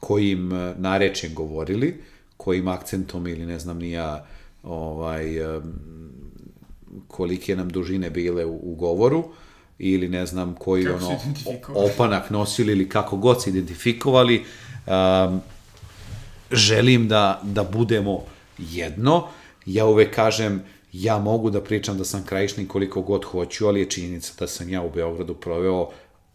kojim 0.00 0.48
narečjem 0.76 1.34
govorili, 1.34 2.02
kojim 2.36 2.68
akcentom 2.68 3.26
ili 3.26 3.46
ne 3.46 3.58
znam 3.58 3.78
ni 3.78 3.90
ja 3.90 4.26
ovaj, 4.62 5.24
kolike 7.08 7.56
nam 7.56 7.68
dužine 7.68 8.10
bile 8.10 8.44
u, 8.44 8.60
u 8.62 8.74
govoru 8.74 9.24
ili 9.78 10.08
ne 10.08 10.26
znam 10.26 10.54
koji 10.54 10.84
kako 10.84 10.96
ono 10.96 11.18
opanak 11.74 12.30
nosili 12.30 12.72
ili 12.72 12.88
kako 12.88 13.16
god 13.16 13.42
se 13.42 13.50
identifikovali 13.50 14.44
um, 14.86 15.40
želim 16.50 17.08
da, 17.08 17.40
da 17.42 17.64
budemo 17.64 18.24
jedno. 18.58 19.28
Ja 19.66 19.86
uvek 19.86 20.14
kažem 20.14 20.62
ja 20.92 21.18
mogu 21.18 21.50
da 21.50 21.60
pričam 21.60 21.98
da 21.98 22.04
sam 22.04 22.24
krajišnik 22.24 22.68
koliko 22.68 23.02
god 23.02 23.24
hoću, 23.24 23.66
ali 23.66 23.80
je 23.80 23.90
činjenica 23.90 24.32
da 24.38 24.46
sam 24.46 24.68
ja 24.68 24.82
u 24.82 24.90
Beogradu 24.90 25.34
proveo 25.34 25.88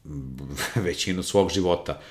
većinu 0.86 1.24
svog 1.24 1.50
života. 1.50 2.02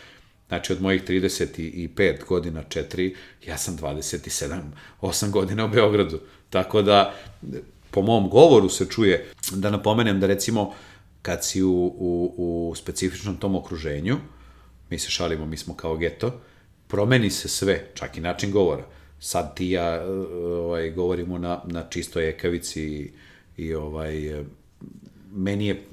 Znači, 0.48 0.72
od 0.72 0.82
mojih 0.82 1.04
35 1.04 2.24
godina, 2.28 2.62
4, 2.68 3.14
ja 3.46 3.58
sam 3.58 3.76
27, 3.76 4.60
8 5.00 5.30
godina 5.30 5.64
u 5.64 5.68
Beogradu. 5.68 6.20
Tako 6.50 6.82
da, 6.82 7.14
po 7.90 8.02
mom 8.02 8.28
govoru 8.28 8.68
se 8.68 8.86
čuje, 8.86 9.26
da 9.52 9.70
napomenem 9.70 10.20
da 10.20 10.26
recimo, 10.26 10.74
kad 11.22 11.44
si 11.44 11.62
u, 11.62 11.94
u, 11.98 12.34
u 12.36 12.74
specifičnom 12.74 13.36
tom 13.36 13.56
okruženju, 13.56 14.18
mi 14.90 14.98
se 14.98 15.10
šalimo, 15.10 15.46
mi 15.46 15.56
smo 15.56 15.74
kao 15.74 15.96
geto, 15.96 16.40
promeni 16.88 17.30
se 17.30 17.48
sve, 17.48 17.86
čak 17.94 18.16
i 18.16 18.20
način 18.20 18.50
govora. 18.50 18.84
Sad 19.20 19.56
ti 19.56 19.70
ja 19.70 20.04
ovaj, 20.54 20.90
govorimo 20.90 21.38
na, 21.38 21.62
na 21.64 21.88
čistoj 21.90 22.28
ekavici 22.28 23.12
i, 23.56 23.74
ovaj, 23.74 24.44
meni 25.32 25.66
je 25.66 25.84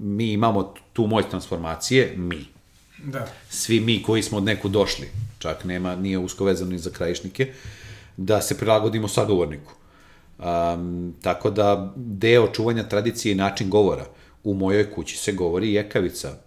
mi 0.00 0.32
imamo 0.32 0.74
tu 0.92 1.06
moć 1.06 1.24
transformacije, 1.30 2.14
mi. 2.16 2.46
Da. 3.04 3.26
Svi 3.50 3.80
mi 3.80 4.02
koji 4.02 4.22
smo 4.22 4.38
od 4.38 4.44
neku 4.44 4.68
došli, 4.68 5.08
čak 5.38 5.64
nema, 5.64 5.96
nije 5.96 6.18
usko 6.18 6.44
vezano 6.44 6.70
ni 6.70 6.78
za 6.78 6.90
krajišnike, 6.90 7.52
da 8.16 8.40
se 8.40 8.58
prilagodimo 8.58 9.08
sagovorniku. 9.08 9.72
Um, 10.38 11.14
tako 11.22 11.50
da 11.50 11.92
deo 11.96 12.48
čuvanja 12.52 12.88
tradicije 12.88 13.32
i 13.32 13.34
način 13.34 13.70
govora. 13.70 14.06
U 14.44 14.54
mojoj 14.54 14.90
kući 14.90 15.16
se 15.16 15.32
govori 15.32 15.72
jekavica. 15.72 16.38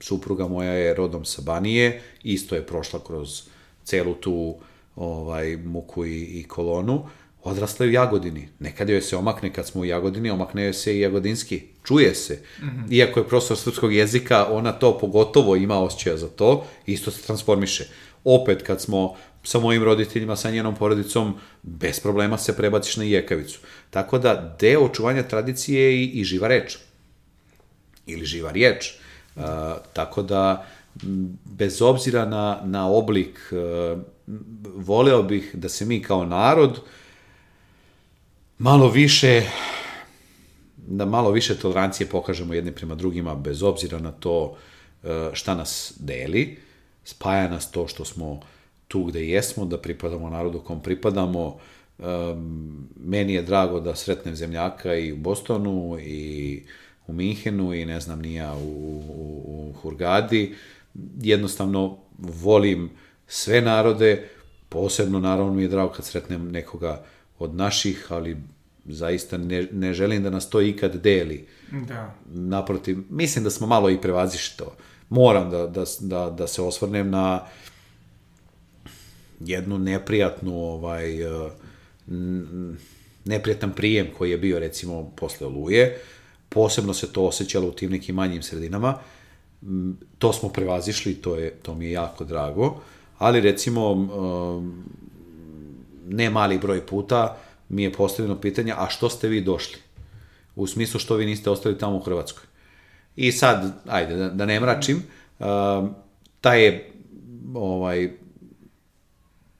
Supruga 0.00 0.48
moja 0.48 0.72
je 0.72 0.94
rodom 0.94 1.24
sa 1.24 1.42
Banije, 1.42 2.02
isto 2.22 2.54
je 2.54 2.66
prošla 2.66 3.00
kroz 3.06 3.42
celu 3.84 4.14
tu 4.14 4.54
ovaj 4.96 5.56
muku 5.56 6.06
i, 6.06 6.22
i 6.22 6.44
kolonu 6.44 7.06
odrasla 7.44 7.86
je 7.86 7.90
u 7.90 7.92
Jagodini. 7.92 8.48
Nekad 8.58 8.88
joj 8.88 9.00
se 9.00 9.16
omakne 9.16 9.52
kad 9.52 9.66
smo 9.66 9.80
u 9.80 9.84
Jagodini, 9.84 10.30
omakne 10.30 10.64
joj 10.64 10.72
se 10.72 10.96
i 10.96 11.00
jagodinski. 11.00 11.62
Čuje 11.84 12.14
se. 12.14 12.34
Mm 12.60 12.66
-hmm. 12.66 12.92
Iako 12.92 13.20
je 13.20 13.28
profesor 13.28 13.56
srpskog 13.56 13.94
jezika, 13.94 14.46
ona 14.50 14.72
to 14.72 14.98
pogotovo 14.98 15.56
ima 15.56 15.80
osjećaja 15.80 16.16
za 16.16 16.28
to, 16.28 16.66
isto 16.86 17.10
se 17.10 17.22
transformiše. 17.22 17.88
Opet, 18.24 18.62
kad 18.62 18.80
smo 18.80 19.14
sa 19.42 19.58
mojim 19.58 19.84
roditeljima, 19.84 20.36
sa 20.36 20.50
njenom 20.50 20.74
porodicom, 20.74 21.34
bez 21.62 22.00
problema 22.00 22.38
se 22.38 22.56
prebaciš 22.56 22.96
na 22.96 23.04
jekavicu. 23.04 23.58
Tako 23.90 24.18
da, 24.18 24.56
deo 24.60 24.84
očuvanja 24.84 25.22
tradicije 25.22 25.82
je 25.82 26.04
i, 26.04 26.04
i 26.04 26.24
živa 26.24 26.48
reč. 26.48 26.78
Ili 28.06 28.26
živa 28.26 28.50
riječ. 28.50 28.94
Uh, 29.36 29.42
tako 29.92 30.22
da, 30.22 30.66
bez 31.44 31.82
obzira 31.82 32.24
na, 32.24 32.60
na 32.64 32.88
oblik, 32.88 33.52
uh, 33.52 33.98
voleo 34.64 35.22
bih 35.22 35.50
da 35.54 35.68
se 35.68 35.84
mi 35.84 36.02
kao 36.02 36.24
narod 36.24 36.80
malo 38.58 38.88
više 38.90 39.42
da 40.86 41.04
malo 41.04 41.30
više 41.30 41.58
tolerancije 41.58 42.06
pokažemo 42.06 42.54
jedni 42.54 42.72
prema 42.72 42.94
drugima 42.94 43.34
bez 43.34 43.62
obzira 43.62 43.98
na 43.98 44.12
to 44.12 44.56
e, 45.02 45.30
šta 45.32 45.54
nas 45.54 45.94
deli, 46.00 46.58
spaja 47.04 47.48
nas 47.48 47.70
to 47.70 47.88
što 47.88 48.04
smo 48.04 48.40
tu 48.88 49.04
gde 49.04 49.28
jesmo, 49.28 49.64
da 49.64 49.78
pripadamo 49.78 50.30
narodu 50.30 50.60
kom 50.60 50.82
pripadamo. 50.82 51.58
Meni 52.96 53.34
je 53.34 53.42
drago 53.42 53.80
da 53.80 53.94
sretnem 53.94 54.36
zemljaka 54.36 54.94
i 54.94 55.12
u 55.12 55.16
Bostonu 55.16 55.98
i 56.00 56.62
u 57.06 57.12
Minhenu 57.12 57.74
i 57.74 57.84
ne 57.84 58.00
znam 58.00 58.20
nija 58.20 58.54
u, 58.54 58.68
u, 59.08 59.42
u 59.46 59.72
Hurgadi. 59.72 60.54
Jednostavno 61.22 61.98
volim 62.18 62.90
sve 63.26 63.60
narode, 63.60 64.28
posebno 64.68 65.20
naravno 65.20 65.52
mi 65.52 65.62
je 65.62 65.68
drago 65.68 65.92
kad 65.92 66.04
sretnem 66.04 66.50
nekoga 66.50 67.04
od 67.38 67.54
naših, 67.54 68.06
ali 68.08 68.36
zaista 68.86 69.38
ne, 69.38 69.68
ne 69.72 69.94
želim 69.94 70.22
da 70.22 70.30
nas 70.30 70.50
to 70.50 70.60
ikad 70.60 70.96
deli. 70.96 71.46
Da. 71.88 72.14
Naprotiv, 72.26 72.98
mislim 73.10 73.44
da 73.44 73.50
smo 73.50 73.66
malo 73.66 73.90
i 73.90 74.00
prevazišli 74.00 74.56
to. 74.56 74.76
Moram 75.08 75.50
da, 75.50 75.66
da, 75.66 75.84
da, 76.00 76.30
da 76.30 76.46
se 76.46 76.62
osvrnem 76.62 77.10
na 77.10 77.40
jednu 79.40 79.78
neprijatnu 79.78 80.58
ovaj, 80.58 81.22
eh, 81.22 81.50
neprijatan 83.24 83.72
prijem 83.72 84.06
koji 84.18 84.30
je 84.30 84.38
bio 84.38 84.58
recimo 84.58 85.12
posle 85.16 85.46
Oluje. 85.46 85.98
Posebno 86.48 86.94
se 86.94 87.12
to 87.12 87.24
osjećalo 87.24 87.68
u 87.68 87.72
tim 87.72 87.90
nekim 87.90 88.14
manjim 88.14 88.42
sredinama. 88.42 88.98
To 90.18 90.32
smo 90.32 90.48
prevazišli, 90.48 91.14
to, 91.14 91.36
je, 91.36 91.50
to 91.50 91.74
mi 91.74 91.84
je 91.84 91.92
jako 91.92 92.24
drago. 92.24 92.80
Ali 93.18 93.40
recimo, 93.40 93.92
eh, 93.92 94.04
ne 96.08 96.30
mali 96.30 96.58
broj 96.58 96.86
puta 96.86 97.38
mi 97.74 97.82
je 97.82 97.92
postavljeno 97.92 98.40
pitanje, 98.40 98.72
a 98.76 98.88
što 98.90 99.10
ste 99.10 99.28
vi 99.28 99.40
došli? 99.40 99.78
U 100.56 100.66
smislu 100.66 101.00
što 101.00 101.16
vi 101.16 101.26
niste 101.26 101.50
ostali 101.50 101.78
tamo 101.78 101.96
u 101.96 102.00
Hrvatskoj. 102.00 102.44
I 103.16 103.32
sad, 103.32 103.82
ajde, 103.86 104.16
da, 104.16 104.28
da 104.28 104.46
ne 104.46 104.60
mračim, 104.60 105.02
uh, 105.38 105.46
taj 106.40 106.64
je 106.64 106.92
ovaj, 107.54 108.10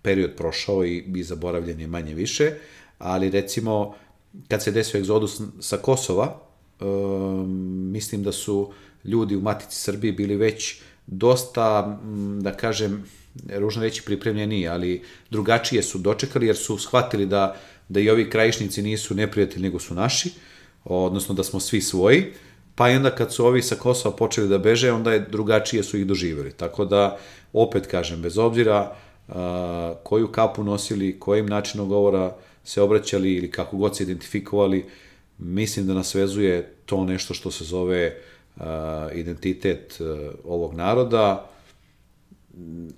period 0.02 0.36
prošao 0.36 0.84
i, 0.84 1.04
i 1.14 1.22
zaboravljen 1.22 1.80
je 1.80 1.86
manje 1.86 2.14
više, 2.14 2.52
ali 2.98 3.30
recimo, 3.30 3.94
kad 4.48 4.62
se 4.62 4.70
desio 4.70 4.98
egzodus 4.98 5.40
sa 5.60 5.76
Kosova, 5.76 6.40
um, 6.80 7.90
mislim 7.92 8.22
da 8.22 8.32
su 8.32 8.72
ljudi 9.04 9.36
u 9.36 9.40
Matici 9.40 9.80
Srbiji 9.80 10.12
bili 10.12 10.36
već 10.36 10.80
dosta, 11.06 11.98
m, 12.02 12.40
da 12.42 12.52
kažem, 12.56 13.04
ružno 13.58 13.82
reći 13.82 14.02
pripremljeni, 14.02 14.68
ali 14.68 15.02
drugačije 15.30 15.82
su 15.82 15.98
dočekali 15.98 16.46
jer 16.46 16.56
su 16.56 16.78
shvatili 16.78 17.26
da, 17.26 17.56
da 17.88 18.00
i 18.00 18.10
ovi 18.10 18.30
krajišnici 18.30 18.82
nisu 18.82 19.14
neprijatelji 19.14 19.62
nego 19.62 19.78
su 19.78 19.94
naši, 19.94 20.30
odnosno 20.84 21.34
da 21.34 21.44
smo 21.44 21.60
svi 21.60 21.80
svoji, 21.80 22.24
pa 22.74 22.90
i 22.90 22.96
onda 22.96 23.10
kad 23.10 23.32
su 23.32 23.46
ovi 23.46 23.62
sa 23.62 23.74
Kosova 23.74 24.16
počeli 24.16 24.48
da 24.48 24.58
beže, 24.58 24.92
onda 24.92 25.12
je 25.12 25.26
drugačije 25.30 25.82
su 25.82 25.98
ih 25.98 26.06
doživjeli. 26.06 26.52
Tako 26.52 26.84
da, 26.84 27.18
opet 27.52 27.86
kažem, 27.86 28.22
bez 28.22 28.38
obzira 28.38 28.96
a, 29.28 29.94
koju 30.02 30.28
kapu 30.28 30.64
nosili, 30.64 31.20
kojim 31.20 31.46
načinom 31.46 31.88
govora 31.88 32.36
se 32.64 32.82
obraćali 32.82 33.34
ili 33.34 33.50
kako 33.50 33.76
god 33.76 33.96
se 33.96 34.02
identifikovali, 34.02 34.84
mislim 35.38 35.86
da 35.86 35.94
nas 35.94 36.14
vezuje 36.14 36.74
to 36.86 37.04
nešto 37.04 37.34
što 37.34 37.50
se 37.50 37.64
zove 37.64 38.16
identitet 39.14 40.00
ovog 40.44 40.74
naroda. 40.74 41.50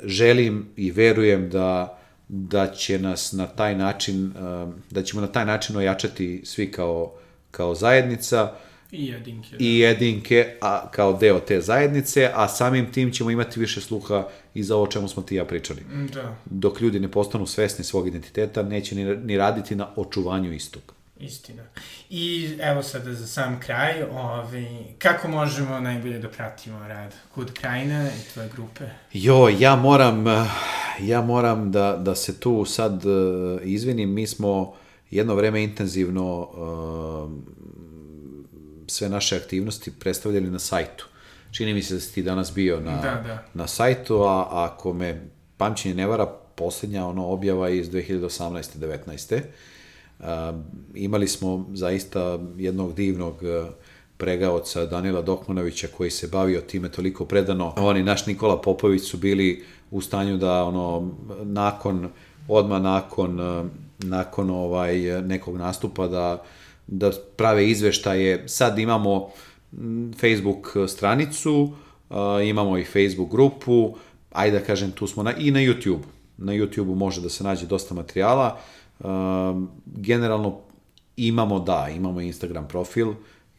Želim 0.04 0.66
i 0.76 0.90
verujem 0.90 1.50
da 1.50 1.95
da 2.28 2.72
će 2.72 2.98
nas 2.98 3.32
na 3.32 3.46
taj 3.46 3.74
način 3.74 4.32
a, 4.36 4.72
da 4.90 5.02
ćemo 5.02 5.20
na 5.20 5.26
taj 5.26 5.46
način 5.46 5.76
ojačati 5.76 6.42
svi 6.44 6.70
kao 6.72 7.12
kao 7.50 7.74
zajednica 7.74 8.52
I 8.92 9.06
jedinke. 9.06 9.56
i 9.58 9.78
jedinke 9.78 10.56
a, 10.60 10.90
kao 10.90 11.12
deo 11.12 11.40
te 11.40 11.60
zajednice, 11.60 12.30
a 12.34 12.48
samim 12.48 12.92
tim 12.92 13.12
ćemo 13.12 13.30
imati 13.30 13.60
više 13.60 13.80
sluha 13.80 14.28
i 14.54 14.62
za 14.62 14.76
ovo 14.76 14.86
čemu 14.86 15.08
smo 15.08 15.22
ti 15.22 15.34
ja 15.34 15.44
pričali. 15.44 15.80
Da, 16.14 16.36
Dok 16.44 16.80
ljudi 16.80 17.00
ne 17.00 17.10
postanu 17.10 17.46
svesni 17.46 17.84
svog 17.84 18.08
identiteta, 18.08 18.62
neće 18.62 18.94
ni, 18.94 19.16
ni 19.16 19.36
raditi 19.36 19.74
na 19.74 19.88
očuvanju 19.96 20.52
istog. 20.52 20.95
Istina. 21.20 21.62
I 22.10 22.50
evo 22.60 22.82
sada 22.82 23.12
za 23.12 23.26
sam 23.26 23.60
kraj, 23.60 24.02
ovaj, 24.02 24.66
kako 24.98 25.28
možemo 25.28 25.80
najbolje 25.80 26.18
da 26.18 26.28
pratimo 26.28 26.88
rad 26.88 27.14
Kud 27.34 27.52
Krajina 27.52 28.08
i 28.08 28.32
tvoje 28.32 28.48
grupe? 28.48 28.84
Jo, 29.12 29.48
ja 29.58 29.76
moram, 29.76 30.28
eh, 30.28 30.44
ja 31.00 31.20
moram 31.22 31.72
da, 31.72 31.96
da 31.96 32.14
se 32.14 32.40
tu 32.40 32.64
sad 32.64 33.02
eh, 33.06 33.08
izvinim. 33.64 34.12
Mi 34.12 34.26
smo 34.26 34.74
jedno 35.10 35.34
vreme 35.34 35.64
intenzivno 35.64 36.48
eh, 36.52 37.56
sve 38.86 39.08
naše 39.08 39.36
aktivnosti 39.36 39.92
predstavljali 39.98 40.50
na 40.50 40.58
sajtu. 40.58 41.06
Čini 41.52 41.74
mi 41.74 41.82
se 41.82 41.94
da 41.94 42.00
si 42.00 42.14
ti 42.14 42.22
danas 42.22 42.54
bio 42.54 42.80
na, 42.80 42.96
Da, 42.96 43.22
da. 43.26 43.44
na 43.54 43.66
sajtu, 43.66 44.22
a 44.22 44.46
ako 44.50 44.92
me 44.92 45.28
pamćenje 45.56 45.94
ne 45.94 46.06
vara, 46.06 46.26
poslednja 46.56 47.06
ono 47.06 47.26
objava 47.26 47.68
iz 47.68 47.90
2018. 47.90 48.78
19. 48.78 49.40
Imali 50.94 51.28
smo 51.28 51.66
zaista 51.74 52.38
jednog 52.56 52.94
divnog 52.94 53.34
uh, 53.34 53.68
pregaoca 54.16 54.86
Danila 54.86 55.22
Dokmanovića 55.22 55.88
koji 55.96 56.10
se 56.10 56.28
bavio 56.28 56.60
time 56.60 56.88
toliko 56.88 57.24
predano. 57.24 57.74
On 57.76 57.96
i 57.96 58.02
naš 58.02 58.26
Nikola 58.26 58.60
Popović 58.60 59.02
su 59.02 59.16
bili 59.16 59.64
u 59.90 60.00
stanju 60.00 60.36
da 60.36 60.64
ono 60.64 61.10
nakon 61.42 62.08
odma 62.48 62.78
nakon 62.78 63.40
uh, 63.40 63.66
nakon 63.98 64.50
ovaj 64.50 65.22
nekog 65.22 65.56
nastupa 65.56 66.08
da 66.08 66.42
da 66.86 67.10
prave 67.36 67.70
izveštaje. 67.70 68.48
Sad 68.48 68.78
imamo 68.78 69.28
Facebook 70.20 70.76
stranicu, 70.88 71.72
imamo 72.44 72.78
i 72.78 72.84
Facebook 72.84 73.30
grupu, 73.30 73.96
ajde 74.32 74.58
da 74.58 74.64
kažem, 74.64 74.92
tu 74.92 75.06
smo 75.06 75.22
na, 75.22 75.32
i 75.36 75.50
na 75.50 75.60
YouTube. 75.60 76.02
Na 76.36 76.52
YouTube 76.52 76.94
može 76.94 77.20
da 77.20 77.28
se 77.28 77.44
nađe 77.44 77.66
dosta 77.66 77.94
materijala. 77.94 78.58
Uh, 78.98 79.08
generalno 79.86 80.60
imamo, 81.16 81.58
da, 81.58 81.88
imamo 81.96 82.20
Instagram 82.20 82.68
profil, 82.68 83.08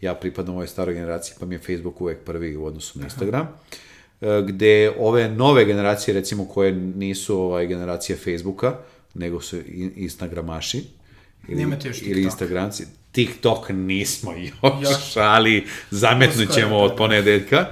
ja 0.01 0.15
pripadam 0.15 0.53
ovoj 0.53 0.67
staroj 0.67 0.93
generaciji, 0.93 1.35
pa 1.39 1.45
mi 1.45 1.55
je 1.55 1.59
Facebook 1.59 2.01
uvek 2.01 2.23
prvi 2.23 2.57
u 2.57 2.65
odnosu 2.65 2.99
na 2.99 3.05
Instagram. 3.05 3.47
Uh, 4.21 4.27
gde 4.47 4.93
ove 4.99 5.29
nove 5.29 5.65
generacije, 5.65 6.13
recimo, 6.13 6.45
koje 6.45 6.71
nisu 6.71 7.39
ovaj, 7.39 7.67
generacija 7.67 8.17
Facebooka, 8.17 8.77
nego 9.13 9.41
su 9.41 9.57
Instagramaši, 9.95 10.83
ili, 11.47 11.59
Nemate 11.61 11.87
još 11.87 12.01
ili. 12.01 12.23
Instagramci. 12.23 12.85
TikTok 13.11 13.69
nismo 13.69 14.33
još, 14.81 14.81
Još. 14.81 15.17
ali 15.17 15.65
zametnut 15.91 16.53
ćemo 16.53 16.77
od 16.77 16.91
da. 16.91 16.95
ponedeljka. 16.95 17.65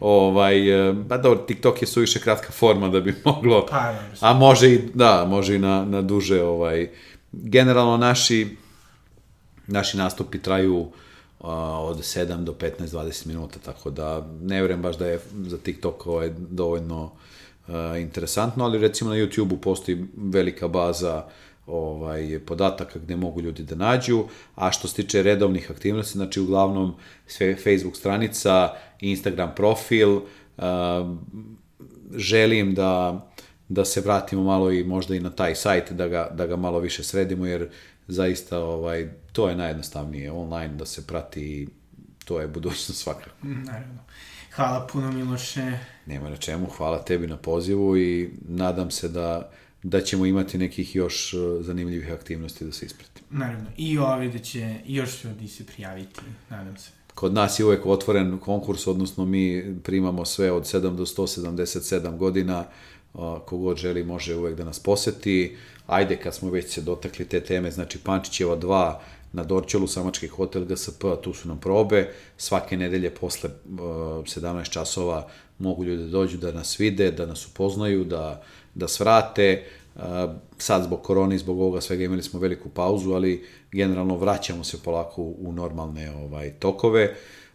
Ovaj, 0.00 0.88
e, 0.88 0.92
ba 0.92 1.16
dobro, 1.16 1.44
TikTok 1.46 1.82
je 1.82 1.86
suviše 1.86 2.20
kratka 2.20 2.52
forma 2.52 2.88
da 2.88 3.00
bi 3.00 3.14
moglo, 3.24 3.66
Pa, 3.70 3.94
a 4.20 4.32
može 4.32 4.72
i, 4.72 4.80
da, 4.94 5.24
može 5.28 5.56
i 5.56 5.58
na, 5.58 5.84
na 5.84 6.02
duže, 6.02 6.42
ovaj, 6.42 6.90
generalno 7.32 7.96
naši, 7.96 8.56
naši 9.66 9.96
nastupi 9.96 10.42
traju 10.42 10.88
od 11.40 11.98
7 11.98 12.44
do 12.44 12.52
15-20 12.52 13.26
minuta, 13.26 13.58
tako 13.58 13.90
da 13.90 14.26
ne 14.42 14.56
vjerujem 14.56 14.82
baš 14.82 14.96
da 14.96 15.06
je 15.06 15.20
za 15.46 15.58
TikTok 15.58 16.06
ovaj, 16.06 16.30
dovoljno 16.36 17.10
a, 17.68 17.96
interesantno, 17.98 18.64
ali 18.64 18.78
recimo 18.78 19.10
na 19.10 19.16
YouTube-u 19.16 19.56
postoji 19.56 20.04
velika 20.16 20.68
baza 20.68 21.24
ovaj 21.70 22.40
podataka 22.46 22.98
gde 22.98 23.16
mogu 23.16 23.40
ljudi 23.40 23.62
da 23.62 23.74
nađu, 23.74 24.24
a 24.54 24.72
što 24.72 24.88
se 24.88 24.94
tiče 24.94 25.22
redovnih 25.22 25.70
aktivnosti, 25.70 26.18
znači 26.18 26.40
uglavnom 26.40 26.94
sve 27.26 27.56
Facebook 27.56 27.96
stranica, 27.96 28.72
Instagram 29.00 29.52
profil, 29.56 30.20
a, 30.58 31.16
želim 32.16 32.74
da 32.74 33.20
da 33.70 33.84
se 33.84 34.00
vratimo 34.00 34.42
malo 34.42 34.70
i 34.72 34.84
možda 34.84 35.14
i 35.14 35.20
na 35.20 35.30
taj 35.30 35.54
sajt 35.54 35.92
da 35.92 36.08
ga, 36.08 36.28
da 36.34 36.46
ga 36.46 36.56
malo 36.56 36.78
više 36.78 37.04
sredimo 37.04 37.46
jer 37.46 37.68
zaista 38.08 38.58
ovaj 38.58 39.08
to 39.32 39.48
je 39.48 39.56
najjednostavnije 39.56 40.32
online 40.32 40.74
da 40.74 40.86
se 40.86 41.06
prati 41.06 41.68
to 42.24 42.40
je 42.40 42.48
budućnost 42.48 43.02
svakako. 43.02 43.36
Naravno. 43.66 44.00
Hvala 44.54 44.86
puno 44.92 45.12
Miloše. 45.12 45.78
Nema 46.06 46.30
na 46.30 46.36
čemu, 46.36 46.66
hvala 46.66 47.02
tebi 47.04 47.26
na 47.26 47.36
pozivu 47.36 47.96
i 47.96 48.30
nadam 48.48 48.90
se 48.90 49.08
da 49.08 49.50
da 49.82 50.00
ćemo 50.00 50.26
imati 50.26 50.58
nekih 50.58 50.96
još 50.96 51.34
eh, 51.34 51.36
zanimljivih 51.60 52.12
aktivnosti 52.12 52.64
da 52.64 52.72
se 52.72 52.86
isprati. 52.86 53.22
Naravno. 53.30 53.66
I 53.76 53.98
ovi 53.98 54.28
da 54.28 54.38
će 54.38 54.74
još 54.86 55.24
ljudi 55.24 55.48
se 55.48 55.66
prijaviti, 55.66 56.20
nadam 56.50 56.76
se. 56.76 56.90
Kod 57.14 57.34
nas 57.34 57.58
je 57.58 57.64
uvek 57.64 57.86
otvoren 57.86 58.38
konkurs, 58.38 58.86
odnosno 58.86 59.24
mi 59.24 59.74
primamo 59.82 60.24
sve 60.24 60.52
od 60.52 60.62
7 60.62 60.96
do 60.96 61.06
177 61.06 62.16
godina, 62.16 62.64
a, 63.14 63.38
kogod 63.46 63.76
želi 63.76 64.04
može 64.04 64.36
uvek 64.36 64.56
da 64.56 64.64
nas 64.64 64.78
poseti. 64.78 65.56
Ajde, 65.86 66.16
kad 66.16 66.34
smo 66.34 66.50
već 66.50 66.72
se 66.72 66.80
dotakli 66.80 67.24
te 67.24 67.40
teme, 67.40 67.70
znači 67.70 67.98
Pančićeva 67.98 68.56
2 68.56 68.94
na 69.32 69.44
Dorčelu, 69.44 69.86
Samački 69.86 70.28
hotel 70.28 70.64
GSP, 70.64 71.04
tu 71.22 71.34
su 71.34 71.48
nam 71.48 71.60
probe, 71.60 72.12
svake 72.36 72.76
nedelje 72.76 73.10
posle 73.10 73.50
uh, 73.50 73.78
17 73.78 74.70
časova 74.70 75.28
mogu 75.58 75.84
ljudi 75.84 76.02
da 76.02 76.08
dođu 76.08 76.38
da 76.38 76.52
nas 76.52 76.80
vide, 76.80 77.10
da 77.10 77.26
nas 77.26 77.46
upoznaju, 77.46 78.04
da, 78.04 78.42
da 78.74 78.88
svrate. 78.88 79.64
Uh, 79.94 80.02
sad 80.58 80.84
zbog 80.84 81.02
korone 81.02 81.34
i 81.34 81.38
zbog 81.38 81.60
ovoga 81.60 81.80
svega 81.80 82.04
imali 82.04 82.22
smo 82.22 82.40
veliku 82.40 82.68
pauzu, 82.68 83.12
ali 83.12 83.46
generalno 83.72 84.16
vraćamo 84.16 84.64
se 84.64 84.82
polako 84.82 85.22
u 85.22 85.52
normalne 85.52 86.10
ovaj 86.10 86.50
tokove. 86.50 87.14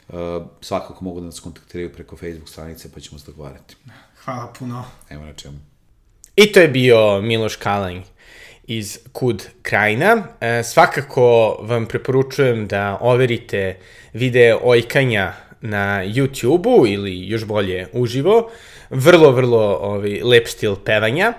Uh, 0.10 0.16
svakako 0.62 1.06
mogu 1.06 1.20
da 1.20 1.26
nas 1.26 1.40
kontaktiraju 1.40 1.94
preko 1.94 2.16
Facebook 2.16 2.50
stranice 2.50 2.92
pa 2.92 3.00
ćemo 3.00 3.20
se 3.20 3.26
dogovarati. 3.26 3.76
Hvala 4.24 4.54
puno. 4.60 4.84
Evo 5.10 5.26
na 5.26 5.34
čemu. 5.34 5.58
I 6.36 6.52
to 6.52 6.60
je 6.60 6.68
bio 6.68 7.22
Miloš 7.22 7.56
Kalanj 7.56 8.02
iz 8.68 9.00
Kud 9.12 9.44
Krajina. 9.62 10.24
E, 10.42 10.64
svakako 10.64 11.58
vam 11.62 11.86
preporučujem 11.86 12.68
da 12.68 12.98
overite 13.02 13.78
videe 14.14 14.56
ojkanja 14.64 15.34
na 15.62 16.06
YouTube-u 16.06 16.88
ili 16.88 17.28
još 17.28 17.46
bolje 17.46 17.88
uživo. 17.94 18.52
Vrlo, 18.96 19.32
vrlo 19.32 19.78
ovaj, 19.82 20.22
lep 20.24 20.48
stil 20.48 20.76
pevanja. 20.76 21.34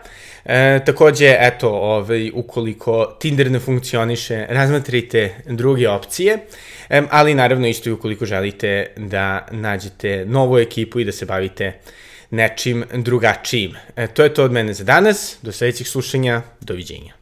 E, 0.45 0.81
takođe, 0.87 1.37
eto, 1.41 1.71
ovaj, 1.71 2.31
ukoliko 2.35 3.17
Tinder 3.21 3.51
ne 3.51 3.59
funkcioniše, 3.59 4.47
razmatrite 4.49 5.35
druge 5.47 5.89
opcije, 5.89 6.39
e, 6.91 7.03
ali 7.11 7.35
naravno 7.35 7.67
isto 7.67 7.89
i 7.89 7.93
ukoliko 7.93 8.27
želite 8.27 8.87
da 8.97 9.47
nađete 9.51 10.25
novu 10.27 10.59
ekipu 10.59 11.01
i 11.01 11.05
da 11.05 11.13
se 11.13 11.27
bavite 11.27 11.73
nečim 12.31 12.85
drugačijim. 12.95 13.75
E, 13.97 14.07
to 14.07 14.23
je 14.23 14.35
to 14.35 14.45
od 14.45 14.53
mene 14.53 14.75
za 14.75 14.85
danas. 14.85 15.39
Do 15.43 15.53
sledećeg 15.53 15.87
slušanja. 15.87 16.43
Doviđenja. 16.61 17.17